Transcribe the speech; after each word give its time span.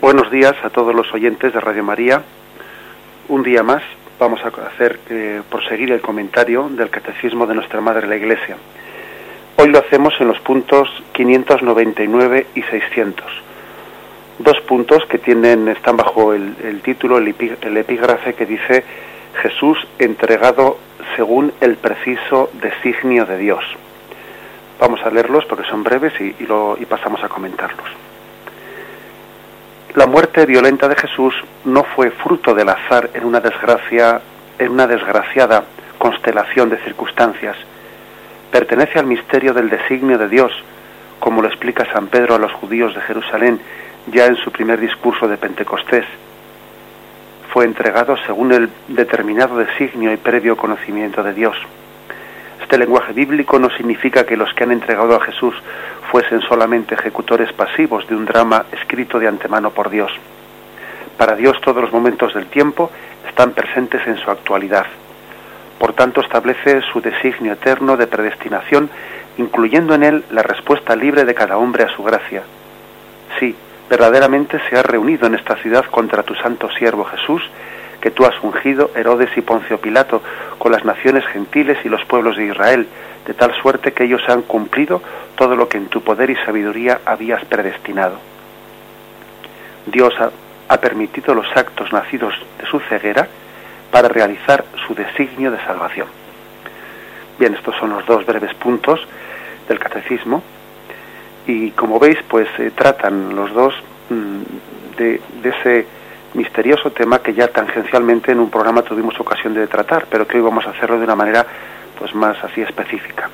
Buenos 0.00 0.30
días 0.30 0.54
a 0.62 0.70
todos 0.70 0.94
los 0.94 1.12
oyentes 1.12 1.52
de 1.52 1.58
Radio 1.58 1.82
María. 1.82 2.22
Un 3.26 3.42
día 3.42 3.64
más 3.64 3.82
vamos 4.20 4.40
a 4.44 4.48
hacer 4.68 5.00
eh, 5.10 5.42
proseguir 5.50 5.90
el 5.90 6.00
comentario 6.00 6.68
del 6.68 6.88
Catecismo 6.88 7.48
de 7.48 7.56
nuestra 7.56 7.80
Madre 7.80 8.06
la 8.06 8.14
Iglesia. 8.14 8.56
Hoy 9.56 9.70
lo 9.70 9.80
hacemos 9.80 10.14
en 10.20 10.28
los 10.28 10.38
puntos 10.38 10.88
599 11.14 12.46
y 12.54 12.62
600. 12.62 13.26
Dos 14.38 14.60
puntos 14.68 15.04
que 15.06 15.18
tienen 15.18 15.66
están 15.66 15.96
bajo 15.96 16.32
el, 16.32 16.80
título, 16.82 17.18
el, 17.18 17.26
epígrafe 17.26 18.34
que 18.34 18.46
dice 18.46 18.84
Jesús 19.42 19.84
entregado 19.98 20.78
según 21.16 21.52
el 21.60 21.76
preciso 21.76 22.50
designio 22.62 23.26
de 23.26 23.36
Dios. 23.36 23.64
Vamos 24.78 25.00
a 25.04 25.10
leerlos 25.10 25.44
porque 25.46 25.68
son 25.68 25.82
breves 25.82 26.12
y, 26.20 26.36
y 26.38 26.86
pasamos 26.86 27.20
a 27.24 27.28
comentarlos. 27.28 28.07
La 29.94 30.06
muerte 30.06 30.44
violenta 30.44 30.86
de 30.86 30.96
Jesús 30.96 31.34
no 31.64 31.82
fue 31.82 32.10
fruto 32.10 32.54
del 32.54 32.68
azar 32.68 33.08
en 33.14 33.24
una 33.24 33.40
desgracia, 33.40 34.20
en 34.58 34.70
una 34.70 34.86
desgraciada 34.86 35.64
constelación 35.96 36.68
de 36.68 36.76
circunstancias. 36.78 37.56
Pertenece 38.50 38.98
al 38.98 39.06
misterio 39.06 39.54
del 39.54 39.70
designio 39.70 40.18
de 40.18 40.28
Dios, 40.28 40.52
como 41.18 41.40
lo 41.40 41.48
explica 41.48 41.90
San 41.92 42.08
Pedro 42.08 42.34
a 42.34 42.38
los 42.38 42.52
judíos 42.52 42.94
de 42.94 43.00
Jerusalén 43.00 43.60
ya 44.12 44.26
en 44.26 44.36
su 44.36 44.50
primer 44.52 44.78
discurso 44.78 45.26
de 45.26 45.38
Pentecostés. 45.38 46.04
Fue 47.50 47.64
entregado 47.64 48.16
según 48.26 48.52
el 48.52 48.68
determinado 48.88 49.56
designio 49.56 50.12
y 50.12 50.18
previo 50.18 50.56
conocimiento 50.56 51.22
de 51.22 51.32
Dios. 51.32 51.56
Este 52.68 52.76
lenguaje 52.76 53.14
bíblico 53.14 53.58
no 53.58 53.70
significa 53.70 54.26
que 54.26 54.36
los 54.36 54.52
que 54.52 54.64
han 54.64 54.72
entregado 54.72 55.16
a 55.16 55.24
Jesús 55.24 55.54
fuesen 56.10 56.42
solamente 56.42 56.96
ejecutores 56.96 57.50
pasivos 57.54 58.06
de 58.06 58.14
un 58.14 58.26
drama 58.26 58.66
escrito 58.70 59.18
de 59.18 59.26
antemano 59.26 59.70
por 59.70 59.88
Dios. 59.88 60.12
Para 61.16 61.34
Dios 61.34 61.58
todos 61.62 61.80
los 61.80 61.90
momentos 61.94 62.34
del 62.34 62.44
tiempo 62.48 62.90
están 63.26 63.52
presentes 63.52 64.06
en 64.06 64.18
su 64.18 64.30
actualidad. 64.30 64.84
Por 65.78 65.94
tanto, 65.94 66.20
establece 66.20 66.82
su 66.92 67.00
designio 67.00 67.54
eterno 67.54 67.96
de 67.96 68.06
predestinación, 68.06 68.90
incluyendo 69.38 69.94
en 69.94 70.02
él 70.02 70.24
la 70.30 70.42
respuesta 70.42 70.94
libre 70.94 71.24
de 71.24 71.34
cada 71.34 71.56
hombre 71.56 71.84
a 71.84 71.96
su 71.96 72.02
gracia. 72.02 72.42
Sí, 73.40 73.56
verdaderamente 73.88 74.60
se 74.68 74.76
ha 74.76 74.82
reunido 74.82 75.26
en 75.26 75.36
esta 75.36 75.56
ciudad 75.56 75.86
contra 75.86 76.22
tu 76.22 76.34
santo 76.34 76.68
siervo 76.72 77.06
Jesús, 77.06 77.42
que 78.00 78.10
tú 78.10 78.24
has 78.24 78.42
ungido 78.42 78.90
Herodes 78.94 79.30
y 79.36 79.40
Poncio 79.40 79.80
Pilato 79.80 80.22
con 80.58 80.72
las 80.72 80.84
naciones 80.84 81.26
gentiles 81.26 81.78
y 81.84 81.88
los 81.88 82.04
pueblos 82.04 82.36
de 82.36 82.46
Israel, 82.46 82.88
de 83.26 83.34
tal 83.34 83.54
suerte 83.60 83.92
que 83.92 84.04
ellos 84.04 84.22
han 84.28 84.42
cumplido 84.42 85.02
todo 85.36 85.56
lo 85.56 85.68
que 85.68 85.78
en 85.78 85.88
tu 85.88 86.02
poder 86.02 86.30
y 86.30 86.36
sabiduría 86.36 87.00
habías 87.04 87.44
predestinado. 87.44 88.18
Dios 89.86 90.14
ha, 90.18 90.80
permitido 90.80 91.34
los 91.34 91.46
actos 91.56 91.92
nacidos 91.92 92.34
de 92.58 92.66
su 92.66 92.78
ceguera 92.80 93.26
para 93.90 94.08
realizar 94.08 94.64
su 94.86 94.94
designio 94.94 95.50
de 95.50 95.58
salvación. 95.64 96.06
Bien, 97.38 97.54
estos 97.54 97.74
son 97.76 97.90
los 97.90 98.04
dos 98.06 98.26
breves 98.26 98.52
puntos 98.54 99.00
del 99.66 99.78
catecismo 99.78 100.42
y 101.46 101.70
como 101.70 101.98
veis, 101.98 102.18
pues 102.28 102.48
eh, 102.58 102.70
tratan 102.74 103.34
los 103.34 103.52
dos 103.54 103.74
mm, 104.10 104.96
de, 104.98 105.20
de, 105.42 105.48
ese 105.48 105.86
misterioso 106.34 106.90
tema 106.92 107.20
que 107.20 107.34
ya 107.34 107.48
tangencialmente 107.48 108.32
en 108.32 108.40
un 108.40 108.50
programa 108.50 108.82
tuvimos 108.82 109.18
ocasión 109.18 109.54
de 109.54 109.66
tratar, 109.66 110.06
pero 110.10 110.26
que 110.26 110.36
hoy 110.36 110.42
vamos 110.42 110.66
a 110.66 110.70
hacerlo 110.70 110.98
de 110.98 111.04
una 111.04 111.16
manera 111.16 111.46
pues 111.98 112.14
más 112.14 112.42
así 112.44 112.60
específica. 112.60 113.28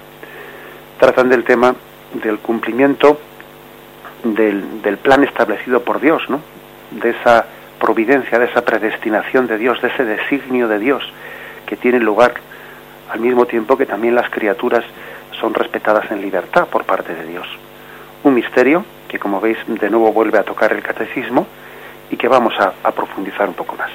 Tratan 0.99 1.29
del 1.29 1.45
tema 1.45 1.75
del 2.15 2.39
cumplimiento 2.39 3.19
del, 4.23 4.81
del 4.83 4.99
plan 4.99 5.25
establecido 5.25 5.83
por 5.83 6.01
Dios, 6.01 6.23
¿no? 6.29 6.41
De 6.91 7.11
esa 7.11 7.47
providencia, 7.79 8.39
de 8.39 8.47
esa 8.47 8.65
predestinación 8.65 9.47
de 9.47 9.59
Dios, 9.59 9.83
de 9.83 9.89
ese 9.89 10.05
designio 10.05 10.69
de 10.69 10.79
Dios 10.79 11.03
que 11.67 11.77
tiene 11.77 11.99
lugar 11.99 12.35
al 13.11 13.21
mismo 13.21 13.47
tiempo 13.47 13.77
que 13.77 13.87
también 13.87 14.15
las 14.15 14.31
criaturas 14.31 14.85
son 15.41 15.55
respetadas 15.55 16.11
en 16.11 16.21
libertad 16.21 16.69
por 16.69 16.85
parte 16.85 17.15
de 17.15 17.27
Dios. 17.27 17.47
Un 18.23 18.35
misterio 18.35 18.85
que, 19.09 19.19
como 19.19 19.41
veis, 19.41 19.59
de 19.67 19.91
nuevo 19.91 20.13
vuelve 20.13 20.39
a 20.39 20.45
tocar 20.45 20.73
el 20.73 20.83
catecismo 20.83 21.47
y 22.11 22.17
que 22.17 22.29
vamos 22.29 22.55
a, 22.59 22.73
profundizar 22.93 23.49
un 23.49 23.55
poco 23.55 23.77
más. 23.77 23.91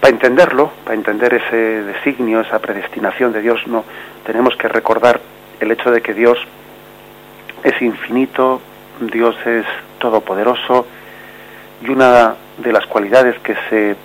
Para 0.00 0.12
entenderlo, 0.12 0.70
para 0.84 0.94
entender 0.94 1.34
ese 1.34 1.82
designio, 1.82 2.40
esa 2.40 2.58
predestinación 2.58 3.32
de 3.32 3.40
Dios, 3.40 3.66
no 3.66 3.84
tenemos 4.24 4.56
que 4.56 4.68
recordar 4.68 5.20
el 5.60 5.70
hecho 5.70 5.90
de 5.90 6.02
que 6.02 6.14
Dios 6.14 6.38
es 7.62 7.80
infinito, 7.80 8.60
Dios 9.00 9.34
es 9.46 9.64
todopoderoso 9.98 10.86
y 11.82 11.90
una 11.90 12.34
de 12.58 12.72
las 12.72 12.86
cualidades 12.86 13.38
que 13.40 13.56
se 13.70 13.96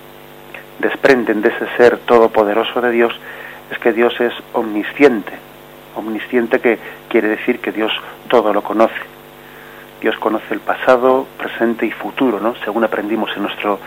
desprenden 0.78 1.42
de 1.42 1.50
ese 1.50 1.66
ser 1.76 1.98
todopoderoso 1.98 2.80
de 2.80 2.90
Dios 2.90 3.12
es 3.70 3.78
que 3.78 3.92
Dios 3.92 4.18
es 4.20 4.32
omnisciente. 4.52 5.32
Omnisciente 5.94 6.60
que 6.60 6.78
quiere 7.08 7.28
decir 7.28 7.60
que 7.60 7.72
Dios 7.72 7.92
todo 8.28 8.52
lo 8.52 8.62
conoce. 8.62 8.94
Dios 10.00 10.16
conoce 10.18 10.54
el 10.54 10.60
pasado, 10.60 11.26
presente 11.36 11.86
y 11.86 11.90
futuro, 11.90 12.40
¿no? 12.40 12.54
Según 12.64 12.84
aprendimos 12.84 13.30
en 13.36 13.42
nuestro 13.42 13.78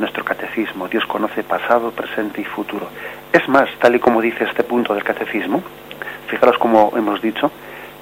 nuestro 0.00 0.24
catecismo. 0.24 0.88
Dios 0.88 1.04
conoce 1.06 1.44
pasado, 1.44 1.92
presente 1.92 2.40
y 2.40 2.44
futuro. 2.44 2.88
Es 3.32 3.48
más, 3.48 3.68
tal 3.78 3.94
y 3.94 4.00
como 4.00 4.20
dice 4.20 4.44
este 4.44 4.64
punto 4.64 4.94
del 4.94 5.04
catecismo, 5.04 5.62
fijaros 6.26 6.58
como 6.58 6.92
hemos 6.96 7.22
dicho, 7.22 7.52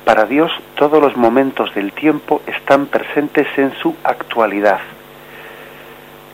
para 0.04 0.24
Dios 0.24 0.50
todos 0.76 1.02
los 1.02 1.16
momentos 1.16 1.74
del 1.74 1.92
tiempo 1.92 2.40
están 2.46 2.86
presentes 2.86 3.46
en 3.58 3.74
su 3.74 3.94
actualidad. 4.04 4.80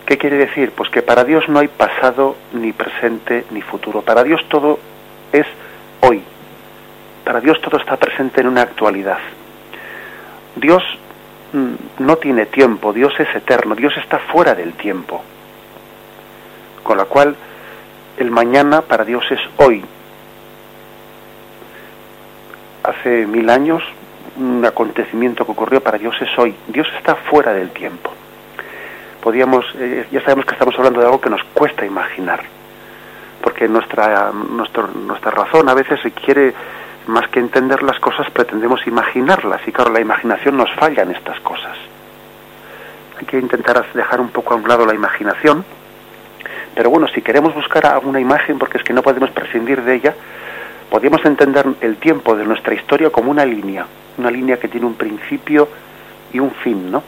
¿Qué 0.07 0.19
quiere 0.19 0.37
decir? 0.37 0.71
Pues 0.73 0.91
que 0.91 1.03
para 1.03 1.25
Dios 1.25 1.49
no 1.49 1.59
hay 1.59 1.69
pasado, 1.69 2.37
ni 2.53 2.73
presente, 2.73 3.47
ni 3.51 3.63
futuro. 3.63 4.03
Para 4.03 4.23
Dios 4.23 4.43
todo 4.49 4.79
es 5.33 5.47
hoy. 6.03 6.23
Para 7.25 7.41
Dios 7.41 7.59
todo 7.63 7.79
está 7.79 7.97
presente 7.97 8.43
en 8.43 8.49
una 8.49 8.63
actualidad. 8.63 9.19
Dios 10.57 10.83
no 11.99 12.17
tiene 12.17 12.47
tiempo, 12.47 12.93
Dios 12.93 13.13
es 13.19 13.35
eterno, 13.35 13.75
Dios 13.75 13.97
está 13.97 14.19
fuera 14.19 14.55
del 14.55 14.73
tiempo 14.75 15.23
con 16.85 16.99
la 16.99 17.07
cual 17.07 17.35
el 18.19 18.31
mañana 18.31 18.83
para 18.83 19.05
Dios 19.05 19.25
es 19.31 19.41
hoy. 19.57 19.85
Hace 22.85 23.27
mil 23.27 23.51
años 23.51 23.83
un 24.37 24.65
acontecimiento 24.65 25.45
que 25.45 25.53
ocurrió 25.53 25.81
para 25.81 25.99
Dios 25.99 26.15
es 26.21 26.39
hoy. 26.39 26.55
Dios 26.69 26.87
está 26.97 27.17
fuera 27.17 27.53
del 27.53 27.71
tiempo. 27.71 28.13
Podíamos, 29.21 29.65
eh, 29.79 30.07
ya 30.13 30.21
sabemos 30.21 30.45
que 30.45 30.53
estamos 30.53 30.75
hablando 30.77 31.01
de 31.01 31.07
algo 31.07 31.21
que 31.21 31.31
nos 31.31 31.43
cuesta 31.55 31.87
imaginar, 31.87 32.43
porque 33.43 33.67
nuestra, 33.67 34.31
nuestra 34.33 35.31
razón 35.31 35.69
a 35.69 35.75
veces 35.75 35.99
se 36.03 36.11
quiere, 36.11 36.53
más 37.07 37.29
que 37.29 37.41
entender 37.41 37.83
las 37.83 37.99
cosas, 38.01 38.31
pretendemos 38.31 38.87
imaginarlas, 38.87 39.61
y 39.67 39.73
claro, 39.73 39.93
la 39.93 40.01
imaginación 40.01 40.57
nos 40.57 40.71
falla 40.75 41.03
en 41.03 41.11
estas 41.11 41.39
cosas. 41.41 41.77
Hay 43.19 43.27
que 43.27 43.39
intentar 43.39 43.85
dejar 43.93 44.21
un 44.21 44.31
poco 44.31 44.55
a 44.55 44.57
un 44.57 44.67
lado 44.67 44.87
la 44.87 44.95
imaginación. 44.95 45.65
Pero 46.75 46.91
bueno, 46.91 47.07
si 47.09 47.23
queremos 47.23 47.55
buscar 47.55 47.87
alguna 47.87 48.19
imagen, 48.19 48.59
porque 48.59 48.79
es 48.79 48.85
que 48.85 48.93
no 48.93 49.03
podemos 49.03 49.31
prescindir 49.31 49.83
de 49.83 49.95
ella, 49.95 50.15
podríamos 50.91 51.25
entender 51.25 51.67
el 51.81 51.97
tiempo 51.97 52.35
de 52.35 52.45
nuestra 52.45 52.75
historia 52.75 53.11
como 53.11 53.31
una 53.31 53.45
línea, 53.45 53.87
una 54.19 54.31
línea 54.31 54.59
que 54.59 54.69
tiene 54.69 54.87
un 54.87 54.95
principio 54.95 55.69
y 56.33 56.41
un 56.41 56.51
fin, 56.51 56.91
¿no? 56.91 57.03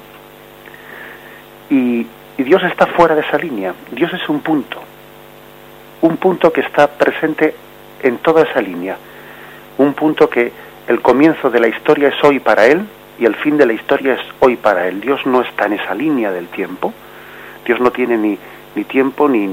Y, 1.69 2.07
y 2.39 2.43
Dios 2.45 2.63
está 2.63 2.87
fuera 2.87 3.17
de 3.17 3.23
esa 3.23 3.39
línea, 3.39 3.75
Dios 3.91 4.13
es 4.13 4.29
un 4.29 4.41
punto, 4.41 4.81
un 6.03 6.17
punto 6.17 6.53
que 6.53 6.61
está 6.61 6.87
presente 6.87 7.55
en 8.03 8.19
toda 8.19 8.43
esa 8.43 8.61
línea, 8.61 8.97
un 9.79 9.95
punto 9.95 10.29
que 10.29 10.53
el 10.89 11.01
comienzo 11.01 11.51
de 11.51 11.61
la 11.61 11.69
historia 11.69 12.09
es 12.09 12.25
hoy 12.25 12.41
para 12.41 12.67
Él 12.67 12.87
y 13.19 13.25
el 13.25 13.35
fin 13.37 13.57
de 13.57 13.67
la 13.67 13.73
historia 13.73 14.15
es 14.15 14.21
hoy 14.41 14.57
para 14.57 14.89
Él. 14.89 15.01
Dios 15.01 15.25
no 15.27 15.43
está 15.43 15.67
en 15.67 15.75
esa 15.75 15.95
línea 15.95 16.31
del 16.31 16.49
tiempo, 16.49 16.93
Dios 17.65 17.81
no 17.81 17.91
tiene 17.91 18.17
ni 18.17 18.39
ni 18.77 18.85
tiempo 18.85 19.29
ni, 19.29 19.47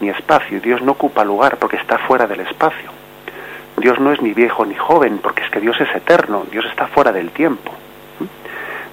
ni, 0.00 0.08
espacio. 0.08 0.60
Dios 0.60 0.80
no 0.80 0.92
ocupa 0.92 1.24
lugar 1.24 1.58
porque 1.58 1.76
está 1.76 1.98
fuera 1.98 2.26
del 2.26 2.40
espacio. 2.40 2.90
Dios 3.76 4.00
no 4.00 4.12
es 4.12 4.22
ni 4.22 4.32
viejo 4.32 4.64
ni 4.64 4.74
joven 4.74 5.18
porque 5.18 5.42
es 5.42 5.50
que 5.50 5.60
Dios 5.60 5.78
es 5.80 5.94
eterno, 5.94 6.46
Dios 6.50 6.64
está 6.64 6.86
fuera 6.86 7.12
del 7.12 7.30
tiempo. 7.30 7.72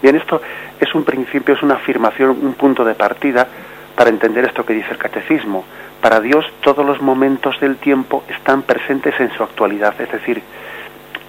Bien, 0.02 0.16
esto 0.16 0.42
es 0.80 0.94
un 0.94 1.04
principio, 1.04 1.56
es 1.56 1.64
una 1.64 1.76
afirmación, 1.76 2.32
un 2.42 2.54
punto 2.54 2.84
de 2.84 2.96
partida 2.96 3.48
para 3.96 4.10
entender 4.10 4.46
esto 4.46 4.66
que 4.66 4.74
dice 4.74 4.92
el 4.92 4.98
catecismo. 4.98 5.64
Para 6.02 6.20
Dios 6.20 6.46
todos 6.62 6.86
los 6.86 7.02
momentos 7.02 7.60
del 7.60 7.78
tiempo 7.78 8.24
están 8.28 8.64
presentes 8.64 9.18
en 9.20 9.32
su 9.32 9.44
actualidad, 9.44 10.00
es 10.00 10.12
decir, 10.12 10.42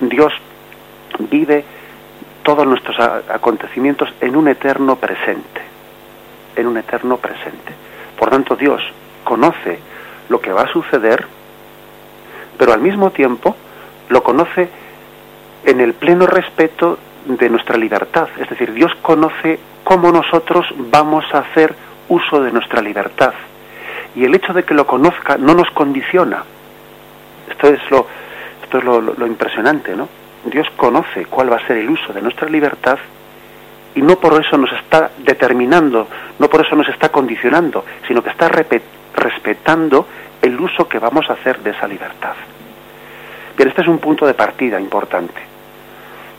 Dios 0.00 0.32
vive 1.31 1.64
todos 2.43 2.66
nuestros 2.66 2.98
acontecimientos 3.00 4.08
en 4.20 4.37
un 4.37 4.48
eterno 4.48 4.96
presente, 4.96 5.62
en 6.54 6.66
un 6.66 6.76
eterno 6.76 7.16
presente. 7.16 7.72
Por 8.19 8.31
tanto, 8.31 8.56
Dios 8.56 8.82
conoce 9.25 9.81
lo 10.28 10.40
que 10.40 10.52
va 10.52 10.62
a 10.62 10.72
suceder, 10.72 11.26
pero 12.56 12.72
al 12.72 12.81
mismo 12.81 13.10
tiempo 13.10 13.56
lo 14.08 14.22
conoce 14.22 14.69
en 15.64 15.81
el 15.81 15.94
pleno 15.94 16.26
respeto 16.26 16.98
de 17.26 17.50
nuestra 17.50 17.76
libertad. 17.76 18.28
Es 18.38 18.48
decir, 18.48 18.72
Dios 18.72 18.93
conoce 19.02 19.58
cómo 19.82 20.12
nosotros 20.12 20.66
vamos 20.76 21.25
a 21.32 21.38
hacer 21.38 21.75
uso 22.08 22.40
de 22.40 22.52
nuestra 22.52 22.81
libertad. 22.81 23.34
Y 24.14 24.25
el 24.25 24.34
hecho 24.34 24.52
de 24.52 24.62
que 24.62 24.75
lo 24.75 24.87
conozca 24.87 25.37
no 25.37 25.54
nos 25.54 25.70
condiciona. 25.72 26.44
Esto 27.50 27.69
es 27.69 27.81
lo, 27.90 28.06
esto 28.66 28.78
es 28.78 28.84
lo, 28.84 29.26
impresionante, 29.26 29.94
¿no? 29.94 30.08
Dios 30.44 30.66
conoce 30.76 31.26
cuál 31.26 31.52
va 31.52 31.56
a 31.56 31.66
ser 31.66 31.76
el 31.76 31.88
uso 31.88 32.12
de 32.12 32.20
nuestra 32.20 32.48
libertad 32.48 32.98
y 33.94 34.02
no 34.02 34.16
por 34.16 34.44
eso 34.44 34.58
nos 34.58 34.72
está 34.72 35.10
determinando, 35.18 36.08
no 36.38 36.50
por 36.50 36.66
eso 36.66 36.74
nos 36.74 36.88
está 36.88 37.08
condicionando, 37.10 37.84
sino 38.06 38.22
que 38.22 38.30
está 38.30 38.48
respetando 38.48 40.06
el 40.42 40.60
uso 40.60 40.88
que 40.88 40.98
vamos 40.98 41.30
a 41.30 41.34
hacer 41.34 41.60
de 41.60 41.70
esa 41.70 41.86
libertad. 41.86 42.34
Bien, 43.56 43.68
este 43.68 43.82
es 43.82 43.88
un 43.88 43.98
punto 43.98 44.26
de 44.26 44.34
partida 44.34 44.80
importante. 44.80 45.40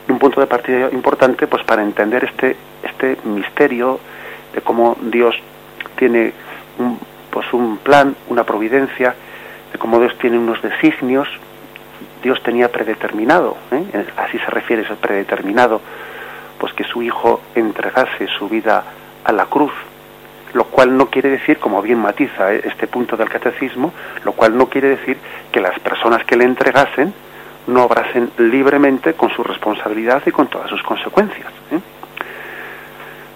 Un 0.10 0.20
punto 0.20 0.42
de 0.42 0.48
partida 0.48 0.90
importante 0.92 1.48
pues 1.48 1.64
para 1.64 1.82
entender 1.82 2.26
este, 2.26 2.56
este 2.84 3.18
misterio 3.24 4.00
de 4.54 4.62
cómo 4.62 4.98
Dios 5.02 5.36
tiene 5.96 6.34
un, 6.78 7.00
pues 7.32 7.52
un 7.54 7.78
plan, 7.78 8.16
una 8.28 8.44
providencia, 8.44 9.16
de 9.72 9.80
cómo 9.80 10.00
Dios 10.00 10.18
tiene 10.20 10.38
unos 10.38 10.62
designios, 10.62 11.28
Dios 12.28 12.44
tenía 12.44 12.70
predeterminado, 12.70 13.56
¿eh? 13.72 14.06
así 14.18 14.38
se 14.38 14.48
refiere 14.48 14.82
ese 14.82 14.96
predeterminado, 14.96 15.80
pues 16.60 16.74
que 16.74 16.84
su 16.84 17.02
Hijo 17.02 17.40
entregase 17.56 18.28
su 18.38 18.50
vida 18.50 18.84
a 19.24 19.32
la 19.32 19.46
cruz, 19.46 19.72
lo 20.54 20.66
cual 20.66 20.98
no 20.98 21.06
quiere 21.06 21.30
decir, 21.30 21.58
como 21.58 21.82
bien 21.82 22.00
matiza 22.00 22.54
¿eh? 22.54 22.64
este 22.66 22.86
punto 22.86 23.16
del 23.16 23.30
catecismo, 23.30 23.94
lo 24.26 24.34
cual 24.34 24.58
no 24.58 24.68
quiere 24.68 24.90
decir 24.90 25.16
que 25.54 25.62
las 25.62 25.80
personas 25.80 26.26
que 26.26 26.36
le 26.36 26.44
entregasen 26.44 27.14
no 27.68 27.86
obrasen 27.86 28.30
libremente 28.40 29.14
con 29.14 29.30
su 29.30 29.42
responsabilidad 29.42 30.22
y 30.26 30.32
con 30.32 30.48
todas 30.48 30.70
sus 30.70 30.84
consecuencias. 30.84 31.54
¿eh? 31.72 31.80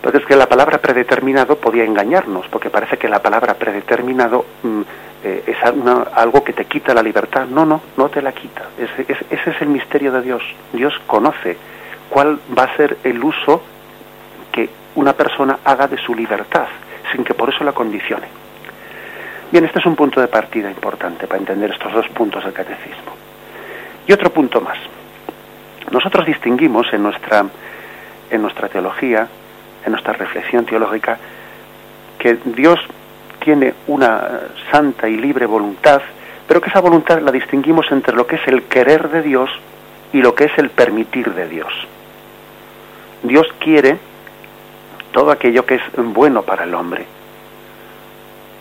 Porque 0.01 0.17
es 0.17 0.25
que 0.25 0.35
la 0.35 0.49
palabra 0.49 0.79
predeterminado 0.79 1.55
podía 1.55 1.85
engañarnos, 1.85 2.45
porque 2.49 2.69
parece 2.69 2.97
que 2.97 3.07
la 3.07 3.21
palabra 3.21 3.53
predeterminado 3.53 4.45
mm, 4.63 4.81
eh, 5.23 5.43
es 5.47 5.57
algo 5.63 6.43
que 6.43 6.53
te 6.53 6.65
quita 6.65 6.93
la 6.93 7.03
libertad. 7.03 7.45
No, 7.47 7.65
no, 7.65 7.81
no 7.97 8.09
te 8.09 8.21
la 8.21 8.31
quita. 8.31 8.69
Ese, 8.77 9.11
ese 9.29 9.49
es 9.49 9.61
el 9.61 9.69
misterio 9.69 10.11
de 10.11 10.21
Dios. 10.21 10.43
Dios 10.73 10.93
conoce 11.07 11.57
cuál 12.09 12.39
va 12.57 12.63
a 12.63 12.75
ser 12.75 12.97
el 13.03 13.23
uso 13.23 13.61
que 14.51 14.69
una 14.95 15.13
persona 15.13 15.59
haga 15.63 15.87
de 15.87 15.97
su 15.97 16.13
libertad, 16.13 16.67
sin 17.11 17.23
que 17.23 17.33
por 17.33 17.49
eso 17.49 17.63
la 17.63 17.71
condicione. 17.71 18.27
Bien, 19.51 19.65
este 19.65 19.79
es 19.79 19.85
un 19.85 19.95
punto 19.95 20.21
de 20.21 20.27
partida 20.27 20.69
importante 20.69 21.27
para 21.27 21.39
entender 21.39 21.71
estos 21.71 21.93
dos 21.93 22.07
puntos 22.09 22.43
del 22.43 22.53
catecismo. 22.53 23.13
Y 24.07 24.13
otro 24.13 24.31
punto 24.31 24.61
más. 24.61 24.77
Nosotros 25.91 26.25
distinguimos 26.25 26.87
en 26.93 27.03
nuestra, 27.03 27.45
en 28.29 28.41
nuestra 28.41 28.69
teología 28.69 29.27
en 29.85 29.91
nuestra 29.91 30.13
reflexión 30.13 30.65
teológica 30.65 31.17
que 32.19 32.37
Dios 32.45 32.79
tiene 33.43 33.73
una 33.87 34.41
santa 34.71 35.09
y 35.09 35.17
libre 35.17 35.45
voluntad, 35.45 36.01
pero 36.47 36.61
que 36.61 36.69
esa 36.69 36.79
voluntad 36.79 37.21
la 37.21 37.31
distinguimos 37.31 37.91
entre 37.91 38.15
lo 38.15 38.25
que 38.27 38.37
es 38.37 38.47
el 38.47 38.63
querer 38.63 39.09
de 39.09 39.21
Dios 39.21 39.49
y 40.13 40.21
lo 40.21 40.35
que 40.35 40.45
es 40.45 40.57
el 40.57 40.69
permitir 40.69 41.33
de 41.33 41.47
Dios. 41.47 41.73
Dios 43.23 43.47
quiere 43.59 43.97
todo 45.11 45.31
aquello 45.31 45.65
que 45.65 45.75
es 45.75 45.81
bueno 45.95 46.43
para 46.43 46.63
el 46.63 46.73
hombre. 46.73 47.05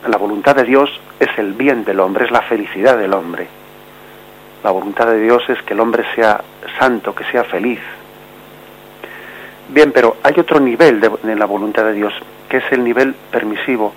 La 0.09 0.17
voluntad 0.17 0.56
de 0.56 0.65
Dios 0.65 0.91
es 1.19 1.29
el 1.38 1.53
bien 1.53 1.85
del 1.85 2.00
hombre, 2.00 2.25
es 2.25 2.31
la 2.31 2.43
felicidad 2.43 2.99
del 2.99 3.12
hombre. 3.12 3.47
La 4.65 4.71
voluntad 4.71 5.06
de 5.06 5.21
Dios 5.21 5.43
es 5.49 5.62
que 5.62 5.75
el 5.75 5.81
hombre 5.81 6.05
sea 6.15 6.43
santo, 6.79 7.15
que 7.15 7.25
sea 7.25 7.44
feliz, 7.44 7.81
Bien, 9.73 9.93
pero 9.93 10.17
hay 10.25 10.35
otro 10.37 10.59
nivel 10.59 11.00
de, 11.00 11.37
la 11.37 11.47
voluntad 11.47 11.85
de 11.85 11.93
Dios, 11.93 12.12
que 12.49 12.56
es 12.56 12.65
el 12.73 12.83
nivel 12.83 13.15
permisivo. 13.31 13.93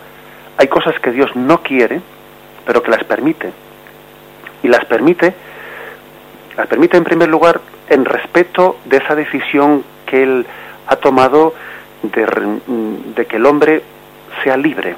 Hay 0.58 0.68
cosas 0.68 1.00
que 1.00 1.12
Dios 1.12 1.36
no 1.36 1.62
quiere, 1.62 2.02
pero 2.66 2.82
que 2.84 2.92
las 2.92 3.04
permite. 3.04 3.52
Y 4.62 4.68
las 4.68 4.86
permite, 4.86 5.34
las 6.56 6.68
permite 6.68 6.98
en 6.98 7.04
primer 7.04 7.30
lugar 7.30 7.60
en 7.90 8.06
respeto 8.06 8.78
de 8.86 8.98
esa 8.98 9.16
decisión 9.16 9.84
que 10.06 10.24
Él 10.24 10.46
ha 10.88 10.96
tomado 10.96 11.54
de, 12.04 13.26
que 13.26 13.36
el 13.36 13.46
hombre 13.46 13.82
sea 14.44 14.58
libre. 14.58 14.96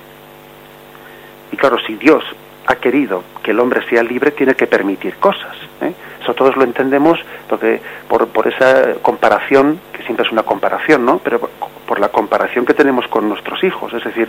Y 1.52 1.58
claro, 1.58 1.78
si 1.86 1.96
Dios 1.96 2.24
ha 2.68 2.76
querido 2.76 3.24
que 3.44 3.52
el 3.52 3.60
hombre 3.60 3.88
sea 3.88 4.04
libre, 4.04 4.32
tiene 4.32 4.56
que 4.56 4.68
permitir 4.68 5.16
cosas. 5.18 5.56
¿eh? 5.82 5.94
Eso 6.22 6.34
todos 6.34 6.56
lo 6.56 6.64
entendemos 6.64 7.20
porque 7.48 7.80
por, 8.08 8.48
esa 8.48 8.96
comparación 9.02 9.80
siempre 10.04 10.26
es 10.26 10.32
una 10.32 10.44
comparación, 10.44 11.06
¿no? 11.06 11.20
Pero 11.20 11.40
por, 11.88 12.00
la 12.00 12.10
comparación 12.10 12.66
que 12.66 12.74
tenemos 12.74 13.08
con 13.08 13.30
nuestros 13.30 13.64
hijos, 13.64 13.94
es 13.94 14.04
decir, 14.04 14.28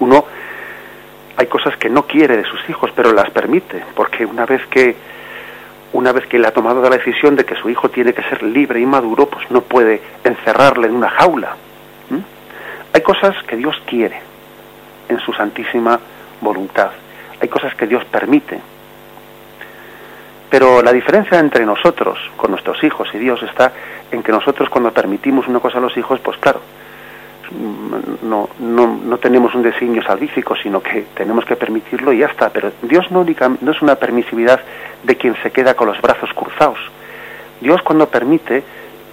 uno 0.00 0.24
hay 1.36 1.46
cosas 1.46 1.76
que 1.76 1.88
no 1.88 2.06
quiere 2.06 2.36
de 2.36 2.44
sus 2.44 2.68
hijos, 2.68 2.90
pero 2.94 3.12
las 3.12 3.30
permite, 3.30 3.82
porque 3.94 4.26
una 4.26 4.44
vez 4.44 4.66
que 4.66 4.94
una 5.92 6.12
vez 6.12 6.26
que 6.26 6.36
él 6.36 6.44
ha 6.44 6.52
tomado 6.52 6.82
la 6.82 6.90
decisión 6.90 7.34
de 7.34 7.44
que 7.44 7.56
su 7.56 7.68
hijo 7.68 7.88
tiene 7.88 8.12
que 8.12 8.22
ser 8.22 8.42
libre 8.42 8.78
y 8.78 8.86
maduro, 8.86 9.26
pues 9.26 9.50
no 9.50 9.60
puede 9.62 10.00
encerrarle 10.22 10.86
en 10.86 10.94
una 10.94 11.10
jaula. 11.10 11.56
Hay 12.92 13.00
cosas 13.02 13.34
que 13.44 13.56
Dios 13.56 13.80
quiere 13.86 14.20
en 15.08 15.18
su 15.20 15.32
santísima 15.32 15.98
voluntad. 16.40 16.90
Hay 17.40 17.48
cosas 17.48 17.74
que 17.74 17.86
Dios 17.86 18.04
permite. 18.04 18.60
Pero 20.50 20.82
la 20.82 20.92
diferencia 20.92 21.38
entre 21.38 21.64
nosotros, 21.64 22.18
con 22.36 22.50
nuestros 22.50 22.82
hijos 22.82 23.08
y 23.14 23.18
Dios, 23.18 23.42
está 23.42 23.72
en 24.10 24.22
que 24.22 24.32
nosotros 24.32 24.68
cuando 24.68 24.92
permitimos 24.92 25.46
una 25.46 25.60
cosa 25.60 25.78
a 25.78 25.80
los 25.80 25.96
hijos, 25.96 26.18
pues 26.20 26.36
claro, 26.38 26.60
no, 28.22 28.48
no, 28.58 29.00
no 29.04 29.18
tenemos 29.18 29.54
un 29.54 29.62
designio 29.62 30.02
salvífico, 30.02 30.54
sino 30.56 30.80
que 30.80 31.06
tenemos 31.14 31.44
que 31.44 31.56
permitirlo 31.56 32.12
y 32.12 32.18
ya 32.18 32.26
está. 32.26 32.50
Pero 32.50 32.72
Dios 32.82 33.10
no, 33.10 33.24
no 33.60 33.72
es 33.72 33.82
una 33.82 33.96
permisividad 33.96 34.60
de 35.02 35.16
quien 35.16 35.34
se 35.42 35.50
queda 35.50 35.74
con 35.74 35.88
los 35.88 36.00
brazos 36.00 36.30
cruzados. 36.34 36.78
Dios 37.60 37.82
cuando 37.82 38.08
permite, 38.08 38.62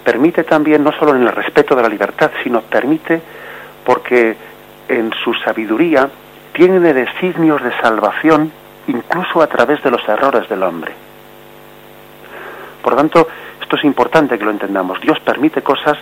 permite 0.03 0.43
también 0.43 0.83
no 0.83 0.91
solo 0.93 1.15
en 1.15 1.23
el 1.23 1.31
respeto 1.31 1.75
de 1.75 1.81
la 1.81 1.89
libertad, 1.89 2.31
sino 2.43 2.61
permite 2.61 3.21
porque 3.83 4.35
en 4.87 5.11
su 5.23 5.33
sabiduría 5.33 6.09
tiene 6.53 6.79
designios 6.93 7.61
de 7.61 7.71
salvación 7.81 8.51
incluso 8.87 9.41
a 9.41 9.47
través 9.47 9.83
de 9.83 9.91
los 9.91 10.07
errores 10.07 10.47
del 10.47 10.63
hombre. 10.63 10.93
Por 12.81 12.95
tanto, 12.95 13.27
esto 13.61 13.75
es 13.75 13.83
importante 13.83 14.37
que 14.37 14.45
lo 14.45 14.51
entendamos. 14.51 15.01
Dios 15.01 15.19
permite 15.19 15.61
cosas 15.61 15.97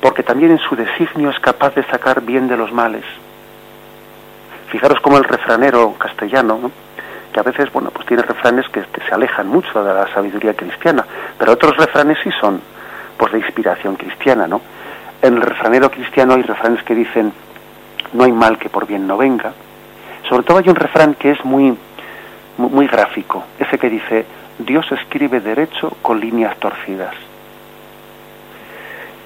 porque 0.00 0.22
también 0.22 0.52
en 0.52 0.58
su 0.58 0.76
designio 0.76 1.30
es 1.30 1.38
capaz 1.40 1.74
de 1.74 1.84
sacar 1.84 2.20
bien 2.22 2.48
de 2.48 2.56
los 2.56 2.72
males. 2.72 3.04
Fijaros 4.70 5.00
como 5.00 5.16
el 5.16 5.24
refranero 5.24 5.94
castellano, 5.94 6.70
que 7.32 7.40
a 7.40 7.42
veces, 7.42 7.72
bueno, 7.72 7.90
pues 7.90 8.06
tiene 8.06 8.22
refranes 8.22 8.68
que 8.68 8.82
se 8.82 9.14
alejan 9.14 9.48
mucho 9.48 9.82
de 9.82 9.94
la 9.94 10.12
sabiduría 10.12 10.54
cristiana, 10.54 11.04
pero 11.38 11.52
otros 11.52 11.76
refranes 11.76 12.18
sí 12.22 12.30
son, 12.40 12.60
pues, 13.16 13.32
de 13.32 13.38
inspiración 13.38 13.96
cristiana, 13.96 14.46
¿no? 14.46 14.60
En 15.22 15.34
el 15.34 15.42
refranero 15.42 15.90
cristiano 15.90 16.34
hay 16.34 16.42
refranes 16.42 16.82
que 16.84 16.94
dicen, 16.94 17.32
no 18.12 18.24
hay 18.24 18.32
mal 18.32 18.58
que 18.58 18.68
por 18.68 18.86
bien 18.86 19.06
no 19.06 19.16
venga. 19.16 19.52
Sobre 20.28 20.42
todo 20.44 20.58
hay 20.58 20.68
un 20.68 20.76
refrán 20.76 21.14
que 21.14 21.30
es 21.30 21.44
muy, 21.44 21.76
muy 22.56 22.86
gráfico, 22.86 23.44
ese 23.58 23.78
que 23.78 23.88
dice, 23.88 24.26
Dios 24.58 24.90
escribe 24.92 25.40
derecho 25.40 25.96
con 26.02 26.20
líneas 26.20 26.56
torcidas. 26.58 27.14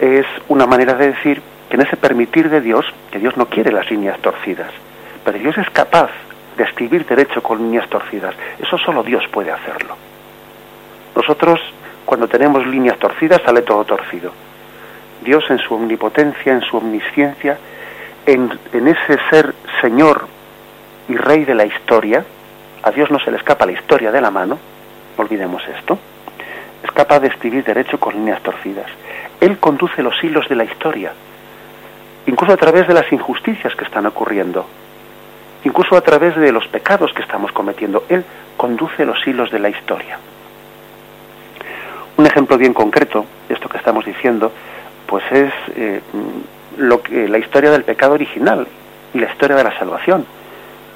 Es 0.03 0.27
una 0.49 0.67
manera 0.67 0.95
de 0.95 1.13
decir 1.13 1.41
que 1.71 1.77
en 1.77 1.83
ese 1.83 1.97
permitir 1.97 2.51
de 2.51 2.61
Dios, 2.61 2.85
que 3.13 3.21
Dios 3.21 3.37
no 3.37 3.47
quiere 3.47 3.71
las 3.71 3.89
líneas 3.89 4.19
torcidas, 4.19 4.73
pero 5.25 5.39
Dios 5.39 5.57
es 5.57 5.71
capaz 5.71 6.11
de 6.57 6.65
escribir 6.65 7.07
derecho 7.07 7.41
con 7.41 7.59
líneas 7.59 7.89
torcidas. 7.89 8.35
Eso 8.59 8.77
solo 8.79 9.05
Dios 9.05 9.23
puede 9.31 9.53
hacerlo. 9.53 9.95
Nosotros, 11.15 11.61
cuando 12.05 12.27
tenemos 12.27 12.67
líneas 12.67 12.99
torcidas, 12.99 13.43
sale 13.43 13.63
todo 13.63 13.85
torcido. 13.85 14.33
Dios 15.23 15.45
en 15.51 15.59
su 15.59 15.73
omnipotencia, 15.77 16.53
en 16.53 16.63
su 16.63 16.79
omnisciencia, 16.79 17.59
en, 18.27 18.59
en 18.73 18.89
ese 18.89 19.19
ser 19.31 19.55
Señor 19.81 20.27
y 21.09 21.15
Rey 21.15 21.45
de 21.45 21.55
la 21.55 21.65
historia, 21.65 22.25
a 22.83 22.91
Dios 22.91 23.09
no 23.13 23.21
se 23.21 23.31
le 23.31 23.37
escapa 23.37 23.67
la 23.67 23.73
historia 23.73 24.11
de 24.11 24.21
la 24.21 24.33
mano, 24.33 24.59
olvidemos 25.17 25.63
esto, 25.69 25.97
es 26.83 26.91
capaz 26.93 27.21
de 27.21 27.29
escribir 27.29 27.65
derecho 27.65 27.99
con 27.99 28.15
líneas 28.15 28.43
torcidas. 28.43 28.87
Él 29.41 29.59
conduce 29.59 30.03
los 30.03 30.23
hilos 30.23 30.49
de 30.49 30.57
la 30.57 30.65
historia, 30.65 31.13
incluso 32.27 32.53
a 32.53 32.57
través 32.57 32.87
de 32.87 32.95
las 32.95 33.11
injusticias 33.13 33.75
que 33.75 33.85
están 33.85 34.07
ocurriendo, 34.07 34.67
incluso 35.65 35.97
a 35.97 36.01
través 36.01 36.37
de 36.37 36.53
los 36.53 36.67
pecados 36.69 37.13
que 37.13 37.23
estamos 37.23 37.53
cometiendo. 37.53 38.05
Él 38.09 38.25
conduce 38.57 39.05
los 39.05 39.27
hilos 39.27 39.51
de 39.51 39.59
la 39.59 39.69
historia. 39.69 40.19
Un 42.17 42.27
ejemplo 42.27 42.59
bien 42.59 42.75
concreto 42.75 43.25
de 43.49 43.55
esto 43.55 43.69
que 43.69 43.79
estamos 43.79 44.05
diciendo, 44.05 44.53
pues 45.07 45.25
es 45.31 45.53
eh, 45.77 46.01
lo 46.77 47.03
que, 47.03 47.29
la 47.29 47.39
historia 47.39 47.71
del 47.71 47.85
pecado 47.85 48.15
original 48.15 48.67
y 49.15 49.19
la 49.19 49.31
historia 49.31 49.57
de 49.57 49.65
la 49.65 49.79
salvación 49.79 50.27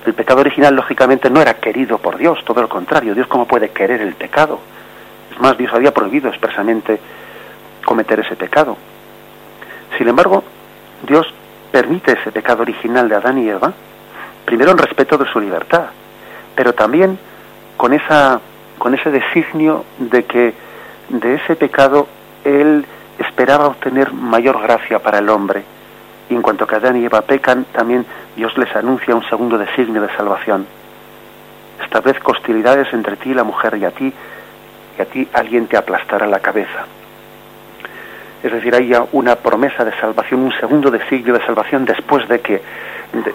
el 0.06 0.14
pecado 0.14 0.40
original, 0.40 0.74
lógicamente, 0.74 1.28
no 1.30 1.42
era 1.42 1.54
querido 1.54 1.98
por 1.98 2.16
Dios, 2.16 2.38
todo 2.44 2.62
lo 2.62 2.68
contrario. 2.68 3.14
Dios, 3.14 3.26
¿cómo 3.26 3.44
puede 3.44 3.70
querer 3.70 4.00
el 4.00 4.14
pecado? 4.14 4.60
Más, 5.40 5.56
Dios 5.56 5.72
había 5.72 5.92
prohibido 5.92 6.28
expresamente 6.28 6.98
cometer 7.84 8.20
ese 8.20 8.36
pecado. 8.36 8.76
Sin 9.96 10.08
embargo, 10.08 10.42
Dios 11.06 11.26
permite 11.70 12.12
ese 12.12 12.32
pecado 12.32 12.62
original 12.62 13.08
de 13.08 13.16
Adán 13.16 13.38
y 13.38 13.48
Eva, 13.48 13.72
primero 14.44 14.72
en 14.72 14.78
respeto 14.78 15.18
de 15.18 15.26
su 15.26 15.40
libertad, 15.40 15.86
pero 16.54 16.72
también 16.72 17.18
con 17.76 17.92
esa 17.92 18.40
con 18.78 18.94
ese 18.94 19.10
designio 19.10 19.84
de 19.98 20.24
que 20.24 20.54
de 21.08 21.34
ese 21.34 21.56
pecado 21.56 22.06
él 22.44 22.84
esperaba 23.18 23.68
obtener 23.68 24.12
mayor 24.12 24.60
gracia 24.60 24.98
para 24.98 25.18
el 25.18 25.28
hombre. 25.28 25.64
Y 26.28 26.34
en 26.34 26.42
cuanto 26.42 26.66
que 26.66 26.76
Adán 26.76 26.96
y 26.96 27.04
Eva 27.04 27.22
pecan, 27.22 27.64
también 27.72 28.04
Dios 28.36 28.56
les 28.58 28.74
anuncia 28.76 29.14
un 29.14 29.26
segundo 29.28 29.56
designio 29.56 30.02
de 30.02 30.14
salvación. 30.16 30.66
vez 32.04 32.18
hostilidades 32.24 32.92
entre 32.92 33.16
ti 33.16 33.30
y 33.30 33.34
la 33.34 33.44
mujer 33.44 33.76
y 33.78 33.84
a 33.84 33.90
ti, 33.90 34.12
y 34.98 35.02
a 35.02 35.04
ti 35.04 35.28
alguien 35.32 35.66
te 35.66 35.76
aplastará 35.76 36.26
la 36.26 36.40
cabeza. 36.40 36.86
Es 38.42 38.52
decir, 38.52 38.74
hay 38.74 38.88
ya 38.88 39.04
una 39.12 39.36
promesa 39.36 39.84
de 39.84 39.92
salvación, 39.98 40.40
un 40.40 40.52
segundo 40.52 40.90
designio 40.90 41.34
de 41.34 41.44
salvación 41.44 41.84
después 41.84 42.28
de 42.28 42.40
que, 42.40 42.62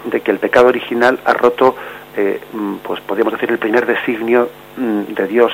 de 0.04 0.20
que 0.20 0.30
el 0.30 0.38
pecado 0.38 0.68
original 0.68 1.18
ha 1.24 1.32
roto 1.34 1.76
eh, 2.16 2.40
mm, 2.52 2.76
pues 2.82 3.00
podríamos 3.00 3.32
decir 3.32 3.50
el 3.50 3.58
primer 3.58 3.86
designio 3.86 4.48
mm, 4.76 5.14
de 5.14 5.26
Dios. 5.26 5.52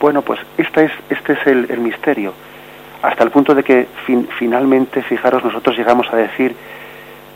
Bueno, 0.00 0.22
pues 0.22 0.40
este 0.56 0.84
es, 0.84 0.92
este 1.10 1.32
es 1.32 1.46
el, 1.46 1.78
misterio, 1.78 2.32
hasta 3.02 3.24
el 3.24 3.30
punto 3.30 3.52
de 3.54 3.64
que 3.64 3.88
finalmente, 4.38 5.02
fijaros, 5.02 5.42
nosotros 5.42 5.76
llegamos 5.76 6.06
a 6.12 6.16
decir 6.16 6.54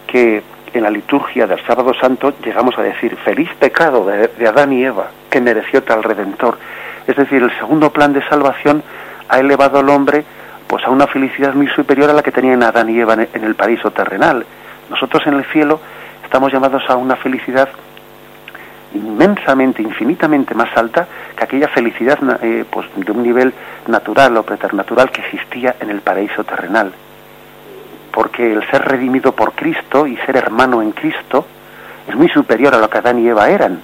que 0.06 0.42
en 0.72 0.82
la 0.82 0.90
liturgia 0.90 1.46
del 1.48 1.60
sábado 1.66 1.92
santo 1.92 2.34
llegamos 2.44 2.78
a 2.78 2.82
decir, 2.82 3.16
feliz 3.16 3.50
pecado 3.58 4.06
de 4.06 4.46
Adán 4.46 4.72
y 4.72 4.84
Eva, 4.84 5.10
que 5.28 5.40
mereció 5.40 5.82
tal 5.82 6.04
redentor. 6.04 6.56
Es 7.06 7.16
decir, 7.16 7.42
el 7.42 7.56
segundo 7.58 7.90
plan 7.90 8.12
de 8.12 8.22
salvación 8.28 8.82
ha 9.28 9.38
elevado 9.38 9.78
al 9.78 9.88
hombre 9.88 10.24
pues 10.66 10.84
a 10.84 10.90
una 10.90 11.06
felicidad 11.06 11.54
muy 11.54 11.68
superior 11.68 12.08
a 12.08 12.14
la 12.14 12.22
que 12.22 12.32
tenían 12.32 12.62
Adán 12.62 12.88
y 12.88 12.98
Eva 12.98 13.14
en 13.14 13.44
el 13.44 13.54
paraíso 13.54 13.90
terrenal. 13.90 14.46
Nosotros 14.88 15.22
en 15.26 15.34
el 15.34 15.44
cielo 15.46 15.80
estamos 16.24 16.52
llamados 16.52 16.82
a 16.88 16.96
una 16.96 17.16
felicidad 17.16 17.68
inmensamente, 18.94 19.82
infinitamente 19.82 20.54
más 20.54 20.74
alta 20.76 21.06
que 21.36 21.44
aquella 21.44 21.68
felicidad 21.68 22.18
eh, 22.42 22.64
pues, 22.70 22.86
de 22.96 23.12
un 23.12 23.22
nivel 23.22 23.52
natural 23.86 24.36
o 24.36 24.42
preternatural 24.42 25.10
que 25.10 25.22
existía 25.22 25.76
en 25.80 25.90
el 25.90 26.00
paraíso 26.00 26.44
terrenal. 26.44 26.92
Porque 28.12 28.52
el 28.52 28.68
ser 28.70 28.82
redimido 28.82 29.32
por 29.32 29.52
Cristo 29.52 30.06
y 30.06 30.16
ser 30.18 30.36
hermano 30.36 30.82
en 30.82 30.92
Cristo 30.92 31.46
es 32.06 32.14
muy 32.14 32.28
superior 32.28 32.74
a 32.74 32.78
lo 32.78 32.90
que 32.90 32.98
Adán 32.98 33.18
y 33.18 33.28
Eva 33.28 33.48
eran. 33.48 33.80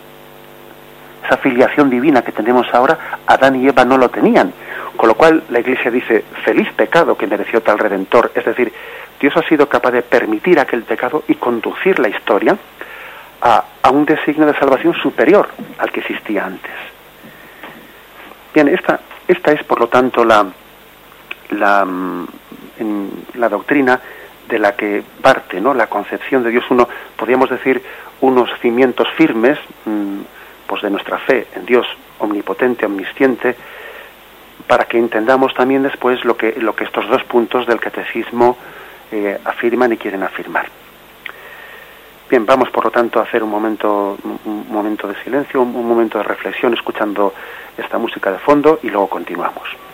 Esa 1.29 1.37
filiación 1.37 1.91
divina 1.91 2.23
que 2.23 2.33
tenemos 2.33 2.67
ahora, 2.73 3.21
Adán 3.27 3.57
y 3.57 3.69
Eva 3.69 3.85
no 3.85 3.99
lo 3.99 4.09
tenían. 4.09 4.51
Con 4.97 5.11
lo 5.11 5.15
cual 5.15 5.45
la 5.51 5.61
Iglesia 5.61 5.91
dice, 5.91 6.25
feliz 6.43 6.73
pecado 6.73 7.19
que 7.19 7.27
mereció 7.27 7.61
tal 7.61 7.79
redentor. 7.79 8.33
Es 8.35 8.47
decir, 8.47 8.73
Dios 9.21 9.37
ha 9.37 9.43
sido 9.43 9.69
capaz 9.69 9.91
de 9.91 10.01
permitir 10.01 10.59
aquel 10.59 10.85
pecado 10.85 11.25
y 11.29 11.35
conducir 11.35 11.99
la 11.99 12.09
historia 12.09 12.57
a, 13.43 13.65
un 13.93 14.07
designio 14.07 14.47
de 14.47 14.59
salvación 14.59 14.95
superior 14.95 15.51
al 15.77 15.91
que 15.91 16.01
existía 16.01 16.47
antes. 16.47 16.73
Bien, 18.55 18.69
esta, 18.69 19.01
esta 19.27 19.53
es 19.53 19.63
por 19.65 19.81
lo 19.81 19.89
tanto 19.89 20.25
la, 20.25 20.47
la, 21.51 21.85
mm, 21.85 22.27
la 23.35 23.49
doctrina 23.51 24.01
de 24.49 24.59
la 24.59 24.75
que 24.75 25.03
parte 25.21 25.61
¿no? 25.61 25.75
la 25.75 25.89
concepción 25.89 26.43
de 26.43 26.51
Dios, 26.51 26.65
uno, 26.71 26.89
podríamos 27.17 27.51
decir, 27.51 27.83
unos 28.23 28.49
cimientos 28.61 29.09
firmes 29.15 29.59
mm, 29.85 30.21
pues 30.69 30.83
de 30.83 30.91
nuestra 30.91 31.19
fe 31.19 31.49
en 31.57 31.67
Dios 31.67 31.87
omnipotente, 32.21 32.87
omnisciente, 32.87 33.57
para 34.67 34.85
que 34.85 34.99
entendamos 34.99 35.55
también 35.55 35.83
después 35.83 36.25
lo 36.25 36.37
que, 36.37 36.53
lo 36.61 36.77
que 36.77 36.85
estos 36.85 37.09
dos 37.09 37.25
puntos 37.25 37.67
del 37.67 37.81
catecismo 37.81 38.57
eh, 39.11 39.39
afirman 39.45 39.95
y 39.95 39.97
quieren 39.97 40.23
afirmar. 40.23 40.67
Bien, 42.29 42.45
vamos 42.45 42.69
por 42.71 42.85
lo 42.85 42.91
tanto 42.91 43.19
a 43.19 43.23
hacer 43.23 43.43
un 43.43 43.51
momento, 43.51 44.19
un 44.45 44.67
momento 44.69 45.09
de 45.09 45.15
silencio, 45.25 45.63
un 45.63 45.89
momento 45.89 46.19
de 46.19 46.25
reflexión 46.25 46.75
escuchando 46.75 47.33
esta 47.79 47.97
música 47.97 48.31
de 48.31 48.39
fondo 48.39 48.79
y 48.83 48.91
luego 48.91 49.09
continuamos. 49.09 49.88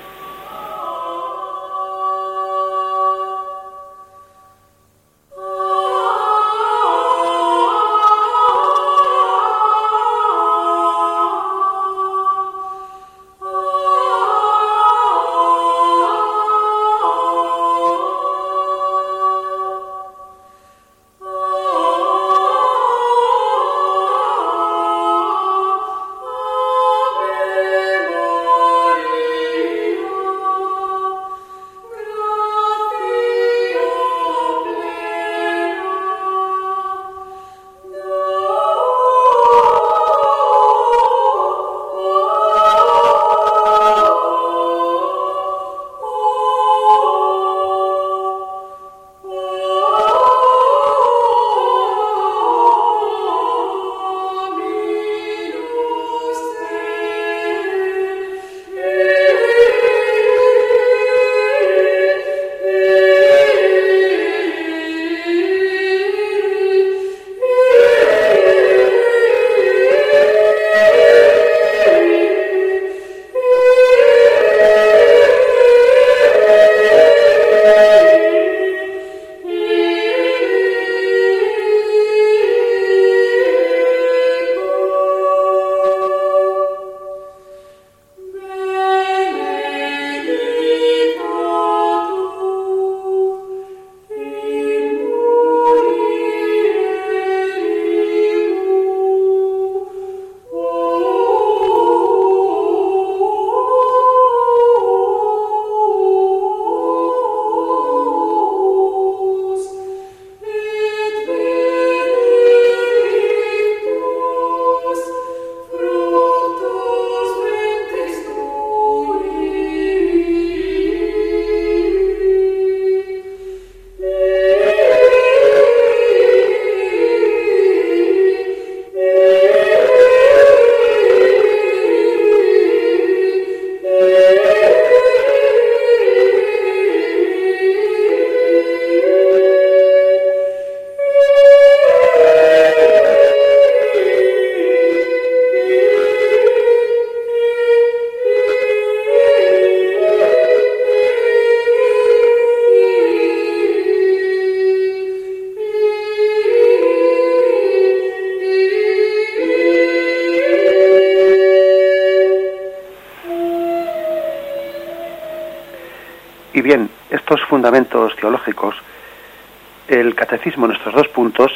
El 169.88 170.14
catecismo 170.14 170.66
en 170.66 170.73
estos 170.73 170.95
dos 170.95 171.09
puntos 171.09 171.52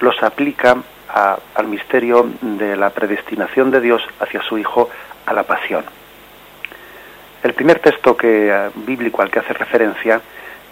los 0.00 0.22
aplica 0.22 0.76
al 1.54 1.66
misterio 1.66 2.28
de 2.40 2.76
la 2.76 2.90
predestinación 2.90 3.70
de 3.70 3.80
Dios 3.80 4.02
hacia 4.20 4.42
su 4.42 4.58
Hijo 4.58 4.90
a 5.26 5.32
la 5.32 5.42
pasión. 5.42 5.84
El 7.42 7.54
primer 7.54 7.78
texto 7.78 8.16
que, 8.16 8.48
eh, 8.48 8.70
bíblico 8.74 9.22
al 9.22 9.30
que 9.30 9.38
hace 9.38 9.54
referencia 9.54 10.20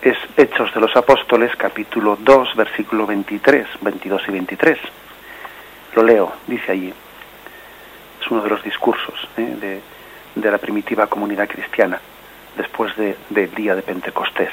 es 0.03 0.17
Hechos 0.37 0.73
de 0.75 0.81
los 0.81 0.95
Apóstoles, 0.97 1.57
capítulo 1.57 2.17
2, 2.21 2.55
versículo 2.55 3.07
23, 3.07 3.67
22 3.81 4.23
y 4.29 4.31
23. 4.31 4.79
Lo 5.95 6.03
leo, 6.03 6.33
dice 6.47 6.73
allí. 6.73 6.93
Es 8.21 8.31
uno 8.31 8.43
de 8.43 8.51
los 8.51 8.63
discursos 8.63 9.29
¿eh? 9.37 9.81
de, 10.35 10.51
la 10.51 10.59
primitiva 10.59 11.07
comunidad 11.07 11.49
cristiana 11.49 12.01
después 12.57 12.95
del 12.97 13.17
de 13.31 13.47
día 13.49 13.75
de 13.75 13.83
Pentecostés. 13.83 14.53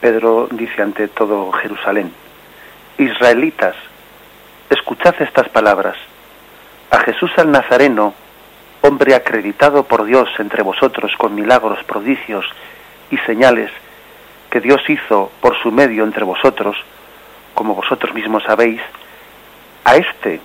Pedro 0.00 0.48
dice 0.50 0.82
ante 0.82 1.08
todo 1.08 1.50
Jerusalén, 1.52 2.12
Israelitas, 2.98 3.74
escuchad 4.70 5.14
estas 5.20 5.48
palabras. 5.48 5.96
A 6.90 6.98
Jesús 7.00 7.30
el 7.36 7.50
Nazareno, 7.50 8.14
hombre 8.82 9.14
acreditado 9.14 9.84
por 9.84 10.04
Dios 10.04 10.28
entre 10.38 10.62
vosotros 10.62 11.12
con 11.16 11.34
milagros, 11.34 11.82
prodigios 11.84 12.44
y 13.10 13.16
señales 13.18 13.70
que 14.50 14.60
Dios 14.60 14.82
hizo 14.88 15.32
por 15.40 15.58
su 15.60 15.72
medio 15.72 16.04
entre 16.04 16.22
vosotros, 16.22 16.76
como 17.54 17.74
vosotros 17.74 18.14
mismos 18.14 18.44
sabéis, 18.44 18.80
a 19.84 19.96
este, 19.96 20.40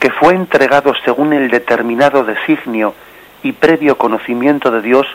que 0.00 0.10
fue 0.10 0.34
entregado 0.34 0.92
según 1.04 1.32
el 1.32 1.48
determinado 1.48 2.24
designio 2.24 2.94
y 3.42 3.52
previo 3.52 3.98
conocimiento 3.98 4.70
de 4.70 4.82
Dios, 4.82 5.06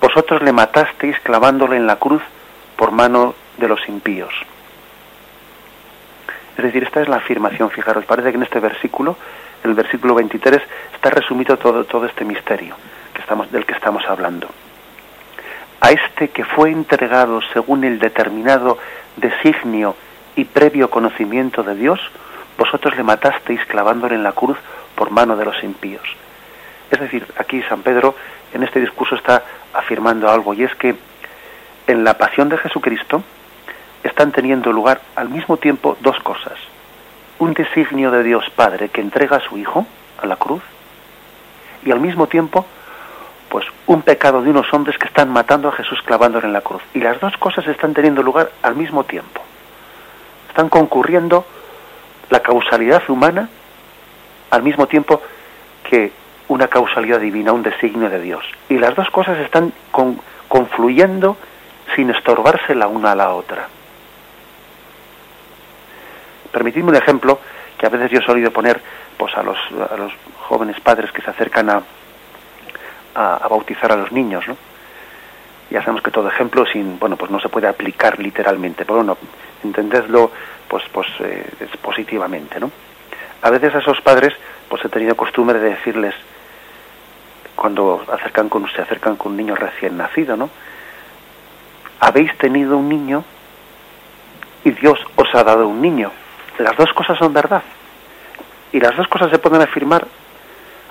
vosotros 0.00 0.42
le 0.42 0.52
matasteis 0.52 1.18
clavándole 1.20 1.76
en 1.76 1.86
la 1.86 1.96
cruz 1.96 2.22
por 2.82 2.90
mano 2.90 3.36
de 3.58 3.68
los 3.68 3.78
impíos. 3.88 4.34
Es 6.56 6.64
decir, 6.64 6.82
esta 6.82 7.00
es 7.00 7.08
la 7.08 7.18
afirmación, 7.18 7.70
fijaros, 7.70 8.04
parece 8.04 8.30
que 8.30 8.36
en 8.38 8.42
este 8.42 8.58
versículo, 8.58 9.16
el 9.62 9.74
versículo 9.74 10.16
23, 10.16 10.60
está 10.92 11.10
resumido 11.10 11.56
todo, 11.58 11.84
todo 11.84 12.06
este 12.06 12.24
misterio 12.24 12.74
que 13.14 13.20
estamos, 13.20 13.52
del 13.52 13.66
que 13.66 13.74
estamos 13.74 14.02
hablando. 14.08 14.48
A 15.80 15.92
este 15.92 16.30
que 16.30 16.44
fue 16.44 16.72
entregado 16.72 17.40
según 17.52 17.84
el 17.84 18.00
determinado 18.00 18.78
designio 19.16 19.94
y 20.34 20.44
previo 20.44 20.90
conocimiento 20.90 21.62
de 21.62 21.76
Dios, 21.76 22.00
vosotros 22.58 22.96
le 22.96 23.04
matasteis 23.04 23.64
clavándole 23.66 24.16
en 24.16 24.24
la 24.24 24.32
cruz 24.32 24.58
por 24.96 25.12
mano 25.12 25.36
de 25.36 25.44
los 25.44 25.62
impíos. 25.62 26.02
Es 26.90 26.98
decir, 26.98 27.28
aquí 27.38 27.62
San 27.62 27.82
Pedro 27.82 28.16
en 28.52 28.64
este 28.64 28.80
discurso 28.80 29.14
está 29.14 29.44
afirmando 29.72 30.28
algo 30.28 30.52
y 30.52 30.64
es 30.64 30.74
que 30.74 30.96
en 31.92 32.04
la 32.04 32.16
pasión 32.16 32.48
de 32.48 32.56
Jesucristo, 32.56 33.22
están 34.02 34.32
teniendo 34.32 34.72
lugar 34.72 35.02
al 35.14 35.28
mismo 35.28 35.58
tiempo 35.58 35.96
dos 36.00 36.18
cosas. 36.20 36.58
Un 37.38 37.52
designio 37.52 38.10
de 38.10 38.22
Dios 38.22 38.44
Padre 38.56 38.88
que 38.88 39.02
entrega 39.02 39.36
a 39.36 39.40
su 39.40 39.58
Hijo 39.58 39.86
a 40.20 40.26
la 40.26 40.36
cruz 40.36 40.62
y 41.84 41.90
al 41.90 42.00
mismo 42.00 42.26
tiempo 42.26 42.64
pues 43.50 43.66
un 43.86 44.00
pecado 44.00 44.40
de 44.40 44.48
unos 44.48 44.72
hombres 44.72 44.96
que 44.96 45.06
están 45.06 45.28
matando 45.28 45.68
a 45.68 45.72
Jesús 45.72 46.00
clavándole 46.02 46.46
en 46.46 46.54
la 46.54 46.62
cruz. 46.62 46.80
Y 46.94 47.00
las 47.00 47.20
dos 47.20 47.36
cosas 47.36 47.66
están 47.66 47.92
teniendo 47.92 48.22
lugar 48.22 48.50
al 48.62 48.74
mismo 48.74 49.04
tiempo. 49.04 49.42
Están 50.48 50.70
concurriendo 50.70 51.44
la 52.30 52.40
causalidad 52.40 53.02
humana 53.10 53.50
al 54.48 54.62
mismo 54.62 54.86
tiempo 54.86 55.20
que 55.84 56.12
una 56.48 56.68
causalidad 56.68 57.20
divina, 57.20 57.52
un 57.52 57.62
designio 57.62 58.08
de 58.08 58.20
Dios. 58.20 58.44
Y 58.70 58.78
las 58.78 58.94
dos 58.94 59.10
cosas 59.10 59.38
están 59.40 59.74
confluyendo 60.48 61.36
sin 61.94 62.10
estorbarse 62.10 62.74
la 62.74 62.86
una 62.86 63.12
a 63.12 63.16
la 63.16 63.34
otra. 63.34 63.68
Permitidme 66.50 66.90
un 66.90 66.96
ejemplo 66.96 67.38
que 67.78 67.86
a 67.86 67.90
veces 67.90 68.10
yo 68.10 68.18
he 68.18 68.24
solido 68.24 68.50
poner 68.50 68.80
pues, 69.16 69.36
a, 69.36 69.42
los, 69.42 69.58
a 69.90 69.96
los 69.96 70.12
jóvenes 70.48 70.78
padres 70.80 71.10
que 71.12 71.22
se 71.22 71.30
acercan 71.30 71.70
a, 71.70 71.82
a, 73.14 73.48
bautizar 73.48 73.90
a 73.92 73.96
los 73.96 74.12
niños. 74.12 74.46
¿no? 74.46 74.56
Ya 75.70 75.80
sabemos 75.80 76.02
que 76.02 76.10
todo 76.10 76.28
ejemplo 76.28 76.66
sin, 76.66 76.98
bueno, 76.98 77.16
pues 77.16 77.30
no 77.30 77.40
se 77.40 77.48
puede 77.48 77.66
aplicar 77.68 78.18
literalmente, 78.18 78.84
pero 78.84 78.96
bueno, 78.96 79.16
entendedlo 79.64 80.30
pues, 80.68 80.84
pues 80.92 81.08
eh, 81.20 81.50
positivamente. 81.80 82.60
¿no? 82.60 82.70
A 83.42 83.50
veces 83.50 83.74
a 83.74 83.78
esos 83.78 84.00
padres 84.00 84.34
pues 84.68 84.84
he 84.84 84.88
tenido 84.88 85.14
costumbre 85.16 85.58
de 85.58 85.70
decirles, 85.70 86.14
cuando 87.54 88.04
acercan 88.10 88.48
con, 88.48 88.66
se 88.70 88.80
acercan 88.80 89.16
con 89.16 89.32
un 89.32 89.38
niño 89.38 89.54
recién 89.54 89.96
nacido, 89.96 90.36
¿no? 90.36 90.48
Habéis 92.04 92.36
tenido 92.36 92.76
un 92.78 92.88
niño 92.88 93.22
y 94.64 94.72
Dios 94.72 94.98
os 95.14 95.32
ha 95.36 95.44
dado 95.44 95.68
un 95.68 95.80
niño. 95.80 96.10
Las 96.58 96.76
dos 96.76 96.92
cosas 96.94 97.16
son 97.16 97.32
verdad. 97.32 97.62
Y 98.72 98.80
las 98.80 98.96
dos 98.96 99.06
cosas 99.06 99.30
se 99.30 99.38
pueden 99.38 99.62
afirmar 99.62 100.04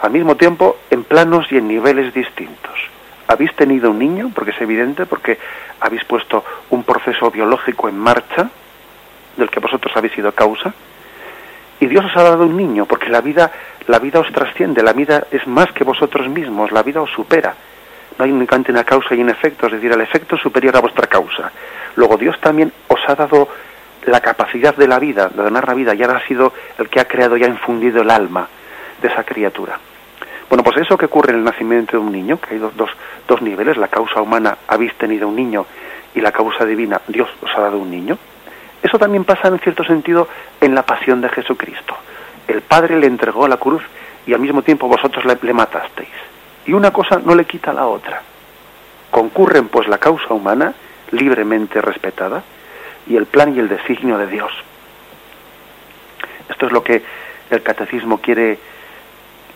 al 0.01 0.09
mismo 0.09 0.37
tiempo 0.37 0.77
en 0.89 1.03
planos 1.03 1.51
y 1.51 1.57
en 1.57 1.67
niveles 1.67 2.13
distintos. 2.13 2.79
Habéis 3.27 3.53
tenido 3.57 3.91
un 3.91 3.99
niño, 3.99 4.31
porque 4.33 4.51
es 4.51 4.61
evidente, 4.61 5.05
porque 5.05 5.37
habéis 5.81 6.05
puesto 6.05 6.45
un 6.69 6.85
proceso 6.85 7.29
biológico 7.29 7.89
en 7.89 7.99
marcha, 7.99 8.49
del 9.35 9.49
que 9.49 9.59
vosotros 9.59 9.91
habéis 9.97 10.13
sido 10.13 10.31
causa, 10.31 10.73
y 11.81 11.87
Dios 11.87 12.05
os 12.05 12.15
ha 12.15 12.23
dado 12.23 12.45
un 12.45 12.55
niño, 12.55 12.85
porque 12.85 13.09
la 13.09 13.19
vida, 13.19 13.51
la 13.87 13.99
vida 13.99 14.21
os 14.21 14.31
trasciende, 14.31 14.81
la 14.81 14.93
vida 14.93 15.27
es 15.29 15.45
más 15.45 15.73
que 15.73 15.83
vosotros 15.83 16.29
mismos, 16.29 16.71
la 16.71 16.83
vida 16.83 17.01
os 17.01 17.11
supera. 17.11 17.53
Hay 18.23 18.31
únicamente 18.31 18.71
una 18.71 18.83
causa 18.83 19.15
y 19.15 19.21
un 19.21 19.29
efecto, 19.29 19.67
es 19.67 19.73
decir, 19.73 19.91
el 19.91 20.01
efecto 20.01 20.35
es 20.35 20.41
superior 20.41 20.75
a 20.75 20.81
vuestra 20.81 21.07
causa. 21.07 21.51
Luego 21.95 22.17
Dios 22.17 22.39
también 22.39 22.71
os 22.87 22.99
ha 23.07 23.15
dado 23.15 23.49
la 24.05 24.19
capacidad 24.19 24.75
de 24.75 24.87
la 24.87 24.99
vida, 24.99 25.29
de 25.29 25.43
donar 25.43 25.67
la 25.67 25.73
vida, 25.73 25.93
ya 25.93 26.05
ha 26.05 26.27
sido 26.27 26.53
el 26.77 26.89
que 26.89 26.99
ha 26.99 27.05
creado 27.05 27.37
y 27.37 27.43
ha 27.43 27.47
infundido 27.47 28.01
el 28.01 28.09
alma 28.09 28.47
de 29.01 29.07
esa 29.07 29.23
criatura. 29.23 29.79
Bueno, 30.49 30.63
pues 30.63 30.77
eso 30.77 30.97
que 30.97 31.05
ocurre 31.05 31.31
en 31.31 31.39
el 31.39 31.43
nacimiento 31.43 31.93
de 31.93 32.03
un 32.03 32.11
niño, 32.11 32.39
que 32.39 32.55
hay 32.55 32.59
dos, 32.59 32.75
dos, 32.75 32.89
dos 33.27 33.41
niveles, 33.41 33.77
la 33.77 33.87
causa 33.87 34.21
humana, 34.21 34.57
habéis 34.67 34.93
tenido 34.95 35.27
un 35.27 35.35
niño, 35.35 35.65
y 36.13 36.21
la 36.21 36.31
causa 36.31 36.65
divina, 36.65 37.01
Dios 37.07 37.29
os 37.41 37.49
ha 37.55 37.61
dado 37.61 37.77
un 37.77 37.89
niño. 37.89 38.17
Eso 38.83 38.97
también 38.97 39.23
pasa 39.23 39.47
en 39.47 39.59
cierto 39.59 39.83
sentido 39.83 40.27
en 40.59 40.75
la 40.75 40.83
pasión 40.83 41.21
de 41.21 41.29
Jesucristo. 41.29 41.95
El 42.47 42.61
Padre 42.61 42.97
le 42.99 43.07
entregó 43.07 43.47
la 43.47 43.57
cruz 43.57 43.83
y 44.25 44.33
al 44.33 44.39
mismo 44.39 44.61
tiempo 44.61 44.87
vosotros 44.87 45.23
le 45.41 45.53
matasteis. 45.53 46.09
Y 46.65 46.73
una 46.73 46.91
cosa 46.91 47.19
no 47.23 47.35
le 47.35 47.45
quita 47.45 47.71
a 47.71 47.73
la 47.73 47.87
otra. 47.87 48.21
Concurren 49.09 49.67
pues 49.67 49.87
la 49.87 49.97
causa 49.97 50.33
humana, 50.33 50.73
libremente 51.11 51.81
respetada, 51.81 52.43
y 53.07 53.15
el 53.15 53.25
plan 53.25 53.55
y 53.55 53.59
el 53.59 53.67
designio 53.67 54.17
de 54.17 54.27
Dios. 54.27 54.51
Esto 56.49 56.67
es 56.67 56.71
lo 56.71 56.83
que 56.83 57.03
el 57.49 57.63
catecismo 57.63 58.19
quiere, 58.19 58.59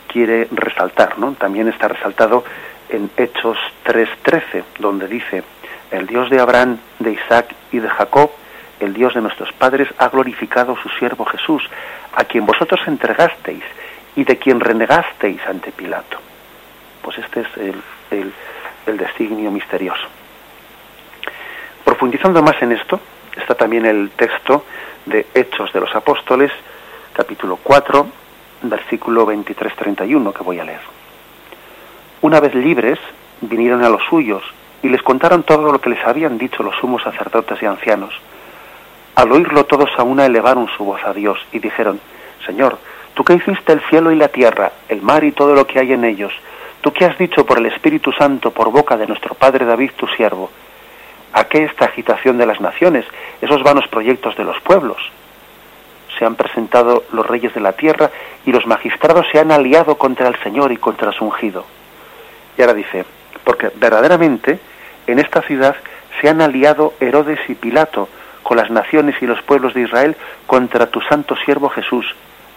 quiere 0.08 0.48
resaltar, 0.52 1.18
¿no? 1.20 1.34
También 1.34 1.68
está 1.68 1.88
resaltado 1.88 2.44
en 2.90 3.10
Hechos 3.18 3.58
3.13, 3.86 4.64
donde 4.80 5.08
dice, 5.08 5.44
el 5.92 6.08
Dios 6.08 6.30
de 6.30 6.40
Abraham, 6.40 6.80
de 7.00 7.12
Isaac 7.12 7.54
y 7.72 7.80
de 7.80 7.90
Jacob, 7.90 8.32
el 8.80 8.94
Dios 8.94 9.14
de 9.14 9.22
nuestros 9.22 9.52
padres, 9.54 9.88
ha 9.98 10.10
glorificado 10.10 10.76
su 10.78 10.90
siervo 10.90 11.26
Jesús, 11.26 11.64
a 12.16 12.26
quien 12.26 12.46
vosotros 12.46 12.82
entregasteis 12.88 13.64
y 14.16 14.24
de 14.24 14.38
quien 14.38 14.60
renegasteis 14.60 15.42
ante 15.48 15.72
Pilato. 15.72 16.18
Pues 17.06 17.20
este 17.20 17.42
es 17.42 17.48
el, 18.10 18.34
designio 18.98 19.52
misterioso. 19.52 20.08
Profundizando 21.84 22.42
más 22.42 22.60
en 22.64 22.72
esto, 22.72 23.00
está 23.38 23.54
también 23.54 23.86
el 23.86 24.10
texto 24.10 24.66
de 25.06 25.28
Hechos 25.36 25.72
de 25.72 25.82
los 25.82 25.96
Apóstoles, 25.96 26.52
capítulo 27.14 27.60
4, 27.62 28.08
versículo 28.64 29.28
23-31, 29.28 30.34
que 30.34 30.44
voy 30.44 30.58
a 30.58 30.64
leer. 30.64 30.80
Una 32.22 32.40
vez 32.40 32.56
libres, 32.56 32.98
vinieron 33.42 33.84
a 33.84 33.90
los 33.90 34.02
suyos 34.10 34.42
y 34.82 34.90
les 34.90 35.04
contaron 35.04 35.44
todo 35.44 35.72
lo 35.72 35.80
que 35.80 35.92
les 35.92 36.04
habían 36.08 36.40
dicho 36.40 36.64
los 36.64 36.76
sumos 36.78 37.04
sacerdotes 37.04 37.62
y 37.62 37.68
ancianos. 37.68 38.16
Al 39.14 39.32
oírlo 39.32 39.66
todos 39.66 39.92
a 40.00 40.02
una 40.02 40.26
elevaron 40.26 40.68
su 40.76 40.84
voz 40.84 41.04
a 41.06 41.14
Dios 41.14 41.38
y 41.52 41.60
dijeron, 41.60 42.00
Señor, 42.48 42.80
tú 43.14 43.24
que 43.24 43.36
hiciste 43.36 43.74
el 43.74 43.82
cielo 43.82 44.12
y 44.12 44.16
la 44.16 44.30
tierra, 44.30 44.72
el 44.90 45.04
mar 45.04 45.24
y 45.24 45.34
todo 45.34 45.54
lo 45.54 45.68
que 45.68 45.78
hay 45.78 45.94
en 45.94 46.04
ellos, 46.04 46.34
tú 46.86 46.94
que 46.94 47.06
has 47.06 47.18
dicho 47.18 47.48
por 47.48 47.58
el 47.58 47.66
Espíritu 47.66 48.12
Santo 48.12 48.52
por 48.52 48.70
boca 48.70 48.96
de 48.96 49.08
nuestro 49.08 49.34
Padre 49.34 49.66
David 49.66 49.90
tu 49.98 50.06
siervo, 50.06 50.52
¿A 51.34 51.46
qué 51.46 51.64
esta 51.64 51.86
agitación 51.86 52.38
de 52.38 52.46
las 52.46 52.62
naciones, 52.62 53.06
esos 53.42 53.64
vanos 53.64 53.88
proyectos 53.88 54.38
de 54.38 54.44
los 54.44 54.62
pueblos? 54.62 54.98
Se 56.20 56.26
han 56.26 56.36
presentado 56.36 57.04
los 57.12 57.26
reyes 57.26 57.56
de 57.56 57.60
la 57.60 57.74
tierra 57.74 58.12
y 58.46 58.52
los 58.52 58.68
magistrados 58.68 59.26
se 59.32 59.40
han 59.40 59.52
aliado 59.52 59.98
contra 59.98 60.28
el 60.28 60.36
Señor 60.44 60.72
y 60.72 60.78
contra 60.78 61.12
su 61.12 61.26
ungido. 61.26 61.66
Y 62.56 62.62
ahora 62.62 62.76
dice, 62.76 63.04
porque 63.44 63.72
verdaderamente 63.74 64.60
en 65.08 65.18
esta 65.18 65.42
ciudad 65.42 65.76
se 66.22 66.30
han 66.30 66.40
aliado 66.40 66.94
Herodes 67.00 67.40
y 67.48 67.56
Pilato 67.56 68.10
con 68.44 68.58
las 68.58 68.70
naciones 68.70 69.16
y 69.24 69.26
los 69.26 69.42
pueblos 69.42 69.74
de 69.74 69.82
Israel 69.82 70.16
contra 70.46 70.86
tu 70.86 71.02
santo 71.02 71.36
siervo 71.36 71.68
Jesús, 71.70 72.06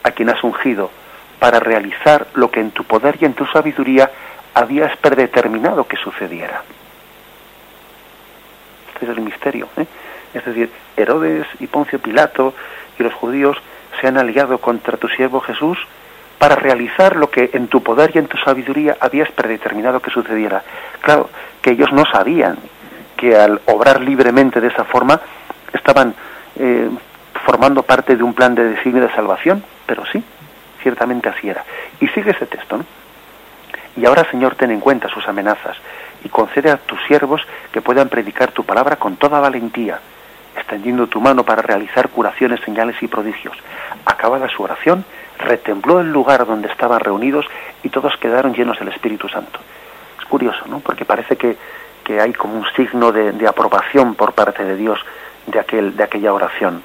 a 0.03 0.11
quien 0.11 0.29
has 0.29 0.45
ungido, 0.45 0.91
para 1.39 1.61
realizar 1.61 2.27
lo 2.35 2.51
que 2.51 2.61
en 2.61 2.71
tu 2.71 2.85
poder 2.85 3.19
y 3.21 3.25
en 3.25 3.35
tu 3.35 3.47
sabiduría 3.47 4.11
habías 4.55 4.97
predeterminado 4.97 5.87
que 5.87 5.97
sucediera. 5.97 6.63
Este 8.95 9.05
es 9.07 9.17
el 9.17 9.23
misterio. 9.23 9.69
¿eh? 9.77 9.87
Es 10.35 10.45
decir, 10.45 10.71
Herodes 10.97 11.47
y 11.61 11.67
Poncio 11.69 11.99
Pilato 12.01 12.55
y 12.99 13.03
los 13.03 13.15
judíos 13.15 13.57
se 14.01 14.09
han 14.09 14.19
aliado 14.19 14.59
contra 14.59 14.97
tu 14.97 15.09
siervo 15.09 15.41
Jesús 15.41 15.79
para 16.39 16.55
realizar 16.55 17.17
lo 17.17 17.31
que 17.31 17.51
en 17.53 17.69
tu 17.69 17.83
poder 17.83 18.13
y 18.15 18.19
en 18.19 18.27
tu 18.27 18.37
sabiduría 18.39 18.97
habías 19.01 19.31
predeterminado 19.31 20.01
que 20.01 20.11
sucediera. 20.11 20.63
Claro, 21.01 21.31
que 21.63 21.71
ellos 21.71 21.93
no 21.93 22.05
sabían 22.07 22.59
que 23.17 23.37
al 23.37 23.61
obrar 23.67 24.01
libremente 24.01 24.61
de 24.61 24.69
esa 24.69 24.85
forma 24.85 25.21
estaban 25.73 26.15
eh, 26.57 26.89
formando 27.45 27.83
parte 27.83 28.17
de 28.17 28.23
un 28.23 28.35
plan 28.35 28.55
de 28.55 28.65
designio 28.65 29.03
de 29.03 29.13
salvación, 29.13 29.65
pero 29.87 30.05
sí, 30.07 30.23
ciertamente 30.89 31.29
así 31.29 31.51
era. 31.51 31.65
Y 32.01 32.09
sigue 32.09 32.31
ese 32.31 32.47
texto, 32.47 32.79
¿no? 32.79 32.85
Y 33.95 34.07
ahora, 34.07 34.25
Señor, 34.31 34.55
ten 34.55 34.71
en 34.71 34.81
cuenta 34.81 35.09
sus 35.09 35.29
amenazas 35.29 35.77
y 36.25 36.31
concede 36.31 36.71
a 36.71 36.79
tus 36.79 36.99
siervos 37.07 37.43
que 37.73 37.83
puedan 37.83 38.09
predicar 38.09 38.53
tu 38.53 38.65
palabra 38.65 38.97
con 38.97 39.17
toda 39.17 39.39
valentía, 39.39 40.01
extendiendo 40.57 41.07
tu 41.09 41.21
mano 41.21 41.45
para 41.45 41.61
realizar 41.61 42.09
curaciones, 42.09 42.61
señales 42.65 42.97
y 43.03 43.07
prodigios. 43.07 43.57
Acabada 44.07 44.49
su 44.49 44.63
oración, 44.63 45.05
retembló 45.39 46.01
el 46.01 46.11
lugar 46.11 46.47
donde 46.47 46.69
estaban 46.69 47.01
reunidos 47.01 47.45
y 47.83 47.91
todos 47.91 48.17
quedaron 48.17 48.55
llenos 48.55 48.79
del 48.79 48.89
Espíritu 48.89 49.29
Santo. 49.29 49.61
Es 50.19 50.25
curioso, 50.25 50.65
¿no? 50.69 50.79
Porque 50.79 51.05
parece 51.05 51.37
que, 51.37 51.57
que 52.03 52.19
hay 52.19 52.33
como 52.33 52.55
un 52.55 52.67
signo 52.77 53.13
de, 53.13 53.33
de, 53.33 53.47
aprobación 53.47 54.15
por 54.15 54.33
parte 54.33 54.65
de 54.65 54.77
Dios 54.77 54.99
de, 55.47 55.59
aquel, 55.59 55.97
de 55.97 56.05
aquella 56.05 56.33
oración. 56.33 56.83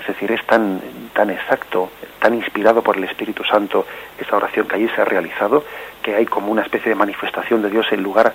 Es 0.00 0.06
decir, 0.06 0.32
es 0.32 0.44
tan, 0.46 0.80
tan 1.12 1.30
exacto, 1.30 1.90
tan 2.18 2.34
inspirado 2.34 2.82
por 2.82 2.96
el 2.96 3.04
Espíritu 3.04 3.44
Santo 3.44 3.86
esa 4.18 4.36
oración 4.36 4.66
que 4.66 4.76
allí 4.76 4.88
se 4.88 5.00
ha 5.00 5.04
realizado, 5.04 5.64
que 6.02 6.14
hay 6.14 6.26
como 6.26 6.50
una 6.50 6.62
especie 6.62 6.88
de 6.88 6.94
manifestación 6.94 7.62
de 7.62 7.70
Dios 7.70 7.86
en 7.92 8.02
lugar, 8.02 8.34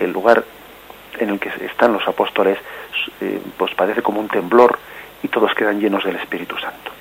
el 0.00 0.12
lugar 0.12 0.44
en 1.18 1.30
el 1.30 1.40
que 1.40 1.50
están 1.64 1.92
los 1.92 2.06
apóstoles, 2.06 2.58
eh, 3.20 3.40
pues 3.56 3.74
parece 3.74 4.02
como 4.02 4.20
un 4.20 4.28
temblor 4.28 4.78
y 5.22 5.28
todos 5.28 5.54
quedan 5.54 5.80
llenos 5.80 6.04
del 6.04 6.16
Espíritu 6.16 6.56
Santo. 6.58 6.92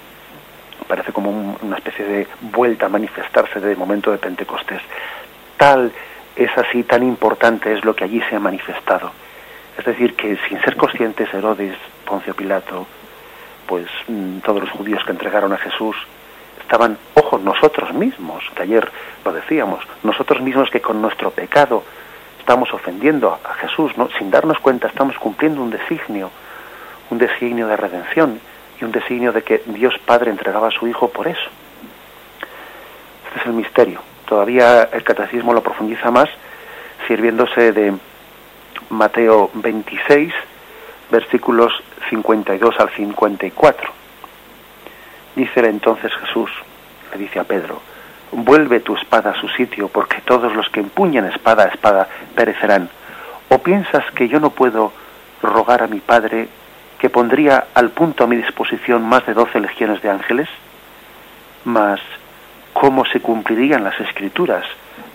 Parece 0.88 1.12
como 1.12 1.30
un, 1.30 1.58
una 1.62 1.78
especie 1.78 2.06
de 2.06 2.28
vuelta 2.42 2.86
a 2.86 2.90
manifestarse 2.90 3.60
del 3.60 3.78
momento 3.78 4.12
de 4.12 4.18
Pentecostés. 4.18 4.82
Tal 5.58 5.92
es 6.36 6.56
así, 6.58 6.84
tan 6.84 7.04
importante 7.04 7.74
es 7.74 7.84
lo 7.84 7.96
que 7.96 8.06
allí 8.06 8.22
se 8.30 8.36
ha 8.36 8.40
manifestado. 8.40 9.12
Es 9.78 9.86
decir, 9.86 10.16
que 10.16 10.38
sin 10.48 10.60
ser 10.62 10.76
conscientes 10.76 11.32
Herodes, 11.34 11.76
Poncio 12.06 12.34
Pilato, 12.34 12.88
pues 13.68 13.86
mm, 14.08 14.40
todos 14.40 14.62
los 14.62 14.72
judíos 14.72 15.04
que 15.04 15.12
entregaron 15.12 15.54
a 15.54 15.58
Jesús 15.58 15.96
estaban, 16.62 16.98
ojo, 17.14 17.38
nosotros 17.38 17.94
mismos, 17.94 18.44
que 18.56 18.64
ayer 18.64 18.90
lo 19.24 19.32
decíamos, 19.32 19.86
nosotros 20.04 20.42
mismos 20.42 20.70
que 20.70 20.82
con 20.82 21.02
nuestro 21.02 21.32
pecado 21.32 21.84
estamos 22.40 22.74
ofendiendo 22.74 23.40
a 23.44 23.54
Jesús, 23.56 23.98
¿no? 23.98 24.10
sin 24.18 24.32
darnos 24.32 24.60
cuenta 24.60 24.88
estamos 24.88 25.18
cumpliendo 25.18 25.62
un 25.62 25.70
designio, 25.70 26.32
un 27.10 27.18
designio 27.18 27.68
de 27.68 27.78
redención 27.78 28.40
y 28.80 28.86
un 28.86 28.92
designio 28.92 29.32
de 29.32 29.44
que 29.44 29.64
Dios 29.68 29.96
Padre 30.06 30.32
entregaba 30.32 30.70
a 30.70 30.72
su 30.72 30.88
Hijo 30.88 31.10
por 31.10 31.28
eso. 31.28 31.50
Este 33.28 33.40
es 33.40 33.46
el 33.46 33.54
misterio. 33.54 34.02
Todavía 34.26 34.84
el 34.92 35.04
catecismo 35.04 35.54
lo 35.54 35.64
profundiza 35.64 36.12
más 36.12 36.30
sirviéndose 37.08 37.72
de 37.72 37.94
Mateo 38.90 39.50
26, 39.54 40.34
versículos 41.10 41.74
52 42.10 42.80
al 42.80 42.90
54. 42.90 43.92
Dícele 45.36 45.70
entonces 45.70 46.12
Jesús, 46.16 46.50
le 47.12 47.18
dice 47.18 47.40
a 47.40 47.44
Pedro, 47.44 47.82
vuelve 48.32 48.80
tu 48.80 48.96
espada 48.96 49.32
a 49.32 49.40
su 49.40 49.48
sitio, 49.50 49.88
porque 49.88 50.22
todos 50.22 50.54
los 50.56 50.70
que 50.70 50.80
empuñan 50.80 51.26
espada 51.26 51.64
a 51.64 51.68
espada 51.68 52.08
perecerán. 52.36 52.90
¿O 53.50 53.60
piensas 53.60 54.04
que 54.12 54.28
yo 54.28 54.40
no 54.40 54.50
puedo 54.50 54.92
rogar 55.42 55.84
a 55.84 55.88
mi 55.88 56.00
Padre 56.00 56.50
que 57.00 57.10
pondría 57.10 57.68
al 57.74 57.92
punto 57.92 58.24
a 58.24 58.28
mi 58.28 58.36
disposición 58.36 59.04
más 59.04 59.26
de 59.26 59.34
doce 59.34 59.60
legiones 59.60 60.02
de 60.02 60.10
ángeles? 60.10 60.50
Mas, 61.64 62.00
¿cómo 62.74 63.06
se 63.06 63.20
cumplirían 63.22 63.84
las 63.84 64.00
escrituras 64.00 64.66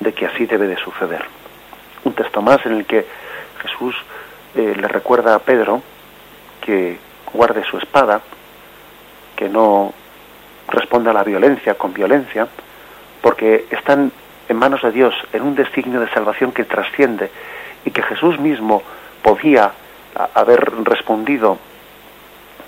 de 0.00 0.12
que 0.12 0.26
así 0.26 0.46
debe 0.46 0.68
de 0.68 0.76
suceder? 0.76 1.24
Un 2.04 2.14
texto 2.14 2.40
más 2.42 2.64
en 2.66 2.72
el 2.74 2.86
que 2.86 3.06
Jesús 3.62 3.94
eh, 4.54 4.74
le 4.76 4.88
recuerda 4.88 5.34
a 5.34 5.38
Pedro 5.38 5.82
que 6.60 6.98
guarde 7.32 7.64
su 7.64 7.78
espada, 7.78 8.20
que 9.36 9.48
no 9.48 9.92
responda 10.68 11.10
a 11.10 11.14
la 11.14 11.24
violencia 11.24 11.74
con 11.74 11.92
violencia, 11.92 12.46
porque 13.20 13.66
están 13.70 14.12
en 14.48 14.56
manos 14.56 14.82
de 14.82 14.92
Dios 14.92 15.14
en 15.32 15.42
un 15.42 15.54
designio 15.54 16.00
de 16.00 16.10
salvación 16.10 16.52
que 16.52 16.64
trasciende 16.64 17.30
y 17.84 17.90
que 17.90 18.02
Jesús 18.02 18.38
mismo 18.38 18.82
podía 19.22 19.72
haber 20.34 20.70
respondido 20.84 21.58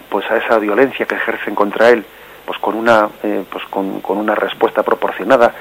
pues 0.09 0.31
a 0.31 0.37
esa 0.37 0.59
violencia 0.59 1.07
que 1.07 1.17
ejercen 1.17 1.55
contra 1.55 1.91
él 1.91 2.05
pues 2.47 2.59
con 2.59 2.75
una 2.75 3.09
eh, 3.23 3.45
pues 3.51 3.65
con, 3.65 4.01
con, 4.01 4.19
una 4.19 4.35
respuesta 4.35 4.83
proporcionada 4.83 5.53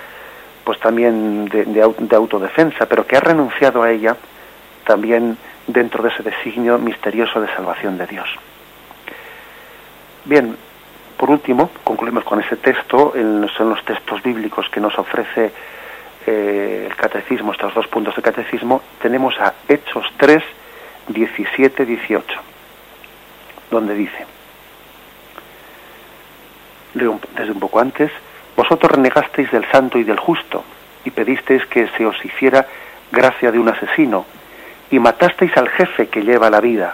pues 0.64 0.80
también 0.80 1.46
de, 1.46 1.66
de, 1.66 1.94
de 1.98 2.16
autodefensa 2.16 2.86
pero 2.86 3.06
que 3.06 3.18
ha 3.18 3.20
renunciado 3.20 3.84
a 3.84 3.92
ella 3.92 4.16
también 4.86 5.38
dentro 5.68 6.04
de 6.04 6.10
ese 6.10 6.24
designio 6.24 6.78
misterioso 6.78 7.40
de 7.40 7.48
salvación 7.48 7.98
de 7.98 8.08
Dios. 8.08 8.30
Bien, 10.26 10.56
por 11.18 11.30
último, 11.30 11.70
concluimos 11.84 12.24
con 12.24 12.40
ese 12.42 12.58
texto, 12.58 13.14
son 13.58 13.70
los 13.70 13.84
textos 13.86 14.22
bíblicos 14.22 14.68
que 14.70 14.80
nos 14.80 14.98
ofrece 14.98 15.52
eh, 16.26 16.88
el 16.90 16.96
catecismo, 16.96 17.52
estos 17.52 17.74
dos 17.74 17.88
puntos 17.88 18.16
de 18.16 18.22
catecismo, 18.22 18.82
tenemos 19.02 19.38
a 19.40 19.54
Hechos 19.68 20.06
3, 20.18 20.44
17, 21.08 21.86
18, 21.86 22.40
donde 23.72 23.96
dice, 23.96 24.26
desde 26.94 27.52
un 27.52 27.60
poco 27.60 27.80
antes, 27.80 28.12
vosotros 28.56 28.92
renegasteis 28.92 29.52
del 29.52 29.70
santo 29.72 29.98
y 29.98 30.04
del 30.04 30.20
justo, 30.20 30.64
y 31.06 31.12
pedisteis 31.12 31.66
que 31.66 31.88
se 31.98 32.06
os 32.06 32.24
hiciera 32.24 32.68
gracia 33.12 33.52
de 33.52 33.60
un 33.60 33.70
asesino, 33.70 34.26
y 34.94 35.00
matasteis 35.00 35.58
al 35.58 35.70
jefe 35.70 36.06
que 36.08 36.22
lleva 36.22 36.52
la 36.52 36.62
vida, 36.62 36.94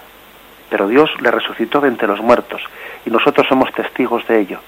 pero 0.70 0.88
Dios 0.88 1.10
le 1.20 1.32
resucitó 1.32 1.82
de 1.82 1.90
entre 1.90 2.08
los 2.08 2.22
muertos, 2.22 2.62
y 3.06 3.10
nosotros 3.10 3.46
somos 3.46 3.74
testigos 3.74 4.26
de 4.26 4.40
ello. 4.40 4.60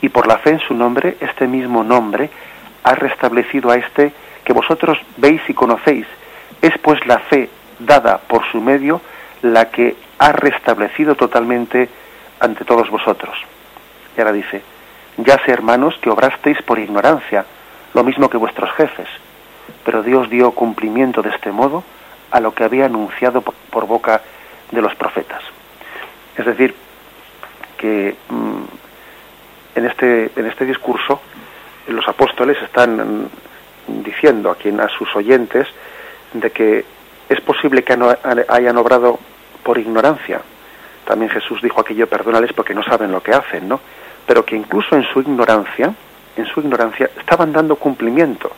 Y 0.00 0.08
por 0.08 0.26
la 0.26 0.38
fe 0.38 0.50
en 0.50 0.58
su 0.58 0.74
nombre, 0.74 1.16
este 1.20 1.46
mismo 1.46 1.84
nombre 1.84 2.28
ha 2.82 2.96
restablecido 2.96 3.70
a 3.70 3.76
este 3.76 4.12
que 4.42 4.52
vosotros 4.52 4.98
veis 5.16 5.40
y 5.46 5.54
conocéis. 5.54 6.08
Es 6.60 6.76
pues 6.78 7.06
la 7.06 7.20
fe 7.20 7.48
dada 7.78 8.18
por 8.18 8.44
su 8.50 8.60
medio 8.60 9.00
la 9.42 9.70
que 9.70 9.94
ha 10.18 10.32
restablecido 10.32 11.14
totalmente 11.14 11.88
ante 12.40 12.64
todos 12.64 12.90
vosotros. 12.90 13.38
Y 14.16 14.20
ahora 14.20 14.32
dice, 14.32 14.60
ya 15.18 15.38
sé 15.44 15.52
hermanos 15.52 15.96
que 16.00 16.10
obrasteis 16.10 16.60
por 16.62 16.80
ignorancia, 16.80 17.44
lo 17.94 18.02
mismo 18.02 18.28
que 18.28 18.38
vuestros 18.38 18.72
jefes, 18.72 19.08
pero 19.84 20.02
Dios 20.02 20.28
dio 20.28 20.50
cumplimiento 20.50 21.22
de 21.22 21.30
este 21.30 21.52
modo 21.52 21.84
a 22.36 22.40
lo 22.40 22.52
que 22.52 22.64
había 22.64 22.84
anunciado 22.84 23.40
por, 23.40 23.86
boca 23.86 24.20
de 24.70 24.82
los 24.82 24.94
profetas. 24.94 25.42
Es 26.36 26.44
decir, 26.44 26.74
que 27.78 28.14
mm, 28.28 28.62
en, 29.76 29.86
este, 29.86 30.30
en 30.36 30.46
este 30.46 30.66
discurso 30.66 31.22
los 31.86 32.06
apóstoles 32.06 32.60
están 32.62 33.30
diciendo 33.86 34.50
a, 34.50 34.56
quien, 34.56 34.80
a 34.80 34.88
sus 34.88 35.16
oyentes 35.16 35.66
de 36.34 36.50
que 36.50 36.84
es 37.30 37.40
posible 37.40 37.82
que 37.82 37.96
hayan 38.48 38.76
obrado 38.76 39.18
por 39.62 39.78
ignorancia. 39.78 40.42
También 41.06 41.30
Jesús 41.30 41.62
dijo 41.62 41.80
aquello, 41.80 42.06
perdónales 42.06 42.52
porque 42.52 42.74
no 42.74 42.82
saben 42.82 43.12
lo 43.12 43.22
que 43.22 43.32
hacen, 43.32 43.66
¿no? 43.66 43.80
Pero 44.26 44.44
que 44.44 44.56
incluso 44.56 44.94
en 44.94 45.04
su 45.04 45.20
ignorancia, 45.20 45.94
en 46.36 46.46
su 46.46 46.60
ignorancia, 46.60 47.08
estaban 47.18 47.52
dando 47.52 47.76
cumplimiento 47.76 48.50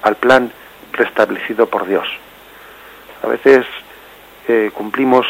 al 0.00 0.16
plan 0.16 0.50
restablecido 0.92 1.66
por 1.66 1.86
Dios. 1.86 2.08
A 3.24 3.28
veces 3.28 3.64
eh, 4.48 4.70
cumplimos 4.74 5.26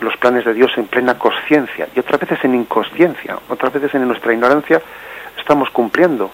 los 0.00 0.16
planes 0.16 0.44
de 0.44 0.54
Dios 0.54 0.72
en 0.76 0.86
plena 0.86 1.18
conciencia 1.18 1.88
y 1.94 1.98
otras 1.98 2.20
veces 2.20 2.42
en 2.44 2.54
inconsciencia, 2.54 3.38
otras 3.48 3.72
veces 3.72 3.94
en 3.94 4.08
nuestra 4.08 4.32
ignorancia 4.32 4.80
estamos 5.38 5.68
cumpliendo 5.70 6.30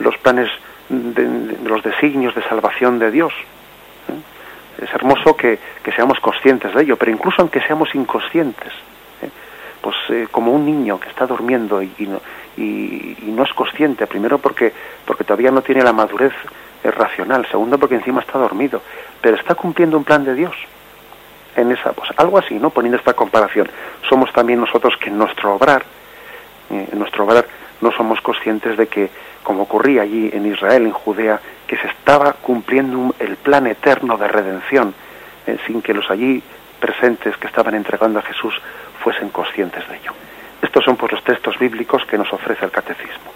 los 0.00 0.16
planes 0.18 0.50
de, 0.88 1.56
los 1.64 1.82
designios 1.82 2.34
de 2.34 2.42
salvación 2.42 2.98
de 2.98 3.10
Dios. 3.12 3.32
¿eh? 4.08 4.82
Es 4.84 4.92
hermoso 4.92 5.36
que, 5.36 5.58
que, 5.84 5.92
seamos 5.92 6.18
conscientes 6.18 6.74
de 6.74 6.82
ello, 6.82 6.96
pero 6.96 7.12
incluso 7.12 7.42
aunque 7.42 7.60
seamos 7.60 7.94
inconscientes, 7.94 8.72
¿eh? 9.22 9.30
pues 9.80 9.96
como 10.32 10.52
un 10.52 10.66
niño 10.66 10.98
que 10.98 11.08
está 11.08 11.26
durmiendo 11.26 11.80
y, 11.80 11.92
y, 11.98 12.06
no, 12.06 12.20
y, 12.56 13.16
no, 13.22 13.44
es 13.44 13.52
consciente, 13.54 14.06
primero 14.08 14.38
porque, 14.38 14.72
porque 15.04 15.22
todavía 15.24 15.52
no 15.52 15.62
tiene 15.62 15.82
la 15.82 15.92
madurez 15.92 16.32
racional, 16.84 17.46
segundo 17.46 17.78
porque 17.78 17.96
encima 17.96 18.20
está 18.20 18.38
dormido, 18.38 18.80
pero 19.20 19.36
está 19.36 19.54
cumpliendo 19.54 19.96
un 19.96 20.04
plan 20.04 20.24
de 20.24 20.34
Dios 20.34 20.54
en 21.56 21.72
esa, 21.72 21.92
pues 21.92 22.10
algo 22.16 22.38
así, 22.38 22.54
¿no? 22.54 22.70
Poniendo 22.70 22.96
esta 22.98 23.14
comparación. 23.14 23.68
Somos 24.08 24.32
también 24.32 24.60
nosotros 24.60 24.96
que 24.96 25.10
en 25.10 25.18
nuestro 25.18 25.54
obrar, 25.54 25.84
eh, 26.70 26.88
en 26.92 26.98
nuestro 26.98 27.24
obrar, 27.24 27.46
no 27.80 27.90
somos 27.92 28.20
conscientes 28.20 28.76
de 28.76 28.86
que, 28.86 29.10
como 29.42 29.62
ocurría 29.62 30.02
allí 30.02 30.30
en 30.32 30.46
Israel, 30.46 30.86
en 30.86 30.92
Judea, 30.92 31.40
que 31.66 31.76
se 31.76 31.88
estaba 31.88 32.34
cumpliendo 32.34 33.14
el 33.18 33.36
plan 33.36 33.66
eterno 33.66 34.16
de 34.16 34.28
redención, 34.28 34.94
eh, 35.46 35.58
sin 35.66 35.82
que 35.82 35.94
los 35.94 36.10
allí 36.10 36.42
presentes 36.78 37.36
que 37.36 37.46
estaban 37.46 37.74
entregando 37.74 38.18
a 38.18 38.22
Jesús 38.22 38.54
fuesen 39.02 39.30
conscientes 39.30 39.86
de 39.88 39.96
ello. 39.96 40.12
Estos 40.62 40.84
son 40.84 40.96
pues 40.96 41.12
los 41.12 41.24
textos 41.24 41.58
bíblicos 41.58 42.04
que 42.04 42.18
nos 42.18 42.32
ofrece 42.32 42.64
el 42.64 42.70
catecismo. 42.70 43.32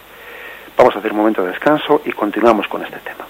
Vamos 0.76 0.94
a 0.96 0.98
hacer 0.98 1.12
un 1.12 1.18
momento 1.18 1.42
de 1.42 1.50
descanso 1.50 2.02
y 2.04 2.12
continuamos 2.12 2.68
con 2.68 2.83
este 2.83 2.98
tema. 2.98 3.24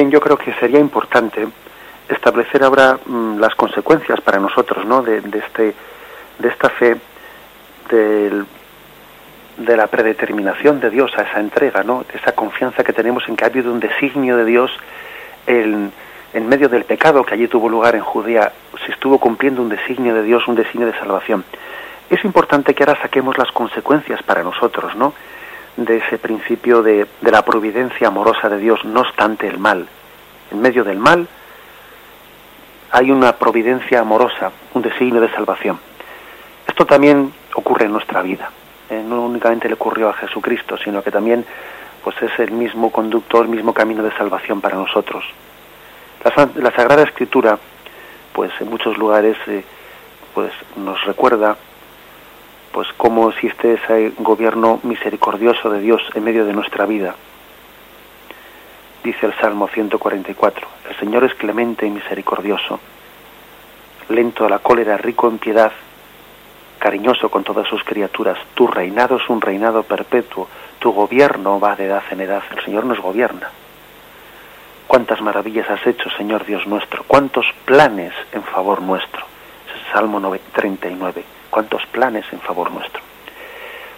Bien, 0.00 0.10
yo 0.10 0.18
creo 0.22 0.38
que 0.38 0.54
sería 0.54 0.80
importante 0.80 1.46
establecer 2.08 2.64
ahora 2.64 2.98
mm, 3.04 3.38
las 3.38 3.54
consecuencias 3.54 4.18
para 4.22 4.38
nosotros, 4.38 4.86
¿no? 4.86 5.02
De, 5.02 5.18
este, 5.18 5.74
de 6.38 6.48
esta 6.48 6.70
fe, 6.70 6.96
del, 7.90 8.46
de 9.58 9.76
la 9.76 9.88
predeterminación 9.88 10.80
de 10.80 10.88
Dios 10.88 11.12
a 11.18 11.24
esa 11.24 11.38
entrega, 11.38 11.82
¿no? 11.82 12.06
Esa 12.14 12.32
confianza 12.32 12.82
que 12.82 12.94
tenemos 12.94 13.28
en 13.28 13.36
que 13.36 13.44
ha 13.44 13.48
habido 13.48 13.70
un 13.70 13.78
designio 13.78 14.38
de 14.38 14.46
Dios 14.46 14.70
en, 15.46 15.92
en 16.32 16.48
medio 16.48 16.70
del 16.70 16.84
pecado 16.84 17.22
que 17.22 17.34
allí 17.34 17.46
tuvo 17.46 17.68
lugar 17.68 17.94
en 17.94 18.00
Judea, 18.00 18.52
se 18.86 18.92
estuvo 18.92 19.18
cumpliendo 19.18 19.60
un 19.60 19.68
designio 19.68 20.14
de 20.14 20.22
Dios, 20.22 20.48
un 20.48 20.54
designio 20.54 20.86
de 20.86 20.98
salvación. 20.98 21.44
Es 22.08 22.24
importante 22.24 22.74
que 22.74 22.84
ahora 22.84 23.02
saquemos 23.02 23.36
las 23.36 23.52
consecuencias 23.52 24.22
para 24.22 24.42
nosotros, 24.42 24.96
¿no? 24.96 25.12
De 25.76 25.98
ese 25.98 26.18
principio 26.18 26.82
de, 26.82 27.06
de, 27.20 27.30
la 27.30 27.42
providencia 27.42 28.08
amorosa 28.08 28.48
de 28.48 28.58
Dios, 28.58 28.84
no 28.84 29.00
obstante 29.00 29.46
el 29.46 29.58
mal. 29.58 29.86
En 30.50 30.60
medio 30.60 30.84
del 30.84 30.98
mal 30.98 31.28
hay 32.90 33.10
una 33.10 33.32
providencia 33.32 34.00
amorosa, 34.00 34.50
un 34.74 34.82
designio 34.82 35.20
de 35.20 35.30
salvación. 35.30 35.78
Esto 36.66 36.84
también 36.84 37.32
ocurre 37.54 37.86
en 37.86 37.92
nuestra 37.92 38.22
vida. 38.22 38.50
Eh, 38.90 39.02
no 39.06 39.22
únicamente 39.22 39.68
le 39.68 39.74
ocurrió 39.74 40.08
a 40.08 40.14
Jesucristo, 40.14 40.76
sino 40.76 41.02
que 41.02 41.10
también 41.10 41.44
pues 42.02 42.20
es 42.22 42.38
el 42.38 42.50
mismo 42.50 42.90
conductor, 42.90 43.44
el 43.44 43.50
mismo 43.50 43.72
camino 43.72 44.02
de 44.02 44.10
salvación 44.12 44.60
para 44.60 44.76
nosotros. 44.76 45.24
La, 46.24 46.48
la 46.56 46.70
Sagrada 46.72 47.02
Escritura, 47.02 47.58
pues 48.32 48.50
en 48.60 48.68
muchos 48.68 48.96
lugares, 48.98 49.36
eh, 49.46 49.64
pues 50.34 50.52
nos 50.76 51.02
recuerda 51.04 51.56
pues 52.72 52.88
cómo 52.96 53.30
existe 53.30 53.74
ese 53.74 54.12
gobierno 54.18 54.80
misericordioso 54.82 55.70
de 55.70 55.80
Dios 55.80 56.02
en 56.14 56.24
medio 56.24 56.44
de 56.44 56.52
nuestra 56.52 56.86
vida. 56.86 57.14
Dice 59.02 59.26
el 59.26 59.34
Salmo 59.38 59.66
144, 59.68 60.68
el 60.90 60.96
Señor 60.96 61.24
es 61.24 61.34
clemente 61.34 61.86
y 61.86 61.90
misericordioso, 61.90 62.78
lento 64.08 64.44
a 64.44 64.48
la 64.48 64.58
cólera, 64.58 64.96
rico 64.98 65.28
en 65.28 65.38
piedad, 65.38 65.72
cariñoso 66.78 67.30
con 67.30 67.42
todas 67.42 67.66
sus 67.66 67.82
criaturas. 67.82 68.38
Tu 68.54 68.66
reinado 68.66 69.16
es 69.16 69.28
un 69.28 69.40
reinado 69.40 69.82
perpetuo, 69.82 70.48
tu 70.78 70.92
gobierno 70.92 71.58
va 71.58 71.76
de 71.76 71.86
edad 71.86 72.02
en 72.10 72.20
edad, 72.20 72.42
el 72.50 72.62
Señor 72.64 72.84
nos 72.84 73.00
gobierna. 73.00 73.50
Cuántas 74.86 75.20
maravillas 75.22 75.70
has 75.70 75.86
hecho, 75.86 76.10
Señor 76.10 76.44
Dios 76.44 76.66
nuestro, 76.66 77.04
cuántos 77.06 77.46
planes 77.64 78.12
en 78.32 78.42
favor 78.42 78.82
nuestro. 78.82 79.24
Es 79.68 79.86
el 79.86 79.92
Salmo 79.92 80.20
39 80.52 81.39
cuántos 81.50 81.84
planes 81.86 82.24
en 82.32 82.40
favor 82.40 82.70
nuestro. 82.70 83.02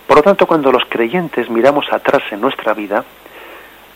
Por 0.07 0.17
lo 0.17 0.23
tanto, 0.23 0.47
cuando 0.47 0.73
los 0.73 0.85
creyentes 0.88 1.49
miramos 1.49 1.87
atrás 1.93 2.23
en 2.33 2.41
nuestra 2.41 2.75
vida, 2.75 3.05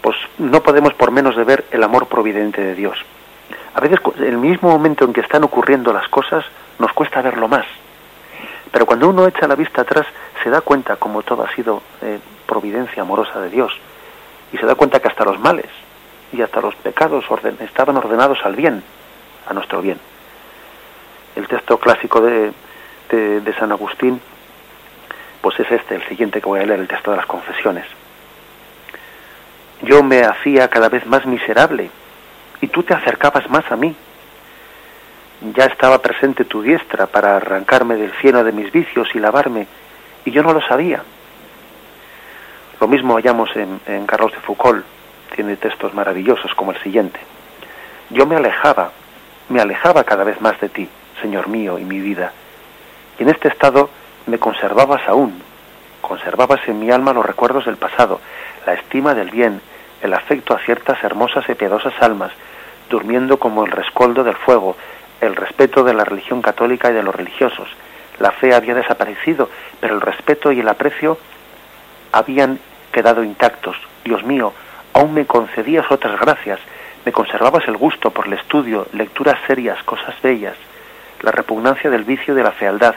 pues 0.01 0.17
no 0.39 0.63
podemos 0.63 0.95
por 0.95 1.11
menos 1.11 1.37
de 1.37 1.45
ver 1.45 1.65
el 1.71 1.83
amor 1.83 2.07
providente 2.07 2.63
de 2.63 2.75
Dios. 2.75 2.97
A 3.75 3.81
veces, 3.81 3.99
en 4.17 4.25
el 4.25 4.39
mismo 4.39 4.71
momento 4.71 5.05
en 5.05 5.13
que 5.13 5.21
están 5.21 5.45
ocurriendo 5.45 5.93
las 5.93 6.09
cosas, 6.09 6.45
nos 6.79 6.93
cuesta 6.93 7.21
verlo 7.23 7.49
más. 7.49 7.67
Pero 8.73 8.87
cuando 8.87 9.09
uno 9.09 9.27
echa 9.27 9.47
la 9.47 9.55
vista 9.55 9.83
atrás, 9.83 10.07
se 10.43 10.51
da 10.51 10.61
cuenta 10.61 10.97
como 10.97 11.23
todo 11.23 11.43
ha 11.45 11.55
sido 11.55 11.83
eh, 12.03 12.19
providencia 12.47 13.03
amorosa 13.03 13.41
de 13.41 13.51
Dios. 13.51 13.73
Y 14.53 14.59
se 14.59 14.67
da 14.67 14.75
cuenta 14.75 15.01
que 15.01 15.09
hasta 15.09 15.25
los 15.25 15.39
males 15.39 15.67
y 16.33 16.41
hasta 16.41 16.61
los 16.61 16.75
pecados 16.77 17.25
estaban 17.61 17.97
ordenados 17.97 18.39
al 18.45 18.57
bien, 18.57 18.83
a 19.47 19.53
nuestro 19.53 19.83
bien. 19.83 19.99
El 21.35 21.47
texto 21.47 21.79
clásico 21.79 22.21
de, 22.21 22.53
de, 23.11 23.55
San 23.59 23.73
Agustín, 23.73 24.21
pues 25.41 25.59
es 25.61 25.71
este, 25.71 25.97
el 25.97 26.09
siguiente 26.09 26.41
que 26.41 26.47
voy 26.47 26.61
a 26.61 26.67
leer, 26.67 26.81
el 26.81 26.89
texto 26.89 27.11
de 27.11 27.17
las 27.17 27.27
confesiones. 27.27 27.87
Yo 29.83 30.03
me 30.03 30.23
hacía 30.23 30.69
cada 30.69 30.89
vez 30.89 31.07
más 31.07 31.27
miserable 31.27 31.91
y 32.61 32.69
tú 32.69 32.83
te 32.83 32.95
acercabas 32.95 33.49
más 33.51 33.71
a 33.71 33.77
mí. 33.77 33.95
Ya 35.55 35.67
estaba 35.67 36.01
presente 36.01 36.45
tu 36.45 36.63
diestra 36.63 37.07
para 37.07 37.37
arrancarme 37.37 37.97
del 37.97 38.13
cielo 38.21 38.43
de 38.43 38.53
mis 38.53 38.73
vicios 38.73 39.09
y 39.15 39.19
lavarme, 39.19 39.67
y 40.25 40.31
yo 40.31 40.43
no 40.43 40.53
lo 40.53 40.63
sabía. 40.63 41.03
Lo 42.81 42.89
mismo 42.89 43.15
hallamos 43.15 43.55
en, 43.55 43.81
en 43.87 44.07
Carlos 44.07 44.33
de 44.33 44.41
Foucault, 44.41 44.85
tiene 45.35 45.57
textos 45.57 45.93
maravillosos 45.95 46.55
como 46.55 46.73
el 46.73 46.83
siguiente. 46.83 47.21
Yo 48.11 48.27
me 48.27 48.37
alejaba, 48.37 48.93
me 49.49 49.61
alejaba 49.61 50.05
cada 50.05 50.25
vez 50.25 50.41
más 50.41 50.59
de 50.61 50.69
ti, 50.69 50.89
Señor 51.21 51.49
mío 51.49 51.79
y 51.79 51.85
mi 51.85 52.01
vida, 52.01 52.33
y 53.19 53.23
en 53.23 53.29
este 53.31 53.49
estado 53.49 53.91
me 54.27 54.39
conservabas 54.39 55.07
aún, 55.09 55.41
conservabas 56.01 56.61
en 56.69 56.79
mi 56.81 56.91
alma 56.91 57.13
los 57.13 57.25
recuerdos 57.25 57.67
del 57.67 57.77
pasado, 57.77 58.21
la 58.67 58.75
estima 58.75 59.15
del 59.15 59.31
bien, 59.31 59.61
el 60.03 60.15
afecto 60.15 60.55
a 60.55 60.59
ciertas 60.61 61.03
hermosas 61.03 61.49
y 61.49 61.55
piadosas 61.55 61.95
almas, 62.01 62.33
durmiendo 62.91 63.39
como 63.39 63.65
el 63.65 63.73
rescoldo 63.73 64.25
del 64.25 64.37
fuego, 64.37 64.77
el 65.21 65.35
respeto 65.35 65.85
de 65.85 65.95
la 65.95 66.05
religión 66.05 66.43
católica 66.43 66.91
y 66.91 66.95
de 66.95 67.03
los 67.03 67.15
religiosos. 67.15 67.69
La 68.19 68.33
fe 68.33 68.55
había 68.55 68.75
desaparecido, 68.75 69.51
pero 69.81 69.95
el 69.95 70.01
respeto 70.01 70.53
y 70.53 70.61
el 70.61 70.69
aprecio 70.69 71.19
habían 72.13 72.59
quedado 72.93 73.25
intactos. 73.25 73.77
Dios 74.05 74.25
mío, 74.25 74.53
aún 74.93 75.15
me 75.15 75.27
concedías 75.27 75.91
otras 75.91 76.19
gracias, 76.21 76.61
me 77.05 77.13
conservabas 77.13 77.67
el 77.69 77.77
gusto 77.77 78.11
por 78.11 78.27
el 78.27 78.35
estudio, 78.35 78.87
lecturas 78.93 79.39
serias, 79.47 79.83
cosas 79.85 80.15
bellas 80.23 80.57
la 81.23 81.31
repugnancia 81.31 81.91
del 81.91 82.05
vicio 82.05 82.35
de 82.35 82.43
la 82.43 82.53
fealdad. 82.53 82.95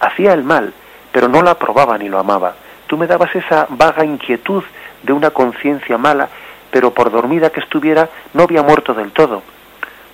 Hacía 0.00 0.32
el 0.32 0.42
mal, 0.42 0.72
pero 1.12 1.28
no 1.28 1.42
lo 1.42 1.50
aprobaba 1.50 1.96
ni 1.98 2.08
lo 2.08 2.18
amaba. 2.18 2.54
Tú 2.86 2.96
me 2.96 3.06
dabas 3.06 3.34
esa 3.34 3.66
vaga 3.70 4.04
inquietud 4.04 4.62
de 5.02 5.12
una 5.12 5.30
conciencia 5.30 5.98
mala, 5.98 6.28
pero 6.70 6.92
por 6.92 7.10
dormida 7.10 7.50
que 7.50 7.60
estuviera 7.60 8.08
no 8.34 8.42
había 8.42 8.62
muerto 8.62 8.94
del 8.94 9.12
todo. 9.12 9.42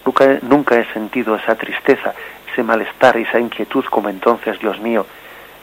Nunca, 0.04 0.38
nunca 0.42 0.78
he 0.78 0.84
sentido 0.92 1.36
esa 1.36 1.54
tristeza, 1.54 2.14
ese 2.50 2.62
malestar, 2.62 3.16
esa 3.16 3.38
inquietud 3.38 3.84
como 3.86 4.08
entonces, 4.08 4.58
Dios 4.58 4.80
mío. 4.80 5.06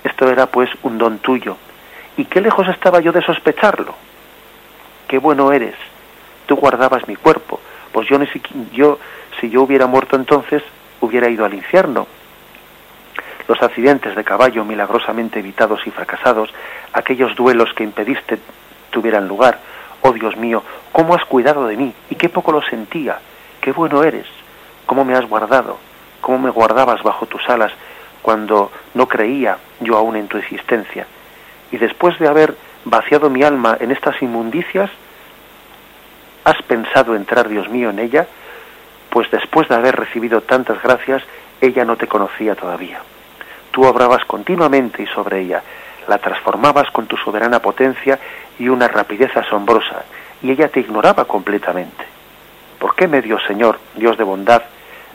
Esto 0.04 0.30
era 0.30 0.46
pues 0.48 0.70
un 0.84 0.98
don 0.98 1.20
tuyo. 1.20 1.58
¿Y 2.18 2.26
qué 2.26 2.42
lejos 2.42 2.68
estaba 2.68 3.00
yo 3.00 3.12
de 3.12 3.22
sospecharlo? 3.22 3.96
Qué 5.08 5.18
bueno 5.18 5.52
eres. 5.52 5.76
Tú 6.46 6.56
guardabas 6.56 7.08
mi 7.08 7.16
cuerpo. 7.16 7.60
Pues 7.92 8.08
yo, 8.08 8.20
yo 8.72 9.00
si 9.40 9.50
yo 9.50 9.64
hubiera 9.64 9.88
muerto 9.88 10.16
entonces, 10.16 10.62
hubiera 11.02 11.30
ido 11.30 11.46
al 11.46 11.54
infierno. 11.54 12.08
Los 13.48 13.62
accidentes 13.62 14.16
de 14.16 14.24
caballo 14.24 14.64
milagrosamente 14.64 15.40
evitados 15.40 15.86
y 15.86 15.92
fracasados, 15.92 16.54
aquellos 16.94 17.36
duelos 17.36 17.74
que 17.74 17.84
impediste 17.84 18.40
tuvieran 18.92 19.28
lugar. 19.28 19.60
Oh 20.02 20.14
Dios 20.14 20.38
mío, 20.38 20.64
cómo 20.92 21.16
has 21.16 21.26
cuidado 21.26 21.68
de 21.68 21.76
mí 21.76 21.94
y 22.10 22.16
qué 22.16 22.30
poco 22.30 22.52
lo 22.52 22.62
sentía. 22.62 23.20
Qué 23.62 23.72
bueno 23.72 24.04
eres. 24.04 24.28
Cómo 24.86 25.04
me 25.04 25.16
has 25.16 25.26
guardado. 25.28 25.78
Cómo 26.22 26.40
me 26.40 26.50
guardabas 26.50 27.02
bajo 27.04 27.26
tus 27.26 27.48
alas 27.50 27.72
cuando 28.22 28.72
no 28.94 29.08
creía 29.08 29.58
yo 29.80 29.98
aún 29.98 30.16
en 30.16 30.28
tu 30.28 30.38
existencia. 30.38 31.08
Y 31.72 31.78
después 31.78 32.18
de 32.20 32.28
haber 32.28 32.56
vaciado 32.86 33.30
mi 33.30 33.44
alma 33.44 33.78
en 33.80 33.92
estas 33.92 34.22
inmundicias, 34.22 34.90
¿has 36.44 36.62
pensado 36.64 37.16
entrar, 37.16 37.48
Dios 37.48 37.70
mío, 37.70 37.90
en 37.90 38.00
ella? 38.00 38.28
Pues 39.10 39.30
después 39.32 39.68
de 39.68 39.76
haber 39.76 39.96
recibido 39.96 40.42
tantas 40.42 40.82
gracias, 40.82 41.24
ella 41.62 41.86
no 41.86 41.98
te 41.98 42.08
conocía 42.08 42.56
todavía. 42.56 43.02
Tú 43.72 43.86
obrabas 43.86 44.24
continuamente 44.26 45.04
y 45.04 45.08
sobre 45.08 45.42
ella, 45.42 45.64
la 46.08 46.18
transformabas 46.18 46.90
con 46.92 47.06
tu 47.06 47.18
soberana 47.18 47.62
potencia 47.62 48.20
y 48.58 48.68
una 48.68 48.88
rapidez 48.88 49.36
asombrosa, 49.36 50.04
y 50.42 50.52
ella 50.52 50.70
te 50.70 50.80
ignoraba 50.80 51.26
completamente. 51.26 52.06
¿Por 52.80 52.96
qué 52.96 53.08
medio, 53.08 53.40
Señor, 53.40 53.80
Dios 53.96 54.18
de 54.18 54.24
bondad, 54.24 54.64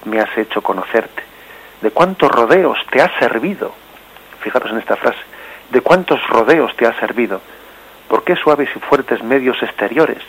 me 0.04 0.20
has 0.20 0.36
hecho 0.36 0.62
conocerte? 0.62 1.22
¿De 1.80 1.90
cuántos 1.90 2.30
rodeos 2.30 2.78
te 2.90 3.00
ha 3.00 3.18
servido? 3.18 3.72
Fijaros 4.40 4.70
en 4.70 4.78
esta 4.78 4.96
frase. 4.96 5.18
¿De 5.70 5.80
cuántos 5.80 6.24
rodeos 6.28 6.74
te 6.76 6.86
ha 6.86 6.98
servido? 7.00 7.40
¿Por 8.08 8.22
qué 8.22 8.36
suaves 8.36 8.68
y 8.76 8.78
fuertes 8.78 9.22
medios 9.22 9.62
exteriores? 9.62 10.22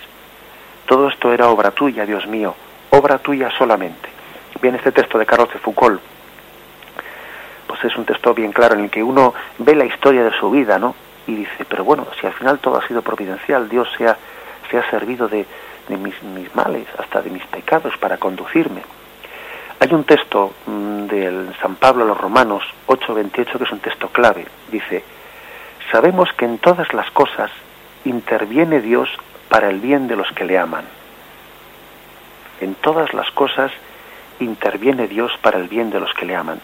Todo 0.86 1.10
esto 1.10 1.34
era 1.34 1.50
obra 1.50 1.72
tuya, 1.72 2.06
Dios 2.06 2.26
mío, 2.26 2.56
obra 2.98 3.18
tuya 3.18 3.50
solamente. 3.58 4.10
Bien, 4.62 4.76
este 4.76 4.92
texto 4.92 5.18
de 5.18 5.26
Carlos 5.26 5.52
de 5.52 5.60
Foucault 5.60 6.02
pues 7.68 7.92
es 7.92 7.98
un 7.98 8.06
texto 8.06 8.34
bien 8.34 8.52
claro 8.52 8.76
en 8.76 8.86
el 8.86 8.90
que 8.90 9.04
uno 9.04 9.34
ve 9.58 9.76
la 9.76 9.86
historia 9.86 10.24
de 10.24 10.32
su 10.40 10.50
vida, 10.50 10.80
¿no? 10.80 10.96
Y 11.28 11.36
dice, 11.36 11.66
pero 11.68 11.84
bueno, 11.84 12.08
si 12.20 12.28
al 12.28 12.34
final 12.34 12.60
todo 12.60 12.78
ha 12.78 12.88
sido 12.88 13.02
providencial, 13.02 13.68
Dios 13.68 13.90
se 13.98 14.08
ha, 14.08 14.18
se 14.70 14.78
ha 14.78 14.90
servido 14.90 15.28
de, 15.28 15.46
mis, 15.90 16.16
males, 16.56 16.88
hasta 16.98 17.22
de 17.22 17.30
mis 17.32 17.46
pecados 17.48 17.98
para 17.98 18.18
conducirme. 18.18 18.82
Hay 19.80 19.94
un 19.94 20.04
texto 20.04 20.54
mm, 20.66 21.08
del 21.08 21.54
San 21.62 21.76
Pablo 21.76 22.04
a 22.04 22.08
los 22.08 22.18
Romanos 22.18 22.64
8:28 22.88 23.58
que 23.58 23.64
es 23.66 23.72
un 23.72 23.80
texto 23.80 24.08
clave. 24.10 24.46
Dice, 24.72 25.04
sabemos 25.92 26.32
que 26.34 26.46
en 26.46 26.60
todas 26.60 26.94
las 26.94 27.12
cosas 27.12 27.52
interviene 28.06 28.80
Dios 28.80 29.10
para 29.50 29.70
el 29.70 29.80
bien 29.80 30.08
de 30.08 30.16
los 30.16 30.32
que 30.32 30.46
le 30.46 30.58
aman. 30.58 30.86
En 32.62 32.76
todas 32.76 33.14
las 33.14 33.30
cosas 33.32 33.72
interviene 34.40 35.08
Dios 35.08 35.32
para 35.42 35.60
el 35.60 35.68
bien 35.68 35.90
de 35.90 36.00
los 36.00 36.14
que 36.14 36.26
le 36.26 36.36
aman 36.36 36.60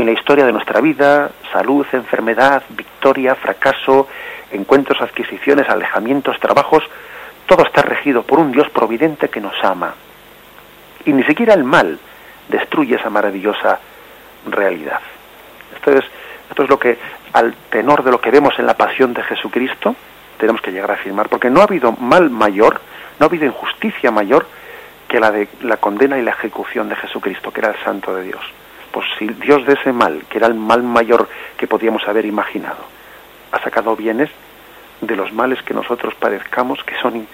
en 0.00 0.06
la 0.06 0.12
historia 0.12 0.46
de 0.46 0.52
nuestra 0.52 0.80
vida, 0.80 1.30
salud, 1.52 1.86
enfermedad, 1.92 2.62
victoria, 2.70 3.34
fracaso, 3.34 4.08
encuentros, 4.52 5.00
adquisiciones, 5.00 5.68
alejamientos, 5.68 6.38
trabajos, 6.38 6.84
todo 7.46 7.64
está 7.64 7.82
regido 7.82 8.22
por 8.22 8.38
un 8.38 8.52
Dios 8.52 8.68
providente 8.70 9.28
que 9.28 9.40
nos 9.40 9.54
ama. 9.62 9.94
Y 11.04 11.12
ni 11.12 11.24
siquiera 11.24 11.54
el 11.54 11.64
mal 11.64 11.98
destruye 12.48 12.96
esa 12.96 13.10
maravillosa 13.10 13.80
realidad. 14.46 15.00
Esto 15.74 15.92
es, 15.92 16.04
esto 16.48 16.62
es 16.62 16.68
lo 16.68 16.78
que, 16.78 16.98
al 17.32 17.54
tenor 17.70 18.04
de 18.04 18.10
lo 18.10 18.20
que 18.20 18.30
vemos 18.30 18.58
en 18.58 18.66
la 18.66 18.76
pasión 18.76 19.12
de 19.14 19.22
Jesucristo, 19.22 19.96
tenemos 20.38 20.60
que 20.60 20.70
llegar 20.70 20.90
a 20.92 20.94
afirmar, 20.94 21.28
porque 21.28 21.50
no 21.50 21.60
ha 21.60 21.64
habido 21.64 21.92
mal 21.92 22.30
mayor, 22.30 22.80
no 23.18 23.24
ha 23.24 23.28
habido 23.28 23.46
injusticia 23.46 24.10
mayor 24.10 24.46
que 25.08 25.18
la 25.18 25.30
de 25.30 25.48
la 25.62 25.78
condena 25.78 26.18
y 26.18 26.22
la 26.22 26.32
ejecución 26.32 26.88
de 26.88 26.96
Jesucristo, 26.96 27.50
que 27.50 27.60
era 27.60 27.70
el 27.70 27.82
santo 27.82 28.14
de 28.14 28.24
Dios. 28.24 28.42
Pues 28.92 29.06
si 29.18 29.26
Dios 29.26 29.66
de 29.66 29.74
ese 29.74 29.92
mal, 29.92 30.24
que 30.28 30.38
era 30.38 30.46
el 30.46 30.54
mal 30.54 30.82
mayor 30.82 31.28
que 31.56 31.66
podíamos 31.66 32.06
haber 32.06 32.26
imaginado, 32.26 32.84
ha 33.52 33.58
sacado 33.62 33.96
bienes 33.96 34.30
de 35.00 35.16
los 35.16 35.32
males 35.32 35.62
que 35.62 35.74
nosotros 35.74 36.14
padezcamos, 36.14 36.82
que 36.84 36.94
son 37.00 37.26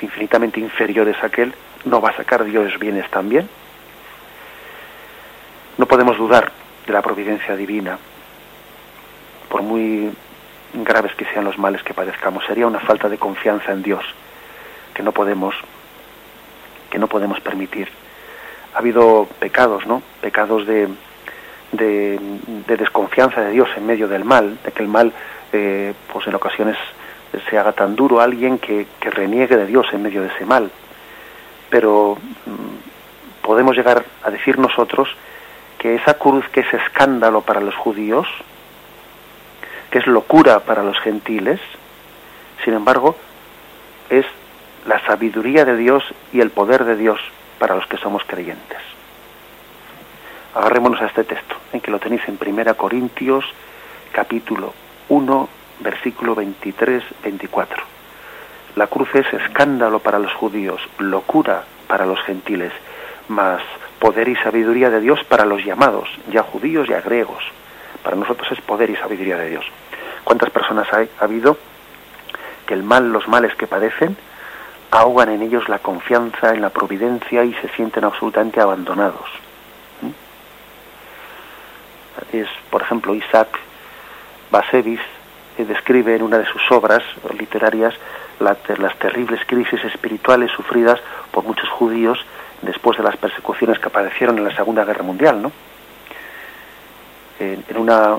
infinitamente 0.00 0.60
inferiores 0.60 1.16
a 1.22 1.26
aquel, 1.26 1.54
¿no 1.84 2.00
va 2.00 2.10
a 2.10 2.16
sacar 2.16 2.44
Dios 2.44 2.78
bienes 2.78 3.10
también? 3.10 3.48
No 5.76 5.86
podemos 5.86 6.16
dudar 6.16 6.52
de 6.86 6.92
la 6.92 7.02
providencia 7.02 7.56
divina, 7.56 7.98
por 9.48 9.62
muy 9.62 10.10
graves 10.74 11.14
que 11.14 11.24
sean 11.26 11.44
los 11.44 11.58
males 11.58 11.82
que 11.82 11.94
padezcamos. 11.94 12.44
Sería 12.46 12.66
una 12.66 12.80
falta 12.80 13.08
de 13.08 13.18
confianza 13.18 13.72
en 13.72 13.82
Dios 13.82 14.04
que 14.94 15.02
no 15.02 15.12
podemos 15.12 15.54
que 16.92 16.98
no 16.98 17.08
podemos 17.08 17.40
permitir 17.40 17.88
ha 18.74 18.78
habido 18.78 19.26
pecados, 19.38 19.86
¿no? 19.86 20.02
Pecados 20.20 20.66
de, 20.66 20.88
de, 21.72 22.18
desconfianza 22.66 23.40
de 23.40 23.50
Dios 23.50 23.68
en 23.76 23.86
medio 23.86 24.08
del 24.08 24.24
mal, 24.24 24.58
de 24.62 24.72
que 24.72 24.82
el 24.82 24.88
mal, 24.88 25.12
eh, 25.52 25.94
pues 26.12 26.26
en 26.26 26.34
ocasiones 26.34 26.76
se 27.48 27.58
haga 27.58 27.72
tan 27.72 27.96
duro 27.96 28.20
a 28.20 28.24
alguien 28.24 28.58
que, 28.58 28.86
que 29.00 29.10
reniegue 29.10 29.56
de 29.56 29.66
Dios 29.66 29.86
en 29.92 30.02
medio 30.02 30.22
de 30.22 30.28
ese 30.28 30.44
mal. 30.44 30.70
Pero 31.70 32.18
mm, 32.46 33.42
podemos 33.42 33.76
llegar 33.76 34.04
a 34.22 34.30
decir 34.30 34.58
nosotros 34.58 35.08
que 35.78 35.94
esa 35.94 36.14
cruz 36.14 36.46
que 36.50 36.60
es 36.60 36.74
escándalo 36.74 37.40
para 37.40 37.60
los 37.60 37.74
judíos, 37.74 38.26
que 39.90 39.98
es 39.98 40.06
locura 40.06 40.60
para 40.60 40.82
los 40.82 40.98
gentiles, 41.00 41.60
sin 42.64 42.74
embargo, 42.74 43.16
es 44.08 44.24
la 44.86 45.04
sabiduría 45.06 45.64
de 45.64 45.76
Dios 45.76 46.02
y 46.32 46.40
el 46.40 46.50
poder 46.50 46.84
de 46.84 46.96
Dios 46.96 47.20
para 47.58 47.74
los 47.74 47.86
que 47.86 47.96
somos 47.96 48.22
creyentes. 48.26 48.78
Agarrémonos 50.54 51.00
a 51.00 51.06
este 51.06 51.24
texto, 51.24 51.56
en 51.72 51.80
que 51.80 51.90
lo 51.90 51.98
tenéis 51.98 52.22
en 52.28 52.38
1 52.40 52.76
Corintios 52.76 53.44
capítulo 54.12 54.74
1, 55.08 55.48
versículo 55.80 56.36
23-24. 56.36 57.66
La 58.76 58.86
cruz 58.86 59.08
es 59.14 59.32
escándalo 59.32 60.00
para 60.00 60.18
los 60.18 60.32
judíos, 60.34 60.80
locura 60.98 61.64
para 61.86 62.06
los 62.06 62.20
gentiles, 62.22 62.72
mas 63.28 63.62
poder 63.98 64.28
y 64.28 64.36
sabiduría 64.36 64.90
de 64.90 65.00
Dios 65.00 65.22
para 65.24 65.44
los 65.44 65.64
llamados, 65.64 66.08
ya 66.30 66.42
judíos, 66.42 66.88
ya 66.88 67.00
griegos. 67.00 67.44
Para 68.02 68.16
nosotros 68.16 68.50
es 68.50 68.60
poder 68.60 68.90
y 68.90 68.96
sabiduría 68.96 69.36
de 69.36 69.50
Dios. 69.50 69.64
¿Cuántas 70.24 70.50
personas 70.50 70.88
ha 70.92 71.24
habido 71.24 71.56
que 72.66 72.74
el 72.74 72.82
mal, 72.82 73.12
los 73.12 73.28
males 73.28 73.54
que 73.54 73.66
padecen, 73.66 74.16
ahogan 74.92 75.30
en 75.30 75.42
ellos 75.42 75.68
la 75.68 75.80
confianza 75.80 76.50
en 76.50 76.60
la 76.60 76.68
providencia 76.68 77.42
y 77.44 77.54
se 77.54 77.68
sienten 77.70 78.04
absolutamente 78.04 78.60
abandonados. 78.60 79.26
¿Mm? 80.02 80.10
Es, 82.36 82.46
por 82.70 82.82
ejemplo, 82.82 83.14
Isaac 83.14 83.48
Bashevis 84.50 85.00
que 85.56 85.64
describe 85.64 86.14
en 86.14 86.22
una 86.22 86.38
de 86.38 86.46
sus 86.46 86.62
obras 86.70 87.02
literarias 87.38 87.94
las 88.38 88.96
terribles 88.98 89.40
crisis 89.46 89.82
espirituales 89.84 90.50
sufridas 90.52 91.00
por 91.30 91.44
muchos 91.44 91.68
judíos 91.70 92.18
después 92.60 92.96
de 92.98 93.04
las 93.04 93.16
persecuciones 93.16 93.78
que 93.78 93.88
aparecieron 93.88 94.38
en 94.38 94.44
la 94.44 94.54
Segunda 94.54 94.84
Guerra 94.84 95.02
Mundial, 95.02 95.42
¿no? 95.42 95.52
en 97.38 97.76
una 97.76 98.18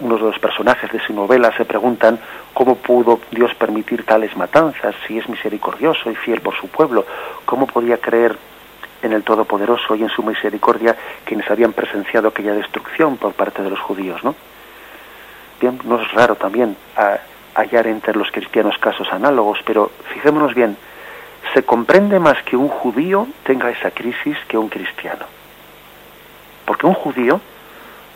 unos 0.00 0.20
de 0.20 0.26
los 0.26 0.38
personajes 0.38 0.90
de 0.90 1.00
su 1.00 1.12
novela 1.12 1.52
se 1.56 1.64
preguntan 1.64 2.18
cómo 2.52 2.76
pudo 2.76 3.20
Dios 3.30 3.54
permitir 3.54 4.04
tales 4.04 4.36
matanzas, 4.36 4.94
si 5.06 5.18
es 5.18 5.28
misericordioso 5.28 6.10
y 6.10 6.16
fiel 6.16 6.40
por 6.40 6.56
su 6.56 6.68
pueblo, 6.68 7.06
cómo 7.44 7.66
podía 7.66 7.98
creer 7.98 8.36
en 9.02 9.12
el 9.12 9.22
Todopoderoso 9.22 9.94
y 9.94 10.02
en 10.02 10.08
su 10.08 10.22
misericordia 10.22 10.96
quienes 11.24 11.50
habían 11.50 11.72
presenciado 11.72 12.28
aquella 12.28 12.52
destrucción 12.52 13.16
por 13.16 13.32
parte 13.32 13.62
de 13.62 13.70
los 13.70 13.80
judíos, 13.80 14.22
¿no? 14.24 14.34
Bien, 15.60 15.78
no 15.84 16.00
es 16.00 16.12
raro 16.12 16.36
también 16.36 16.76
hallar 17.54 17.86
entre 17.86 18.14
los 18.14 18.30
cristianos 18.30 18.78
casos 18.78 19.12
análogos, 19.12 19.58
pero 19.64 19.90
fijémonos 20.12 20.54
bien, 20.54 20.76
se 21.54 21.62
comprende 21.62 22.18
más 22.18 22.42
que 22.42 22.56
un 22.56 22.68
judío 22.68 23.26
tenga 23.44 23.70
esa 23.70 23.90
crisis 23.90 24.36
que 24.48 24.58
un 24.58 24.68
cristiano. 24.68 25.26
Porque 26.64 26.86
un 26.86 26.94
judío 26.94 27.40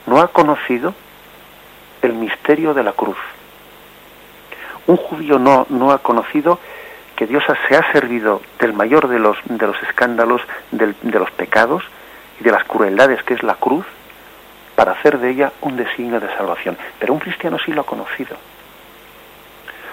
no 0.07 0.20
ha 0.20 0.28
conocido 0.28 0.94
el 2.05 2.14
misterio 2.14 2.74
de 2.74 2.82
la 2.82 2.92
cruz. 2.92 3.16
Un 4.86 4.96
judío 4.96 5.38
no, 5.38 5.66
no 5.70 5.90
ha 5.92 5.98
conocido 5.98 6.59
que 7.16 7.26
Dios 7.26 7.44
se 7.68 7.76
ha 7.76 7.92
servido 7.92 8.42
del 8.59 8.72
mayor 8.72 9.09
de 9.09 9.18
los, 9.18 9.36
de 9.44 9.66
los 9.66 9.80
escándalos, 9.84 10.42
de 10.70 11.18
los 11.18 11.30
pecados 11.30 11.84
y 12.40 12.44
de 12.44 12.50
las 12.50 12.64
crueldades 12.64 13.22
que 13.22 13.34
es 13.34 13.42
la 13.42 13.55
cruz, 13.55 13.86
para 14.74 14.92
hacer 14.92 15.18
de 15.18 15.30
ella 15.30 15.52
un 15.61 15.76
designio 15.76 16.18
de 16.20 16.28
salvación. 16.36 16.76
Pero 16.98 17.12
un 17.12 17.20
cristiano 17.20 17.59
sí 17.64 17.72
lo 17.72 17.82
ha 17.82 17.86
conocido. 17.86 18.36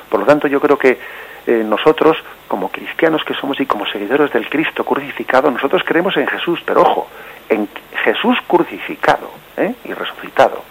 Por 0.10 0.20
lo 0.20 0.26
tanto, 0.26 0.48
yo 0.48 0.60
creo 0.60 0.78
que 0.78 1.00
eh, 1.48 1.64
nosotros, 1.64 2.18
como 2.48 2.70
cristianos 2.70 3.24
que 3.24 3.36
somos 3.36 3.60
y 3.60 3.66
como 3.66 3.86
seguidores 3.86 4.32
del 4.34 4.50
Cristo 4.50 4.84
crucificado, 4.84 5.50
nosotros 5.52 5.84
creemos 5.86 6.18
en 6.18 6.28
Jesús, 6.28 6.60
pero 6.66 6.82
ojo, 6.82 7.08
en 7.48 7.70
Jesús 8.04 8.38
crucificado 8.48 9.32
¿eh? 9.58 9.74
y 9.86 9.94
resucitado. 9.94 10.71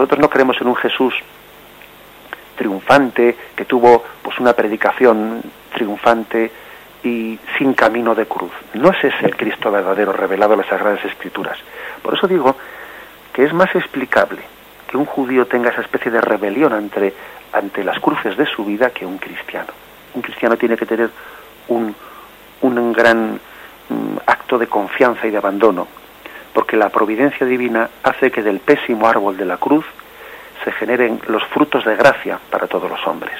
Nosotros 0.00 0.20
no 0.20 0.30
creemos 0.30 0.58
en 0.62 0.66
un 0.66 0.76
Jesús 0.76 1.12
triunfante 2.56 3.36
que 3.54 3.66
tuvo 3.66 4.02
pues 4.22 4.38
una 4.38 4.54
predicación 4.54 5.42
triunfante 5.74 6.50
y 7.04 7.38
sin 7.58 7.74
camino 7.74 8.14
de 8.14 8.24
cruz. 8.24 8.50
No 8.72 8.92
es 8.92 9.04
ese 9.04 9.26
el 9.26 9.36
Cristo 9.36 9.70
verdadero 9.70 10.14
revelado 10.14 10.54
en 10.54 10.60
las 10.60 10.68
Sagradas 10.68 11.04
Escrituras. 11.04 11.58
Por 12.00 12.14
eso 12.14 12.26
digo 12.26 12.56
que 13.34 13.44
es 13.44 13.52
más 13.52 13.74
explicable 13.74 14.40
que 14.88 14.96
un 14.96 15.04
judío 15.04 15.46
tenga 15.46 15.68
esa 15.68 15.82
especie 15.82 16.10
de 16.10 16.22
rebelión 16.22 16.72
ante, 16.72 17.12
ante 17.52 17.84
las 17.84 18.00
cruces 18.00 18.38
de 18.38 18.46
su 18.46 18.64
vida 18.64 18.88
que 18.88 19.04
un 19.04 19.18
cristiano. 19.18 19.74
Un 20.14 20.22
cristiano 20.22 20.56
tiene 20.56 20.78
que 20.78 20.86
tener 20.86 21.10
un, 21.68 21.94
un 22.62 22.92
gran 22.94 23.38
mm, 23.90 24.16
acto 24.24 24.56
de 24.56 24.66
confianza 24.66 25.26
y 25.26 25.30
de 25.30 25.36
abandono, 25.36 25.88
porque 26.60 26.76
la 26.76 26.90
providencia 26.90 27.46
divina 27.46 27.88
hace 28.02 28.30
que 28.30 28.42
del 28.42 28.60
pésimo 28.60 29.08
árbol 29.08 29.34
de 29.34 29.46
la 29.46 29.56
cruz 29.56 29.86
se 30.62 30.70
generen 30.72 31.18
los 31.26 31.42
frutos 31.44 31.86
de 31.86 31.96
gracia 31.96 32.38
para 32.50 32.66
todos 32.66 32.90
los 32.90 33.00
hombres. 33.06 33.32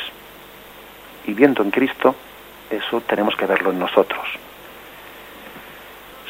Y 1.26 1.34
viendo 1.34 1.62
en 1.62 1.70
Cristo, 1.70 2.14
eso 2.70 3.02
tenemos 3.02 3.36
que 3.36 3.44
verlo 3.44 3.72
en 3.72 3.78
nosotros. 3.78 4.26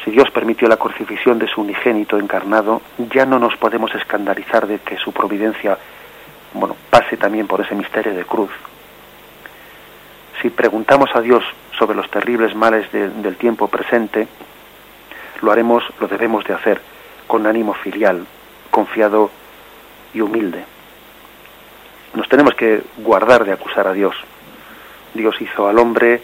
Si 0.03 0.11
Dios 0.11 0.29
permitió 0.31 0.67
la 0.67 0.75
crucifixión 0.75 1.39
de 1.39 1.47
su 1.47 1.61
unigénito 1.61 2.19
encarnado, 2.19 2.81
ya 2.97 3.25
no 3.25 3.39
nos 3.39 3.55
podemos 3.55 3.95
escandalizar 3.95 4.67
de 4.67 4.79
que 4.79 4.97
su 4.97 5.13
providencia 5.13 5.77
bueno, 6.53 6.75
pase 6.89 7.15
también 7.15 7.47
por 7.47 7.61
ese 7.61 7.73
misterio 7.73 8.13
de 8.13 8.25
cruz. 8.25 8.51
Si 10.41 10.49
preguntamos 10.49 11.09
a 11.15 11.21
Dios 11.21 11.45
sobre 11.79 11.95
los 11.95 12.11
terribles 12.11 12.53
males 12.53 12.91
del 12.91 13.37
tiempo 13.37 13.69
presente, 13.69 14.27
lo 15.41 15.51
haremos, 15.51 15.83
lo 15.99 16.07
debemos 16.07 16.43
de 16.45 16.53
hacer 16.53 16.81
con 17.27 17.47
ánimo 17.47 17.73
filial, 17.73 18.25
confiado 18.69 19.31
y 20.13 20.21
humilde. 20.21 20.63
Nos 22.13 22.27
tenemos 22.27 22.55
que 22.55 22.81
guardar 22.97 23.45
de 23.45 23.53
acusar 23.53 23.87
a 23.87 23.93
Dios. 23.93 24.15
Dios 25.13 25.39
hizo 25.41 25.67
al 25.67 25.79
hombre 25.79 26.21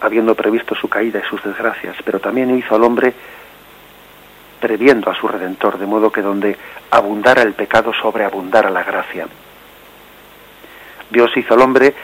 habiendo 0.00 0.34
previsto 0.34 0.74
su 0.74 0.88
caída 0.88 1.20
y 1.24 1.28
sus 1.28 1.42
desgracias, 1.42 1.96
pero 2.04 2.20
también 2.20 2.56
hizo 2.56 2.74
al 2.74 2.84
hombre 2.84 3.14
previendo 4.60 5.10
a 5.10 5.14
su 5.14 5.28
Redentor, 5.28 5.78
de 5.78 5.86
modo 5.86 6.10
que 6.10 6.22
donde 6.22 6.56
abundara 6.90 7.42
el 7.42 7.54
pecado, 7.54 7.92
sobreabundara 7.94 8.70
la 8.70 8.82
gracia. 8.82 9.28
Dios 11.10 11.30
hizo 11.36 11.54
al 11.54 11.60
hombre 11.60 11.94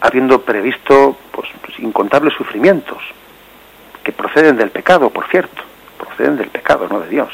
habiendo 0.00 0.40
previsto 0.42 1.16
pues, 1.32 1.48
incontables 1.78 2.34
sufrimientos, 2.34 3.02
que 4.02 4.12
proceden 4.12 4.56
del 4.56 4.70
pecado, 4.70 5.10
por 5.10 5.26
cierto, 5.28 5.62
proceden 6.14 6.36
del 6.36 6.48
pecado, 6.48 6.86
no 6.88 7.00
de 7.00 7.08
Dios, 7.08 7.30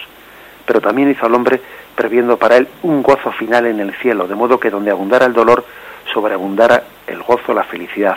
pero 0.66 0.80
también 0.80 1.10
hizo 1.10 1.26
al 1.26 1.34
hombre 1.34 1.60
previendo 1.94 2.36
para 2.36 2.56
él 2.56 2.68
un 2.82 3.02
gozo 3.02 3.32
final 3.32 3.66
en 3.66 3.80
el 3.80 3.94
cielo, 3.94 4.26
de 4.26 4.34
modo 4.34 4.58
que 4.58 4.70
donde 4.70 4.90
abundara 4.90 5.26
el 5.26 5.32
dolor, 5.32 5.64
sobreabundara 6.12 6.84
el 7.06 7.22
gozo, 7.22 7.52
la 7.52 7.64
felicidad 7.64 8.16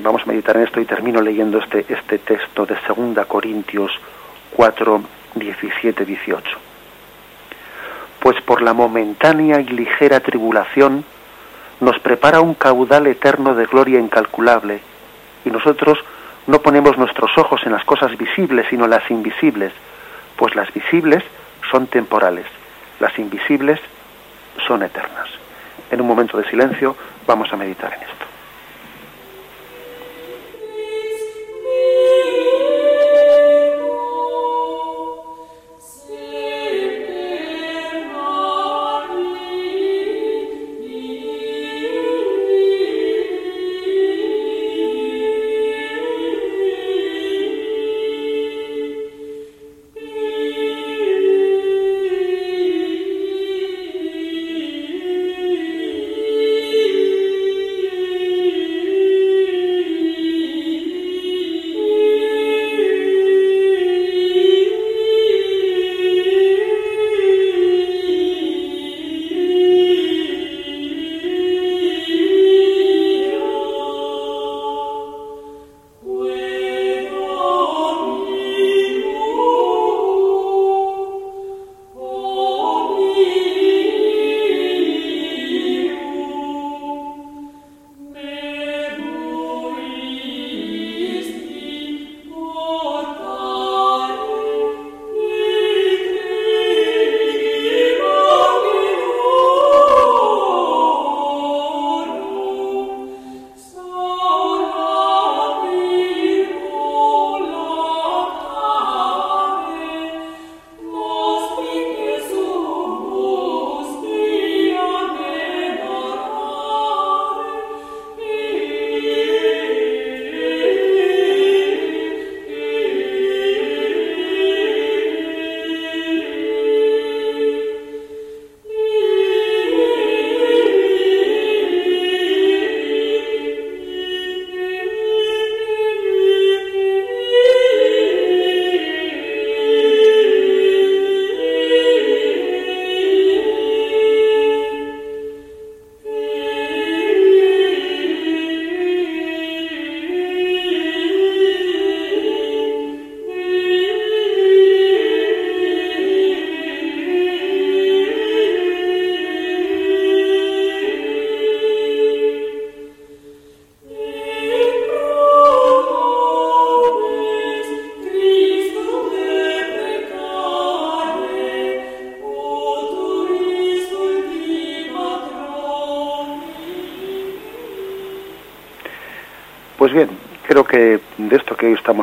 vamos 0.00 0.22
a 0.22 0.26
meditar 0.26 0.56
en 0.56 0.62
esto 0.62 0.80
y 0.80 0.84
termino 0.84 1.20
leyendo 1.20 1.58
este, 1.58 1.84
este 1.88 2.18
texto 2.18 2.64
de 2.66 2.76
2 2.86 3.26
Corintios 3.26 3.92
4, 4.56 5.02
17, 5.34 6.04
18. 6.04 6.58
Pues 8.20 8.40
por 8.42 8.62
la 8.62 8.72
momentánea 8.72 9.60
y 9.60 9.64
ligera 9.64 10.20
tribulación 10.20 11.04
nos 11.80 11.98
prepara 11.98 12.40
un 12.40 12.54
caudal 12.54 13.06
eterno 13.06 13.54
de 13.54 13.66
gloria 13.66 13.98
incalculable, 13.98 14.80
y 15.44 15.50
nosotros 15.50 15.98
no 16.46 16.60
ponemos 16.60 16.98
nuestros 16.98 17.36
ojos 17.38 17.60
en 17.64 17.72
las 17.72 17.84
cosas 17.84 18.16
visibles, 18.16 18.66
sino 18.68 18.84
en 18.84 18.90
las 18.90 19.10
invisibles, 19.10 19.72
pues 20.36 20.54
las 20.54 20.72
visibles 20.72 21.22
son 21.70 21.86
temporales, 21.86 22.46
las 23.00 23.16
invisibles 23.18 23.80
son 24.66 24.82
eternas. 24.82 25.28
En 25.90 26.00
un 26.00 26.06
momento 26.06 26.38
de 26.38 26.48
silencio 26.48 26.96
vamos 27.26 27.52
a 27.52 27.56
meditar 27.56 27.92
en 27.94 28.02
esto. 28.02 28.31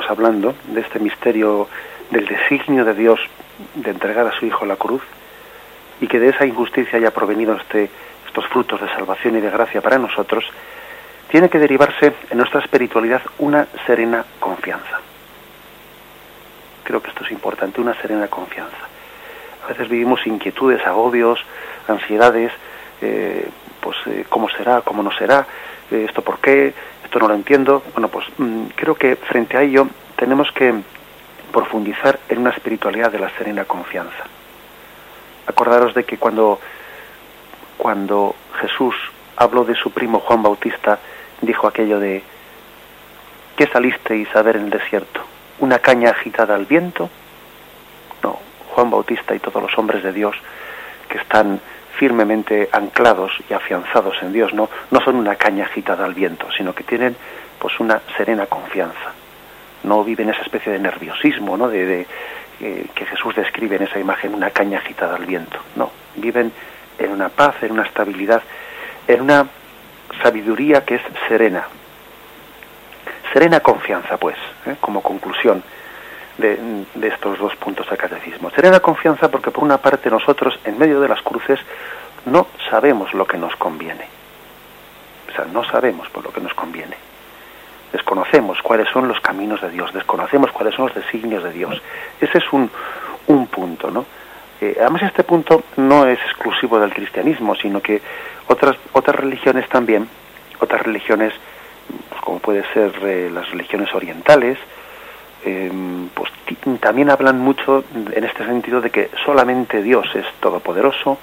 Hablando, 0.09 0.55
de 0.67 0.81
este 0.81 0.99
misterio 0.99 1.67
del 2.09 2.25
designio 2.25 2.85
de 2.85 2.93
Dios 2.93 3.19
de 3.75 3.91
entregar 3.91 4.25
a 4.27 4.31
su 4.31 4.45
Hijo 4.45 4.65
la 4.65 4.75
cruz, 4.75 5.01
y 6.01 6.07
que 6.07 6.19
de 6.19 6.29
esa 6.29 6.45
injusticia 6.45 6.97
haya 6.97 7.11
provenido 7.11 7.55
este, 7.55 7.89
estos 8.25 8.47
frutos 8.47 8.81
de 8.81 8.87
salvación 8.89 9.37
y 9.37 9.41
de 9.41 9.49
gracia 9.49 9.81
para 9.81 9.97
nosotros, 9.97 10.45
tiene 11.29 11.49
que 11.49 11.59
derivarse 11.59 12.13
en 12.29 12.37
nuestra 12.37 12.61
espiritualidad 12.61 13.21
una 13.37 13.67
serena 13.85 14.25
confianza. 14.39 14.99
Creo 16.83 17.01
que 17.01 17.09
esto 17.09 17.23
es 17.23 17.31
importante, 17.31 17.81
una 17.81 17.93
serena 18.01 18.27
confianza. 18.27 18.77
A 19.63 19.67
veces 19.67 19.87
vivimos 19.89 20.25
inquietudes, 20.25 20.85
agobios, 20.87 21.39
ansiedades, 21.87 22.51
eh, 23.01 23.47
pues 23.79 23.97
eh, 24.07 24.25
cómo 24.27 24.49
será, 24.49 24.81
cómo 24.81 25.03
no 25.03 25.11
será, 25.11 25.45
eh, 25.91 26.05
esto 26.07 26.21
por 26.23 26.39
qué, 26.39 26.73
esto 27.09 27.17
no 27.17 27.27
lo 27.27 27.33
entiendo. 27.33 27.81
Bueno, 27.93 28.07
pues 28.07 28.27
mm, 28.37 28.65
creo 28.75 28.93
que 28.93 29.15
frente 29.15 29.57
a 29.57 29.63
ello 29.63 29.87
tenemos 30.15 30.51
que 30.51 30.75
profundizar 31.51 32.19
en 32.29 32.37
una 32.37 32.51
espiritualidad 32.51 33.11
de 33.11 33.17
la 33.17 33.31
serena 33.31 33.65
confianza. 33.65 34.25
Acordaros 35.47 35.95
de 35.95 36.03
que 36.03 36.19
cuando, 36.19 36.59
cuando 37.79 38.35
Jesús 38.61 38.93
habló 39.37 39.65
de 39.65 39.73
su 39.73 39.89
primo 39.89 40.19
Juan 40.19 40.43
Bautista, 40.43 40.99
dijo 41.41 41.65
aquello 41.65 41.99
de, 41.99 42.21
¿qué 43.57 43.65
salisteis 43.65 44.27
a 44.35 44.43
ver 44.43 44.57
en 44.57 44.65
el 44.65 44.69
desierto? 44.69 45.21
¿Una 45.57 45.79
caña 45.79 46.11
agitada 46.11 46.53
al 46.53 46.67
viento? 46.67 47.09
No, 48.21 48.37
Juan 48.75 48.91
Bautista 48.91 49.33
y 49.33 49.39
todos 49.39 49.63
los 49.63 49.75
hombres 49.79 50.03
de 50.03 50.13
Dios 50.13 50.35
que 51.09 51.17
están 51.17 51.59
firmemente 51.99 52.69
anclados 52.71 53.33
y 53.49 53.53
afianzados 53.53 54.15
en 54.21 54.31
Dios, 54.31 54.53
no, 54.53 54.69
no 54.89 55.01
son 55.01 55.17
una 55.17 55.35
caña 55.35 55.65
agitada 55.65 56.05
al 56.05 56.13
viento, 56.13 56.47
sino 56.55 56.73
que 56.73 56.85
tienen 56.85 57.13
pues 57.59 57.77
una 57.81 58.01
serena 58.15 58.45
confianza. 58.45 59.11
No 59.83 60.05
viven 60.05 60.29
esa 60.29 60.41
especie 60.41 60.71
de 60.71 60.79
nerviosismo, 60.79 61.57
¿no? 61.57 61.67
De, 61.67 62.07
eh, 62.61 62.85
que 62.95 63.05
Jesús 63.05 63.35
describe 63.35 63.75
en 63.75 63.83
esa 63.83 63.99
imagen, 63.99 64.33
una 64.33 64.49
caña 64.49 64.77
agitada 64.77 65.17
al 65.17 65.25
viento. 65.25 65.59
No, 65.75 65.91
viven 66.15 66.53
en 66.97 67.11
una 67.11 67.27
paz, 67.27 67.55
en 67.63 67.73
una 67.73 67.83
estabilidad, 67.83 68.43
en 69.05 69.21
una 69.21 69.47
sabiduría 70.23 70.85
que 70.85 70.95
es 70.95 71.01
serena. 71.27 71.67
Serena 73.33 73.59
confianza, 73.59 74.15
pues, 74.15 74.37
¿eh? 74.65 74.75
como 74.79 75.01
conclusión 75.01 75.61
de, 76.39 77.07
estos 77.07 77.37
dos 77.37 77.55
puntos 77.55 77.87
del 77.89 77.97
catecismo. 77.97 78.49
Serena 78.51 78.79
confianza 78.79 79.29
porque 79.29 79.51
por 79.51 79.63
una 79.63 79.77
parte 79.77 80.09
nosotros 80.09 80.59
en 80.63 80.77
medio 80.77 80.99
de 80.99 81.09
las 81.09 81.21
cruces 81.21 81.59
no 82.25 82.47
sabemos 82.69 83.13
lo 83.13 83.25
que 83.25 83.37
nos 83.37 83.55
conviene. 83.55 84.05
O 85.29 85.35
sea, 85.35 85.45
no 85.45 85.63
sabemos 85.63 86.09
por 86.09 86.23
lo 86.23 86.31
que 86.31 86.41
nos 86.41 86.53
conviene. 86.53 86.95
Desconocemos 87.91 88.61
cuáles 88.61 88.87
son 88.89 89.07
los 89.07 89.19
caminos 89.19 89.61
de 89.61 89.69
Dios, 89.69 89.93
desconocemos 89.93 90.51
cuáles 90.51 90.75
son 90.75 90.87
los 90.87 90.95
designios 90.95 91.43
de 91.43 91.51
Dios. 91.51 91.81
Ese 92.21 92.37
es 92.37 92.53
un, 92.53 92.69
un 93.27 93.47
punto, 93.47 93.89
¿no? 93.89 94.05
Eh, 94.61 94.75
además 94.79 95.03
este 95.03 95.23
punto 95.23 95.63
no 95.77 96.05
es 96.05 96.19
exclusivo 96.19 96.79
del 96.79 96.93
cristianismo, 96.93 97.55
sino 97.55 97.81
que 97.81 98.01
otras, 98.47 98.75
otras 98.91 99.15
religiones 99.15 99.67
también, 99.69 100.07
otras 100.59 100.81
religiones, 100.83 101.33
pues, 102.09 102.21
como 102.21 102.39
puede 102.39 102.63
ser 102.73 102.91
eh, 103.03 103.29
las 103.33 103.49
religiones 103.49 103.93
orientales, 103.95 104.57
Em, 105.45 106.09
pues 106.09 106.29
también 106.81 107.09
hablan 107.09 107.39
mucho 107.39 107.85
en 108.11 108.23
este 108.23 108.45
sentido 108.45 108.81
de 108.81 108.89
que 108.89 109.09
solamente 109.23 109.81
Dios 109.81 110.07
es 110.15 110.25
todopoderoso, 110.41 111.17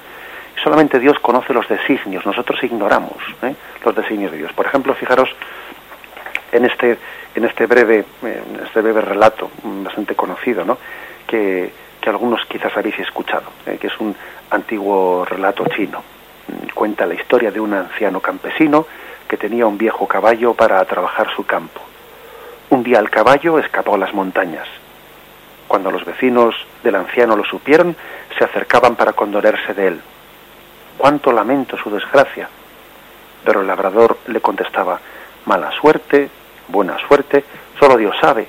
y 0.57 0.61
solamente 0.61 0.99
Dios 0.99 1.19
conoce 1.21 1.53
los 1.53 1.69
designios, 1.69 2.25
nosotros 2.25 2.63
ignoramos 2.63 3.17
¿eh? 3.43 3.55
los 3.85 3.95
designios 3.95 4.33
de 4.33 4.39
Dios. 4.39 4.53
Por 4.55 4.67
ejemplo, 4.67 4.95
fijaros 4.95 5.29
en 6.53 6.65
este 6.65 6.97
en 7.35 7.45
este 7.45 7.67
breve 7.67 8.05
en 8.23 8.65
este 8.65 8.81
breve 8.81 9.03
relato 9.03 9.51
bastante 9.63 10.15
conocido, 10.15 10.65
¿no? 10.65 10.79
que, 11.27 11.71
que 12.01 12.09
algunos 12.09 12.47
quizás 12.47 12.75
habéis 12.75 12.99
escuchado, 13.01 13.51
¿eh? 13.67 13.77
que 13.79 13.89
es 13.89 14.01
un 14.01 14.17
antiguo 14.51 15.27
relato 15.27 15.67
chino. 15.67 16.03
Cuenta 16.73 17.05
la 17.05 17.15
historia 17.15 17.51
de 17.51 17.61
un 17.61 17.75
anciano 17.75 18.21
campesino 18.21 18.87
que 19.29 19.37
tenía 19.37 19.67
un 19.67 19.77
viejo 19.77 20.07
caballo 20.07 20.55
para 20.55 20.83
trabajar 20.85 21.29
su 21.35 21.45
campo 21.45 21.83
un 22.71 22.83
día 22.83 22.99
el 22.99 23.11
caballo 23.11 23.59
escapó 23.59 23.95
a 23.95 23.99
las 23.99 24.13
montañas. 24.13 24.67
Cuando 25.69 25.91
los 25.91 26.05
vecinos 26.05 26.55
del 26.83 26.97
anciano 26.97 27.37
lo 27.37 27.45
supieron, 27.45 27.97
se 28.39 28.45
acercaban 28.45 28.97
para 28.97 29.13
condolerse 29.13 29.75
de 29.75 29.89
él. 29.89 30.01
Cuánto 30.97 31.33
lamento 31.33 31.77
su 31.77 31.91
desgracia. 31.91 32.49
Pero 33.45 33.61
el 33.61 33.67
labrador 33.67 34.19
le 34.27 34.41
contestaba, 34.41 35.01
mala 35.45 35.71
suerte, 35.73 36.29
buena 36.69 36.97
suerte, 37.07 37.45
solo 37.79 37.97
Dios 37.97 38.17
sabe. 38.21 38.49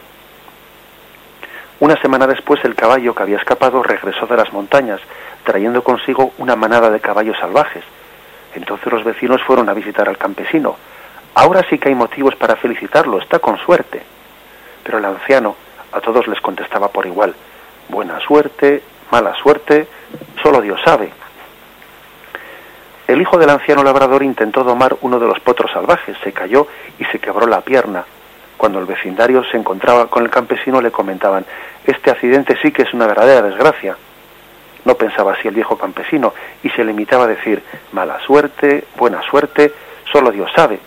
Una 1.79 1.95
semana 2.01 2.25
después 2.25 2.63
el 2.65 2.75
caballo 2.75 3.13
que 3.13 3.23
había 3.23 3.37
escapado 3.37 3.83
regresó 3.83 4.25
de 4.25 4.37
las 4.37 4.51
montañas, 4.51 4.99
trayendo 5.43 5.83
consigo 5.83 6.33
una 6.39 6.55
manada 6.55 6.89
de 6.89 6.99
caballos 6.99 7.37
salvajes. 7.39 7.83
Entonces 8.55 8.91
los 8.91 9.03
vecinos 9.03 9.43
fueron 9.43 9.69
a 9.69 9.73
visitar 9.73 10.09
al 10.09 10.17
campesino. 10.17 10.75
Ahora 11.37 11.63
sí 11.69 11.77
que 11.77 11.89
hay 11.89 11.93
motivos 11.93 12.35
para 12.35 12.55
felicitarlo, 12.55 13.19
está 13.19 13.37
con 13.37 13.59
suerte. 13.59 14.01
Pero 14.83 14.97
el 14.97 15.05
anciano 15.05 15.55
a 15.91 16.01
todos 16.01 16.27
les 16.27 16.41
contestaba 16.41 16.87
por 16.87 17.05
igual, 17.05 17.35
buena 17.89 18.19
suerte, 18.21 18.81
mala 19.11 19.35
suerte, 19.35 19.87
solo 20.41 20.61
Dios 20.61 20.81
sabe. 20.83 21.11
El 23.07 23.21
hijo 23.21 23.37
del 23.37 23.51
anciano 23.51 23.83
labrador 23.83 24.23
intentó 24.23 24.63
domar 24.63 24.97
uno 25.01 25.19
de 25.19 25.27
los 25.27 25.39
potros 25.39 25.71
salvajes, 25.71 26.17
se 26.23 26.33
cayó 26.33 26.65
y 26.97 27.05
se 27.05 27.19
quebró 27.19 27.45
la 27.45 27.61
pierna. 27.61 28.03
Cuando 28.57 28.79
el 28.79 28.87
vecindario 28.87 29.43
se 29.43 29.57
encontraba 29.57 30.07
con 30.07 30.23
el 30.23 30.31
campesino 30.31 30.81
le 30.81 30.89
comentaban, 30.89 31.45
este 31.85 32.09
accidente 32.09 32.57
sí 32.63 32.71
que 32.71 32.81
es 32.81 32.93
una 32.95 33.05
verdadera 33.05 33.43
desgracia. 33.43 33.95
No 34.85 34.95
pensaba 34.95 35.33
así 35.33 35.47
el 35.47 35.53
viejo 35.53 35.77
campesino 35.77 36.33
y 36.63 36.71
se 36.71 36.83
limitaba 36.83 37.25
a 37.25 37.27
decir, 37.27 37.61
mala 37.91 38.19
suerte, 38.21 38.85
buena 38.97 39.21
suerte, 39.21 39.71
solo 40.11 40.31
Dios 40.31 40.49
sabe. 40.55 40.79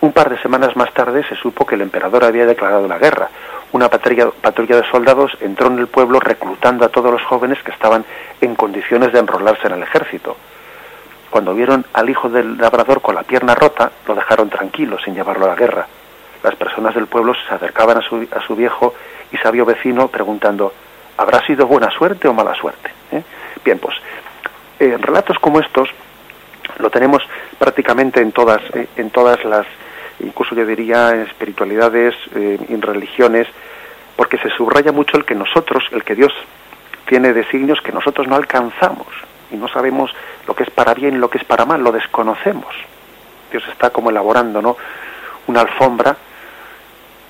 Un 0.00 0.12
par 0.12 0.30
de 0.30 0.38
semanas 0.38 0.76
más 0.76 0.92
tarde 0.92 1.24
se 1.28 1.34
supo 1.34 1.66
que 1.66 1.74
el 1.74 1.80
emperador 1.80 2.24
había 2.24 2.46
declarado 2.46 2.86
la 2.86 2.98
guerra. 2.98 3.30
Una 3.72 3.88
patrulla, 3.88 4.30
de 4.32 4.90
soldados 4.90 5.36
entró 5.40 5.66
en 5.66 5.78
el 5.78 5.88
pueblo 5.88 6.20
reclutando 6.20 6.84
a 6.84 6.88
todos 6.88 7.12
los 7.12 7.22
jóvenes 7.24 7.62
que 7.64 7.72
estaban 7.72 8.04
en 8.40 8.54
condiciones 8.54 9.12
de 9.12 9.18
enrolarse 9.18 9.66
en 9.66 9.74
el 9.74 9.82
ejército. 9.82 10.36
Cuando 11.30 11.52
vieron 11.52 11.84
al 11.92 12.08
hijo 12.08 12.28
del 12.28 12.56
labrador 12.56 13.02
con 13.02 13.16
la 13.16 13.24
pierna 13.24 13.54
rota, 13.54 13.90
lo 14.06 14.14
dejaron 14.14 14.48
tranquilo, 14.48 14.98
sin 15.04 15.14
llevarlo 15.14 15.46
a 15.46 15.48
la 15.48 15.56
guerra. 15.56 15.86
Las 16.42 16.54
personas 16.54 16.94
del 16.94 17.08
pueblo 17.08 17.34
se 17.34 17.52
acercaban 17.52 17.98
a 17.98 18.02
su, 18.02 18.26
a 18.34 18.40
su 18.40 18.54
viejo 18.54 18.94
y 19.32 19.36
sabio 19.38 19.66
vecino 19.66 20.08
preguntando, 20.08 20.72
¿habrá 21.16 21.44
sido 21.44 21.66
buena 21.66 21.90
suerte 21.90 22.28
o 22.28 22.32
mala 22.32 22.54
suerte? 22.54 22.90
¿Eh? 23.10 23.22
Bien, 23.64 23.78
pues 23.78 23.96
en 24.78 25.02
relatos 25.02 25.38
como 25.40 25.58
estos 25.58 25.90
lo 26.78 26.88
tenemos 26.88 27.22
prácticamente 27.58 28.20
en 28.20 28.30
todas, 28.30 28.62
eh, 28.74 28.86
en 28.96 29.10
todas 29.10 29.44
las 29.44 29.66
incluso 30.20 30.54
yo 30.54 30.66
diría 30.66 31.10
en 31.10 31.20
espiritualidades, 31.22 32.14
eh, 32.34 32.58
en 32.68 32.82
religiones, 32.82 33.46
porque 34.16 34.38
se 34.38 34.50
subraya 34.50 34.92
mucho 34.92 35.16
el 35.16 35.24
que 35.24 35.34
nosotros, 35.34 35.84
el 35.92 36.04
que 36.04 36.14
Dios 36.14 36.32
tiene 37.06 37.32
designios 37.32 37.80
que 37.80 37.92
nosotros 37.92 38.28
no 38.28 38.36
alcanzamos 38.36 39.06
y 39.50 39.56
no 39.56 39.68
sabemos 39.68 40.14
lo 40.46 40.54
que 40.54 40.64
es 40.64 40.70
para 40.70 40.94
bien 40.94 41.20
lo 41.20 41.30
que 41.30 41.38
es 41.38 41.44
para 41.44 41.64
mal, 41.64 41.82
lo 41.82 41.92
desconocemos. 41.92 42.74
Dios 43.50 43.62
está 43.70 43.90
como 43.90 44.10
elaborando, 44.10 44.60
¿no? 44.60 44.76
Una 45.46 45.62
alfombra 45.62 46.16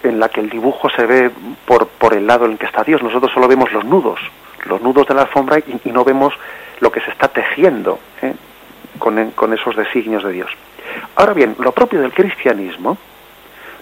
en 0.02 0.18
la 0.18 0.28
que 0.28 0.40
el 0.40 0.50
dibujo 0.50 0.88
se 0.90 1.06
ve 1.06 1.30
por, 1.64 1.88
por 1.88 2.14
el 2.14 2.26
lado 2.26 2.46
en 2.46 2.52
el 2.52 2.58
que 2.58 2.66
está 2.66 2.82
Dios. 2.82 3.02
Nosotros 3.02 3.30
solo 3.32 3.48
vemos 3.48 3.72
los 3.72 3.84
nudos, 3.84 4.20
los 4.64 4.80
nudos 4.80 5.06
de 5.06 5.14
la 5.14 5.22
alfombra 5.22 5.58
y, 5.58 5.90
no 5.90 6.04
vemos 6.04 6.34
lo 6.80 6.90
que 6.90 7.00
se 7.00 7.10
está 7.10 7.28
tejiendo 7.28 7.98
¿eh? 8.22 8.34
con, 8.98 9.30
con 9.32 9.52
esos 9.52 9.76
designios 9.76 10.24
de 10.24 10.32
Dios. 10.32 10.50
Ahora 11.16 11.34
bien, 11.34 11.56
lo 11.58 11.72
propio 11.72 12.00
del 12.00 12.12
cristianismo 12.12 12.96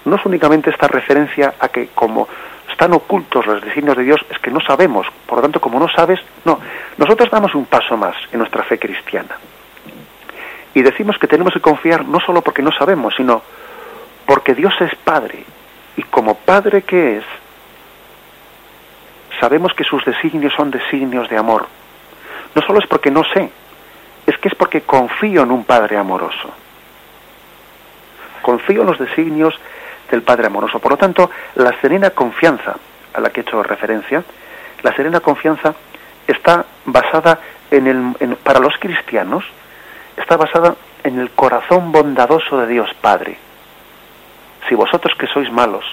no 0.07 0.17
es 0.17 0.25
únicamente 0.25 0.71
esta 0.71 0.87
referencia 0.87 1.55
a 1.59 1.69
que 1.69 1.89
como 1.89 2.29
están 2.71 2.93
ocultos 2.93 3.47
los 3.47 3.63
designios 3.63 3.97
de 3.97 4.05
Dios, 4.05 4.21
es 4.31 4.39
que 4.39 4.51
no 4.51 4.61
sabemos. 4.61 5.07
Por 5.27 5.39
lo 5.39 5.43
tanto, 5.43 5.61
como 5.61 5.79
no 5.79 5.89
sabes, 5.89 6.21
no. 6.45 6.61
Nosotros 6.97 7.31
damos 7.31 7.55
un 7.55 7.67
paso 7.67 7.97
más 7.97 8.15
en 8.33 8.39
nuestra 8.39 8.63
fe 8.63 8.79
cristiana. 8.79 9.37
Y 10.75 10.83
decimos 10.83 11.19
que 11.19 11.27
tenemos 11.27 11.55
que 11.55 11.61
confiar 11.61 12.05
no 12.05 12.21
solo 12.21 12.43
porque 12.43 12.63
no 12.63 12.71
sabemos, 12.71 13.15
sino 13.17 13.43
porque 14.27 14.55
Dios 14.55 14.75
es 14.81 14.95
Padre. 14.95 15.45
Y 15.97 16.03
como 16.03 16.35
Padre 16.35 16.83
que 16.83 17.19
es, 17.19 17.25
sabemos 19.41 19.73
que 19.75 19.85
sus 19.85 20.05
designios 20.05 20.53
son 20.55 20.71
designios 20.71 21.29
de 21.29 21.39
amor. 21.39 21.67
No 22.55 22.63
solo 22.63 22.79
es 22.79 22.87
porque 22.87 23.11
no 23.11 23.25
sé, 23.25 23.51
es 24.27 24.39
que 24.39 24.49
es 24.49 24.55
porque 24.55 24.83
confío 24.83 25.43
en 25.43 25.51
un 25.51 25.65
Padre 25.65 25.97
amoroso 25.97 26.53
confío 28.47 28.83
en 28.83 28.87
los 28.87 28.99
designios 29.01 29.59
del 30.09 30.23
Padre 30.23 30.47
amoroso. 30.47 30.79
Por 30.79 30.93
lo 30.93 30.97
tanto, 30.97 31.29
la 31.57 31.73
serena 31.81 32.11
confianza 32.11 32.77
a 33.13 33.21
la 33.21 33.31
que 33.31 33.41
he 33.41 33.43
hecho 33.43 33.61
referencia, 33.61 34.23
la 34.85 34.95
serena 34.95 35.19
confianza 35.19 35.75
está 36.29 36.65
basada 36.85 37.41
en 37.73 37.89
el, 37.89 38.37
para 38.37 38.61
los 38.61 38.79
cristianos, 38.79 39.45
está 40.17 40.37
basada 40.37 40.77
en 41.03 41.19
el 41.19 41.31
corazón 41.31 41.91
bondadoso 41.91 42.59
de 42.59 42.69
Dios 42.69 42.89
Padre. 43.01 43.37
Si 44.69 44.77
vosotros 44.77 45.15
que 45.19 45.27
sois 45.27 45.51
malos 45.51 45.85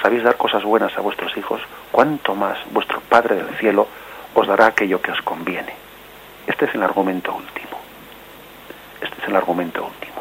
sabéis 0.00 0.22
dar 0.22 0.36
cosas 0.36 0.62
buenas 0.62 0.96
a 0.96 1.00
vuestros 1.00 1.36
hijos, 1.36 1.60
cuánto 1.90 2.36
más 2.36 2.58
vuestro 2.70 3.00
Padre 3.08 3.34
del 3.34 3.56
cielo 3.56 3.88
os 4.34 4.46
dará 4.46 4.66
aquello 4.66 5.02
que 5.02 5.10
os 5.10 5.20
conviene. 5.22 5.74
Este 6.46 6.66
es 6.66 6.74
el 6.76 6.82
argumento 6.84 7.34
último. 7.34 7.80
Este 9.00 9.20
es 9.20 9.26
el 9.26 9.34
argumento 9.34 9.84
último 9.84 10.15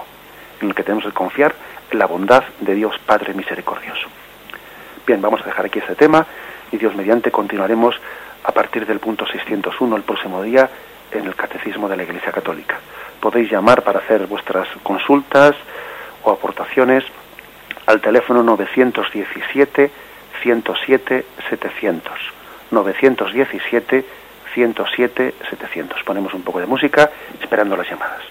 en 0.61 0.69
el 0.69 0.75
que 0.75 0.83
tenemos 0.83 1.05
que 1.05 1.11
confiar 1.11 1.55
en 1.91 1.99
la 1.99 2.05
bondad 2.05 2.43
de 2.59 2.75
Dios 2.75 2.95
Padre 3.05 3.33
misericordioso. 3.33 4.07
Bien, 5.05 5.21
vamos 5.21 5.41
a 5.41 5.45
dejar 5.45 5.65
aquí 5.65 5.79
este 5.79 5.95
tema 5.95 6.25
y 6.71 6.77
Dios 6.77 6.95
mediante 6.95 7.31
continuaremos 7.31 7.95
a 8.43 8.51
partir 8.51 8.85
del 8.85 8.99
punto 8.99 9.25
601 9.25 9.95
el 9.95 10.03
próximo 10.03 10.41
día 10.41 10.69
en 11.11 11.25
el 11.25 11.35
Catecismo 11.35 11.87
de 11.87 11.97
la 11.97 12.03
Iglesia 12.03 12.31
Católica. 12.31 12.79
Podéis 13.19 13.51
llamar 13.51 13.83
para 13.83 13.99
hacer 13.99 14.27
vuestras 14.27 14.67
consultas 14.83 15.55
o 16.23 16.31
aportaciones 16.31 17.03
al 17.85 18.01
teléfono 18.01 18.43
917 18.43 19.91
107 20.41 21.25
700. 21.49 22.13
917 22.71 24.05
107 24.53 25.33
700. 25.49 26.03
Ponemos 26.03 26.33
un 26.33 26.43
poco 26.43 26.59
de 26.59 26.65
música 26.65 27.09
esperando 27.41 27.77
las 27.77 27.89
llamadas. 27.89 28.21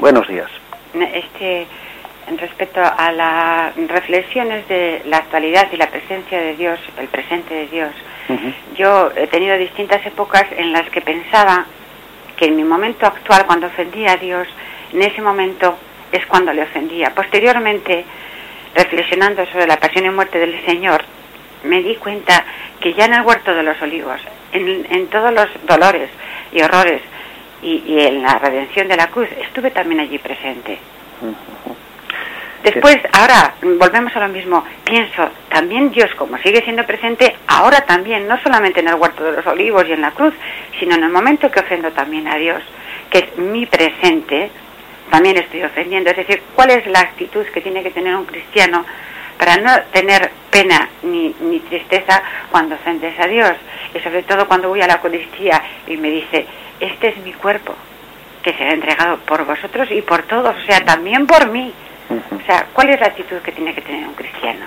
Buenos 0.00 0.26
días. 0.28 0.48
Este, 0.94 1.66
respecto 2.38 2.80
a 2.80 3.12
las 3.12 3.76
reflexiones 3.76 4.66
de 4.66 5.02
la 5.04 5.18
actualidad 5.18 5.68
y 5.70 5.76
la 5.76 5.90
presencia 5.90 6.40
de 6.40 6.56
Dios, 6.56 6.80
el 6.96 7.06
presente 7.08 7.52
de 7.52 7.66
Dios, 7.66 7.90
yo 8.76 9.10
he 9.14 9.26
tenido 9.26 9.58
distintas 9.58 10.04
épocas 10.06 10.46
en 10.56 10.72
las 10.72 10.88
que 10.88 11.02
pensaba 11.02 11.66
que 12.34 12.46
en 12.46 12.56
mi 12.56 12.64
momento 12.64 13.04
actual, 13.04 13.44
cuando 13.44 13.66
ofendía 13.66 14.12
a 14.12 14.16
Dios, 14.16 14.48
en 14.90 15.02
ese 15.02 15.20
momento 15.20 15.76
es 16.10 16.24
cuando 16.24 16.54
le 16.54 16.62
ofendía. 16.62 17.14
Posteriormente, 17.14 18.06
reflexionando 18.74 19.44
sobre 19.52 19.66
la 19.66 19.76
pasión 19.76 20.06
y 20.06 20.10
muerte 20.10 20.38
del 20.38 20.64
Señor, 20.64 21.04
me 21.64 21.82
di 21.82 21.96
cuenta 21.96 22.42
que 22.80 22.94
ya 22.94 23.04
en 23.04 23.14
el 23.14 23.22
huerto 23.22 23.54
de 23.54 23.64
los 23.64 23.80
olivos, 23.82 24.18
en, 24.52 24.86
en 24.88 25.08
todos 25.08 25.30
los 25.30 25.48
dolores 25.66 26.08
y 26.52 26.62
horrores 26.62 27.02
y, 27.62 28.00
en 28.00 28.22
la 28.22 28.38
redención 28.38 28.88
de 28.88 28.96
la 28.96 29.08
cruz 29.08 29.28
estuve 29.40 29.70
también 29.70 30.00
allí 30.00 30.18
presente. 30.18 30.78
Después, 32.62 32.98
ahora, 33.12 33.54
volvemos 33.62 34.14
a 34.14 34.20
lo 34.20 34.28
mismo, 34.28 34.62
pienso, 34.84 35.30
también 35.48 35.90
Dios, 35.90 36.14
como 36.14 36.36
sigue 36.38 36.62
siendo 36.62 36.84
presente, 36.84 37.34
ahora 37.46 37.80
también, 37.86 38.28
no 38.28 38.38
solamente 38.42 38.80
en 38.80 38.88
el 38.88 38.96
huerto 38.96 39.24
de 39.24 39.32
los 39.32 39.46
olivos 39.46 39.86
y 39.88 39.92
en 39.92 40.02
la 40.02 40.10
cruz, 40.10 40.34
sino 40.78 40.94
en 40.94 41.04
el 41.04 41.10
momento 41.10 41.50
que 41.50 41.60
ofendo 41.60 41.90
también 41.92 42.28
a 42.28 42.36
Dios, 42.36 42.62
que 43.08 43.18
es 43.18 43.38
mi 43.38 43.64
presente, 43.64 44.50
también 45.10 45.38
estoy 45.38 45.62
ofendiendo. 45.62 46.10
Es 46.10 46.18
decir, 46.18 46.42
¿cuál 46.54 46.70
es 46.70 46.86
la 46.86 47.00
actitud 47.00 47.46
que 47.46 47.62
tiene 47.62 47.82
que 47.82 47.90
tener 47.90 48.14
un 48.14 48.26
cristiano 48.26 48.84
para 49.38 49.56
no 49.56 49.70
tener 49.92 50.30
pena 50.50 50.90
ni, 51.02 51.34
ni 51.40 51.60
tristeza 51.60 52.22
cuando 52.50 52.74
ofendes 52.74 53.18
a 53.18 53.26
Dios? 53.26 53.52
Y 53.94 54.00
sobre 54.00 54.22
todo 54.22 54.46
cuando 54.46 54.68
voy 54.68 54.82
a 54.82 54.86
la 54.86 54.94
Eucaristía 54.94 55.62
y 55.86 55.96
me 55.96 56.10
dice, 56.10 56.46
este 56.80 57.08
es 57.08 57.18
mi 57.18 57.32
cuerpo, 57.32 57.74
que 58.42 58.54
se 58.54 58.64
ha 58.64 58.72
entregado 58.72 59.18
por 59.18 59.44
vosotros 59.44 59.88
y 59.90 60.02
por 60.02 60.22
todos, 60.22 60.56
o 60.56 60.66
sea, 60.66 60.80
también 60.84 61.26
por 61.26 61.48
mí. 61.50 61.72
O 62.10 62.44
sea, 62.44 62.66
¿cuál 62.72 62.90
es 62.90 63.00
la 63.00 63.06
actitud 63.06 63.36
que 63.38 63.52
tiene 63.52 63.72
que 63.74 63.82
tener 63.82 64.08
un 64.08 64.14
cristiano? 64.14 64.66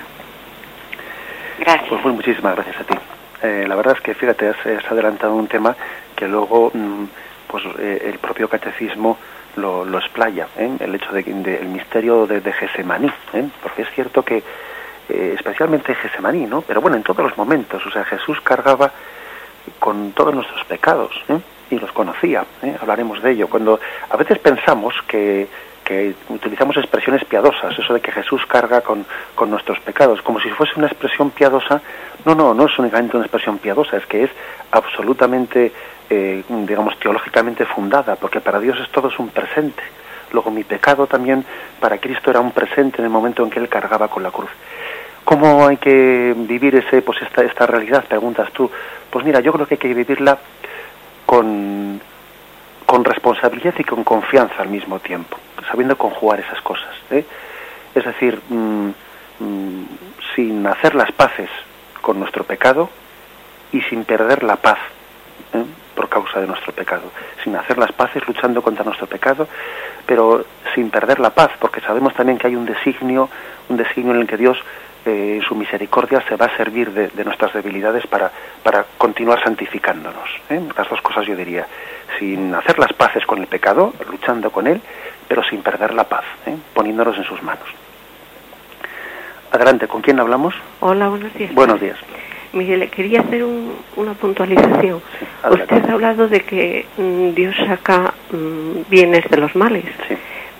Gracias. 1.58 1.88
Pues, 1.88 2.00
pues 2.02 2.14
muchísimas 2.14 2.54
gracias 2.54 2.80
a 2.80 2.84
ti. 2.84 2.94
Eh, 3.42 3.66
la 3.68 3.74
verdad 3.74 3.94
es 3.96 4.02
que, 4.02 4.14
fíjate, 4.14 4.48
has, 4.48 4.90
adelantado 4.90 5.34
un 5.34 5.46
tema 5.46 5.76
que 6.16 6.26
luego, 6.26 6.70
mm, 6.72 7.04
pues 7.46 7.64
eh, 7.78 8.10
el 8.12 8.18
propio 8.18 8.48
catecismo 8.48 9.18
lo, 9.56 9.84
lo 9.84 9.98
explaya, 9.98 10.48
¿eh? 10.56 10.70
el 10.80 10.94
hecho 10.94 11.12
de, 11.12 11.20
el 11.20 11.68
misterio 11.68 12.26
de, 12.26 12.40
de 12.40 12.52
Gesemaní, 12.52 13.12
porque 13.62 13.82
es 13.82 13.90
cierto 13.94 14.24
que, 14.24 14.42
especialmente 15.08 15.92
en 15.92 15.98
Gesemaní, 15.98 16.46
¿no? 16.46 16.62
Pero 16.62 16.80
bueno, 16.80 16.96
en 16.96 17.02
todos 17.02 17.22
los 17.22 17.36
momentos, 17.36 17.84
o 17.86 17.90
sea, 17.90 18.04
Jesús 18.04 18.40
cargaba 18.40 18.90
con 19.78 20.12
todos 20.12 20.34
nuestros 20.34 20.64
pecados, 20.64 21.14
y 21.70 21.78
los 21.78 21.92
conocía. 21.92 22.44
¿eh? 22.62 22.76
Hablaremos 22.80 23.22
de 23.22 23.32
ello. 23.32 23.48
Cuando 23.48 23.80
a 24.08 24.16
veces 24.16 24.38
pensamos 24.38 24.94
que, 25.06 25.46
que, 25.84 26.14
utilizamos 26.28 26.76
expresiones 26.76 27.24
piadosas, 27.24 27.78
eso 27.78 27.94
de 27.94 28.00
que 28.00 28.12
Jesús 28.12 28.44
carga 28.46 28.80
con, 28.80 29.04
con, 29.34 29.50
nuestros 29.50 29.80
pecados, 29.80 30.22
como 30.22 30.40
si 30.40 30.50
fuese 30.50 30.72
una 30.76 30.86
expresión 30.86 31.30
piadosa. 31.30 31.80
No, 32.24 32.34
no, 32.34 32.54
no 32.54 32.66
es 32.66 32.78
únicamente 32.78 33.16
una 33.16 33.26
expresión 33.26 33.58
piadosa, 33.58 33.96
es 33.96 34.06
que 34.06 34.24
es 34.24 34.30
absolutamente, 34.70 35.72
eh, 36.08 36.42
digamos, 36.48 36.98
teológicamente 36.98 37.64
fundada, 37.66 38.16
porque 38.16 38.40
para 38.40 38.60
Dios 38.60 38.78
es 38.80 38.90
todo 38.90 39.08
es 39.08 39.18
un 39.18 39.28
presente. 39.28 39.82
Luego 40.32 40.50
mi 40.50 40.64
pecado 40.64 41.06
también 41.06 41.44
para 41.78 41.98
Cristo 41.98 42.30
era 42.30 42.40
un 42.40 42.50
presente 42.50 42.98
en 42.98 43.04
el 43.04 43.10
momento 43.10 43.44
en 43.44 43.50
que 43.50 43.60
Él 43.60 43.68
cargaba 43.68 44.08
con 44.08 44.22
la 44.22 44.30
cruz. 44.30 44.50
¿Cómo 45.24 45.66
hay 45.66 45.78
que 45.78 46.34
vivir 46.36 46.74
ese, 46.74 47.00
pues 47.00 47.22
esta, 47.22 47.42
esta 47.42 47.66
realidad? 47.66 48.04
Preguntas 48.06 48.50
tú. 48.52 48.70
Pues 49.08 49.24
mira, 49.24 49.40
yo 49.40 49.52
creo 49.52 49.66
que 49.66 49.74
hay 49.74 49.78
que 49.78 49.94
vivirla 49.94 50.38
con, 51.26 52.00
con 52.86 53.04
responsabilidad 53.04 53.74
y 53.78 53.84
con 53.84 54.04
confianza 54.04 54.62
al 54.62 54.68
mismo 54.68 54.98
tiempo, 54.98 55.36
sabiendo 55.70 55.96
conjugar 55.96 56.40
esas 56.40 56.60
cosas. 56.62 56.94
¿eh? 57.10 57.24
Es 57.94 58.04
decir, 58.04 58.40
mm, 58.48 58.88
mm, 59.40 59.84
sin 60.34 60.66
hacer 60.66 60.94
las 60.94 61.12
paces 61.12 61.50
con 62.00 62.18
nuestro 62.18 62.44
pecado 62.44 62.90
y 63.72 63.80
sin 63.82 64.04
perder 64.04 64.42
la 64.42 64.56
paz 64.56 64.78
¿eh? 65.54 65.64
por 65.94 66.08
causa 66.08 66.40
de 66.40 66.46
nuestro 66.46 66.72
pecado, 66.72 67.04
sin 67.42 67.56
hacer 67.56 67.78
las 67.78 67.92
paces 67.92 68.26
luchando 68.26 68.62
contra 68.62 68.84
nuestro 68.84 69.06
pecado, 69.06 69.48
pero 70.06 70.44
sin 70.74 70.90
perder 70.90 71.20
la 71.20 71.30
paz, 71.30 71.50
porque 71.58 71.80
sabemos 71.80 72.14
también 72.14 72.38
que 72.38 72.48
hay 72.48 72.56
un 72.56 72.66
designio, 72.66 73.28
un 73.68 73.76
designio 73.76 74.14
en 74.14 74.20
el 74.20 74.26
que 74.26 74.36
Dios 74.36 74.58
en 75.04 75.42
su 75.42 75.54
misericordia 75.54 76.22
se 76.28 76.36
va 76.36 76.46
a 76.46 76.56
servir 76.56 76.90
de, 76.90 77.24
nuestras 77.24 77.52
debilidades 77.52 78.06
para, 78.06 78.30
para 78.62 78.84
continuar 78.96 79.42
santificándonos. 79.42 80.28
¿eh? 80.50 80.60
Las 80.76 80.88
dos 80.88 81.00
cosas 81.02 81.26
yo 81.26 81.36
diría, 81.36 81.66
sin 82.18 82.54
hacer 82.54 82.78
las 82.78 82.92
paces 82.92 83.24
con 83.26 83.38
el 83.38 83.46
pecado, 83.46 83.92
luchando 84.10 84.50
con 84.50 84.66
él, 84.66 84.80
pero 85.28 85.42
sin 85.42 85.62
perder 85.62 85.94
la 85.94 86.04
paz, 86.04 86.24
¿eh? 86.46 86.56
poniéndonos 86.72 87.16
en 87.16 87.24
sus 87.24 87.42
manos. 87.42 87.68
Adelante, 89.50 89.86
¿con 89.86 90.02
quién 90.02 90.18
hablamos? 90.18 90.54
Hola, 90.80 91.08
buenos 91.08 91.32
días. 91.34 91.54
Buenos 91.54 91.80
días. 91.80 91.96
Mire, 92.52 92.76
le 92.76 92.88
quería 92.88 93.20
hacer 93.20 93.44
una 93.96 94.14
puntualización. 94.14 95.02
Usted 95.50 95.88
ha 95.88 95.92
hablado 95.92 96.28
de 96.28 96.40
que 96.40 96.86
mm, 96.96 97.34
Dios 97.34 97.54
saca 97.66 98.14
mm, 98.30 98.88
bienes 98.88 99.28
de 99.28 99.36
los 99.36 99.54
males, 99.56 99.84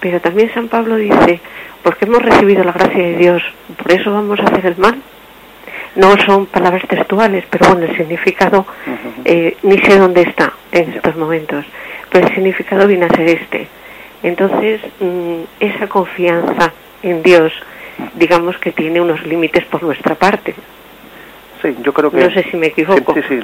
pero 0.05 0.21
también 0.21 0.53
San 0.53 0.69
Pablo 0.69 0.97
dice, 0.97 1.41
porque 1.83 2.05
hemos 2.05 2.21
recibido 2.21 2.63
la 2.63 2.73
gracia 2.73 3.03
de 3.03 3.17
Dios, 3.17 3.43
por 3.83 3.91
eso 3.91 4.13
vamos 4.13 4.39
a 4.39 4.43
hacer 4.43 4.67
el 4.67 4.77
mal. 4.77 4.97
No 5.97 6.15
son 6.19 6.45
palabras 6.45 6.87
textuales, 6.87 7.47
pero 7.49 7.69
bueno, 7.69 7.87
el 7.87 7.97
significado 7.97 8.67
eh, 9.25 9.57
ni 9.63 9.79
sé 9.79 9.97
dónde 9.97 10.21
está 10.21 10.53
en 10.73 10.93
estos 10.93 11.17
momentos, 11.17 11.65
pero 12.11 12.27
el 12.27 12.35
significado 12.35 12.87
viene 12.87 13.07
a 13.07 13.17
ser 13.17 13.29
este. 13.29 13.67
Entonces, 14.23 14.83
mm, 15.01 15.45
esa 15.59 15.87
confianza 15.87 16.71
en 17.03 17.23
Dios, 17.23 17.51
digamos 18.13 18.59
que 18.59 18.73
tiene 18.73 19.01
unos 19.01 19.25
límites 19.25 19.65
por 19.65 19.83
nuestra 19.83 20.17
parte. 20.17 20.55
Sí, 21.63 21.75
yo 21.81 21.95
creo 21.95 22.11
que... 22.11 22.19
No 22.19 22.31
sé 22.31 22.43
si 22.51 22.59
me 22.59 22.67
equivoco. 22.67 23.15
Sí, 23.15 23.23
sí, 23.27 23.41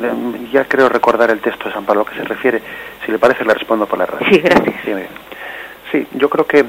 ya 0.52 0.66
creo 0.66 0.90
recordar 0.90 1.30
el 1.30 1.40
texto 1.40 1.68
de 1.68 1.72
San 1.72 1.86
Pablo 1.86 2.04
que 2.04 2.16
se 2.16 2.24
refiere. 2.24 2.60
Si 3.06 3.10
le 3.10 3.18
parece, 3.18 3.46
le 3.46 3.54
respondo 3.54 3.86
por 3.86 3.98
la 3.98 4.04
radio. 4.04 4.26
Sí, 4.28 4.40
gracias. 4.40 4.74
Sí, 4.84 4.92
yo 6.12 6.28
creo 6.28 6.46
que 6.46 6.64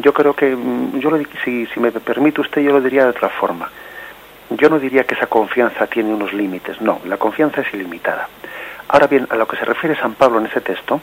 yo 0.00 0.12
creo 0.12 0.34
que, 0.34 0.54
mm, 0.56 0.98
yo 0.98 1.10
lo, 1.10 1.18
si, 1.44 1.66
si 1.66 1.80
me 1.80 1.92
permite 1.92 2.40
usted, 2.40 2.62
yo 2.62 2.72
lo 2.72 2.80
diría 2.80 3.04
de 3.04 3.10
otra 3.10 3.28
forma. 3.28 3.70
Yo 4.50 4.68
no 4.68 4.78
diría 4.78 5.04
que 5.04 5.14
esa 5.14 5.26
confianza 5.26 5.86
tiene 5.86 6.12
unos 6.12 6.32
límites, 6.32 6.80
no, 6.80 7.00
la 7.04 7.16
confianza 7.18 7.60
es 7.60 7.72
ilimitada. 7.72 8.28
Ahora 8.88 9.06
bien, 9.06 9.26
a 9.30 9.36
lo 9.36 9.46
que 9.46 9.56
se 9.56 9.64
refiere 9.64 9.94
San 9.96 10.14
Pablo 10.14 10.40
en 10.40 10.46
ese 10.46 10.60
texto 10.60 11.00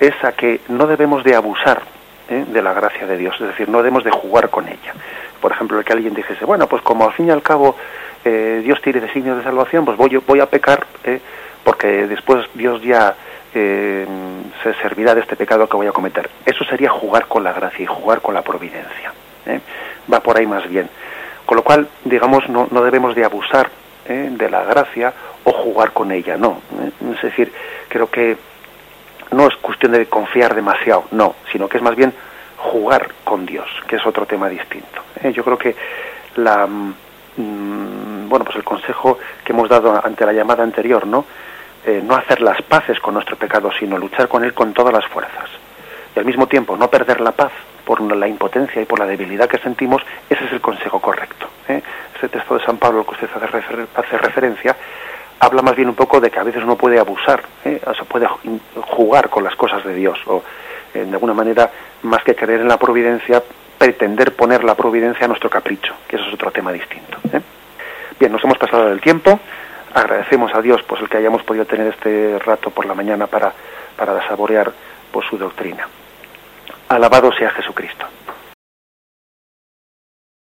es 0.00 0.12
a 0.24 0.32
que 0.32 0.60
no 0.68 0.86
debemos 0.86 1.22
de 1.22 1.36
abusar 1.36 1.82
¿eh? 2.28 2.44
de 2.48 2.62
la 2.62 2.72
gracia 2.72 3.06
de 3.06 3.16
Dios, 3.16 3.36
es 3.40 3.48
decir, 3.48 3.68
no 3.68 3.78
debemos 3.78 4.02
de 4.02 4.10
jugar 4.10 4.50
con 4.50 4.66
ella. 4.66 4.94
Por 5.40 5.52
ejemplo, 5.52 5.82
que 5.84 5.92
alguien 5.92 6.14
dijese, 6.14 6.44
bueno, 6.44 6.66
pues 6.66 6.82
como 6.82 7.04
al 7.04 7.12
fin 7.12 7.28
y 7.28 7.30
al 7.30 7.42
cabo 7.42 7.76
eh, 8.24 8.62
Dios 8.64 8.80
tiene 8.82 9.00
designios 9.00 9.36
de 9.36 9.44
salvación, 9.44 9.84
pues 9.84 9.96
voy, 9.96 10.16
voy 10.26 10.40
a 10.40 10.46
pecar, 10.46 10.86
¿eh? 11.04 11.20
porque 11.62 12.08
después 12.08 12.46
Dios 12.54 12.82
ya 12.82 13.14
eh, 13.54 14.06
se 14.62 14.74
servirá 14.74 15.14
de 15.14 15.20
este 15.20 15.36
pecado 15.36 15.68
que 15.68 15.76
voy 15.76 15.86
a 15.86 15.92
cometer. 15.92 16.28
Eso 16.44 16.64
sería 16.64 16.90
jugar 16.90 17.26
con 17.26 17.44
la 17.44 17.52
gracia 17.52 17.82
y 17.82 17.86
jugar 17.86 18.20
con 18.20 18.34
la 18.34 18.42
providencia. 18.42 19.12
¿eh? 19.46 19.60
Va 20.12 20.20
por 20.20 20.36
ahí 20.36 20.46
más 20.46 20.68
bien. 20.68 20.88
Con 21.46 21.56
lo 21.56 21.62
cual, 21.62 21.88
digamos, 22.04 22.48
no, 22.48 22.68
no 22.70 22.82
debemos 22.82 23.14
de 23.14 23.24
abusar 23.24 23.70
¿eh? 24.06 24.28
de 24.30 24.50
la 24.50 24.64
gracia 24.64 25.12
o 25.44 25.52
jugar 25.52 25.92
con 25.92 26.10
ella, 26.10 26.36
no. 26.36 26.60
Es 27.14 27.22
decir, 27.22 27.52
creo 27.88 28.10
que 28.10 28.36
no 29.30 29.46
es 29.46 29.56
cuestión 29.56 29.92
de 29.92 30.06
confiar 30.06 30.54
demasiado, 30.54 31.04
no, 31.10 31.34
sino 31.52 31.68
que 31.68 31.76
es 31.76 31.82
más 31.82 31.96
bien 31.96 32.12
jugar 32.56 33.10
con 33.24 33.44
Dios, 33.44 33.68
que 33.86 33.96
es 33.96 34.06
otro 34.06 34.26
tema 34.26 34.48
distinto. 34.48 35.02
Yo 35.32 35.44
creo 35.44 35.58
que 35.58 35.76
la 36.36 36.66
mm, 36.66 38.28
bueno, 38.28 38.44
pues 38.44 38.56
el 38.56 38.64
consejo 38.64 39.18
que 39.44 39.52
hemos 39.52 39.68
dado 39.68 40.00
ante 40.04 40.26
la 40.26 40.32
llamada 40.32 40.62
anterior, 40.62 41.06
¿no? 41.06 41.24
Eh, 41.86 42.00
no 42.02 42.16
hacer 42.16 42.40
las 42.40 42.62
paces 42.62 42.98
con 42.98 43.12
nuestro 43.12 43.36
pecado, 43.36 43.70
sino 43.78 43.98
luchar 43.98 44.26
con 44.26 44.42
él 44.42 44.54
con 44.54 44.72
todas 44.72 44.92
las 44.92 45.04
fuerzas. 45.06 45.50
Y 46.16 46.18
al 46.18 46.24
mismo 46.24 46.46
tiempo 46.46 46.78
no 46.78 46.88
perder 46.88 47.20
la 47.20 47.32
paz 47.32 47.52
por 47.84 48.00
la 48.00 48.26
impotencia 48.26 48.80
y 48.80 48.86
por 48.86 48.98
la 48.98 49.04
debilidad 49.04 49.48
que 49.48 49.58
sentimos, 49.58 50.00
ese 50.30 50.44
es 50.46 50.52
el 50.52 50.62
consejo 50.62 50.98
correcto. 50.98 51.46
¿eh? 51.68 51.82
Ese 52.16 52.28
texto 52.30 52.56
de 52.56 52.64
San 52.64 52.78
Pablo 52.78 53.00
al 53.00 53.06
que 53.06 53.12
usted 53.12 53.28
hace, 53.94 54.16
referencia 54.16 54.74
habla 55.40 55.60
más 55.60 55.76
bien 55.76 55.88
un 55.88 55.94
poco 55.94 56.20
de 56.20 56.30
que 56.30 56.38
a 56.38 56.42
veces 56.42 56.62
uno 56.62 56.76
puede 56.76 56.98
abusar, 56.98 57.42
¿eh? 57.66 57.78
o 57.86 58.04
puede 58.06 58.26
jugar 58.80 59.28
con 59.28 59.44
las 59.44 59.54
cosas 59.54 59.84
de 59.84 59.94
Dios, 59.94 60.18
o 60.26 60.42
de 60.94 61.02
alguna 61.02 61.34
manera, 61.34 61.70
más 62.02 62.22
que 62.22 62.34
creer 62.34 62.60
en 62.60 62.68
la 62.68 62.78
providencia, 62.78 63.42
pretender 63.76 64.34
poner 64.34 64.64
la 64.64 64.74
providencia 64.74 65.26
a 65.26 65.28
nuestro 65.28 65.50
capricho, 65.50 65.92
que 66.08 66.16
eso 66.16 66.24
es 66.28 66.34
otro 66.34 66.50
tema 66.50 66.72
distinto. 66.72 67.18
Bien, 68.18 68.32
nos 68.32 68.42
hemos 68.44 68.56
pasado 68.56 68.88
del 68.88 69.00
tiempo 69.00 69.38
agradecemos 69.94 70.54
a 70.54 70.60
Dios 70.60 70.82
pues 70.86 71.00
el 71.00 71.08
que 71.08 71.18
hayamos 71.18 71.42
podido 71.42 71.64
tener 71.64 71.86
este 71.86 72.38
rato 72.40 72.70
por 72.70 72.84
la 72.84 72.94
mañana 72.94 73.26
para, 73.26 73.52
para 73.96 74.26
saborear 74.26 74.66
por 74.66 75.22
pues, 75.22 75.26
su 75.28 75.38
doctrina. 75.38 75.88
Alabado 76.88 77.32
sea 77.32 77.50
Jesucristo. 77.50 78.04